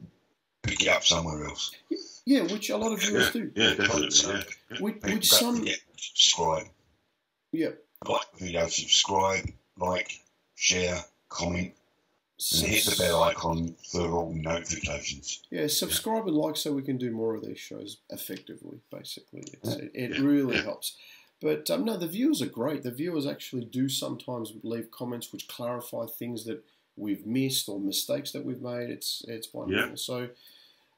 pick 0.63 0.81
it 0.81 0.89
up 0.89 1.05
somewhere 1.05 1.45
else. 1.45 1.73
Yeah, 2.25 2.45
which 2.45 2.71
a 2.71 2.79
lot 2.79 2.95
of 2.95 3.01
viewers 3.03 3.31
do. 3.33 3.53
yeah, 3.55 3.75
definitely. 3.75 4.09
Yeah. 4.27 4.79
Which, 4.81 5.03
which 5.03 5.03
don't 5.03 5.25
some, 5.25 5.59
forget 5.59 5.81
subscribe. 5.99 6.67
yeah, 7.53 7.73
Like 8.09 8.23
the 8.39 8.47
video, 8.47 8.69
subscribe, 8.69 9.45
like, 9.79 10.21
share, 10.55 10.99
comment, 11.29 11.73
and 12.53 12.67
hit 12.69 12.85
the 12.85 12.97
bell 13.03 13.23
icon 13.25 13.75
for 13.91 14.09
all 14.11 14.33
notifications. 14.33 15.43
Yeah, 15.51 15.67
subscribe 15.67 16.27
and 16.29 16.37
like 16.37 16.57
so 16.57 16.73
we 16.73 16.83
can 16.83 16.97
do 16.97 17.11
more 17.11 17.35
of 17.35 17.45
these 17.45 17.59
shows 17.59 17.99
effectively. 18.11 18.79
Basically, 18.91 19.43
it's, 19.53 19.75
it, 19.75 19.91
it 19.95 20.11
Yeah, 20.17 20.21
really 20.25 20.57
yeah. 20.57 20.63
helps. 20.63 20.97
But 21.41 21.71
um, 21.71 21.85
no, 21.85 21.97
the 21.97 22.09
viewers 22.09 22.43
are 22.43 22.47
great. 22.47 22.83
The 22.83 22.91
viewers 22.91 23.27
actually 23.27 23.65
do 23.65 23.89
sometimes 23.89 24.53
leave 24.63 24.91
comments 24.91 25.33
which 25.33 25.49
clarify 25.49 26.07
things 26.07 26.45
that 26.45 26.65
we've 26.97 27.25
missed 27.27 27.69
or 27.69 27.79
mistakes 27.79 28.33
that 28.33 28.45
we've 28.45 28.63
made. 28.63 28.91
It's 28.91 29.25
it's 29.29 29.53
wonderful. 29.53 29.97
So, 29.97 30.29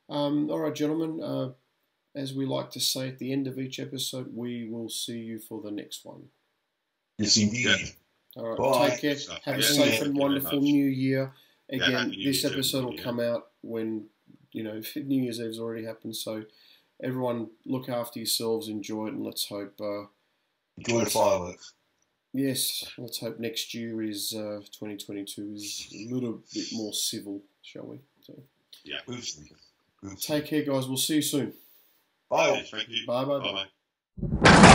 um, 0.09 0.51
all 0.51 0.61
right, 0.61 0.74
gentlemen. 0.74 1.22
Uh, 1.22 1.51
as 2.14 2.35
we 2.35 2.45
like 2.45 2.70
to 2.72 2.81
say 2.81 3.09
at 3.09 3.18
the 3.18 3.33
end 3.33 3.47
of 3.47 3.59
each 3.59 3.78
episode, 3.78 4.35
we 4.35 4.68
will 4.68 4.89
see 4.89 5.18
you 5.18 5.39
for 5.39 5.61
the 5.62 5.70
next 5.70 6.05
one. 6.05 6.24
Yes, 7.18 7.37
indeed. 7.37 7.95
Yeah. 8.37 8.43
All 8.43 8.49
right, 8.51 8.59
Bye. 8.59 8.89
take 8.91 9.01
care. 9.01 9.16
Stuff. 9.16 9.41
Have 9.45 9.59
a 9.59 9.62
safe 9.62 9.76
yeah, 9.76 9.83
and 9.83 9.91
thank 9.91 10.01
you 10.01 10.12
very 10.12 10.18
wonderful 10.18 10.61
new 10.61 10.87
year. 10.87 11.33
Again, 11.68 11.93
Happy 11.93 12.16
New 12.16 12.24
this 12.24 12.43
Year 12.43 12.53
episode 12.53 12.85
will 12.85 12.99
come 12.99 13.20
out 13.20 13.49
when 13.62 14.07
you 14.53 14.62
know 14.62 14.81
New 14.97 15.22
Year's 15.22 15.41
Eve's 15.41 15.59
already 15.59 15.85
happened. 15.85 16.16
So, 16.16 16.45
everyone, 17.03 17.49
look 17.66 17.89
after 17.89 18.18
yourselves, 18.18 18.68
enjoy 18.68 19.07
it, 19.09 19.14
and 19.14 19.24
let's 19.24 19.49
hope. 19.49 19.81
Uh, 19.81 20.07
Enjoy 20.78 21.05
the 21.05 21.11
fireworks. 21.11 21.74
yes, 22.33 22.91
let's 22.97 23.18
hope 23.20 23.39
next 23.39 23.74
year 23.74 24.03
is 24.03 24.33
uh, 24.35 24.61
2022 24.72 25.53
is 25.55 25.89
a 25.95 26.14
little 26.14 26.41
bit 26.55 26.66
more 26.72 26.93
civil, 26.95 27.43
shall 27.62 27.87
we? 27.87 27.99
So, 28.22 28.35
Obviously. 29.07 29.53
Good. 30.03 30.18
Take 30.20 30.47
care, 30.47 30.62
guys. 30.62 30.89
We'll 30.89 30.97
see 30.97 31.16
you 31.16 31.22
soon. 31.22 31.53
Bye. 32.31 32.64
Thank 32.70 32.89
you. 32.89 33.07
Bye 33.07 33.24
bye. 33.24 33.39
Bye. 33.41 33.66
bye. 34.22 34.66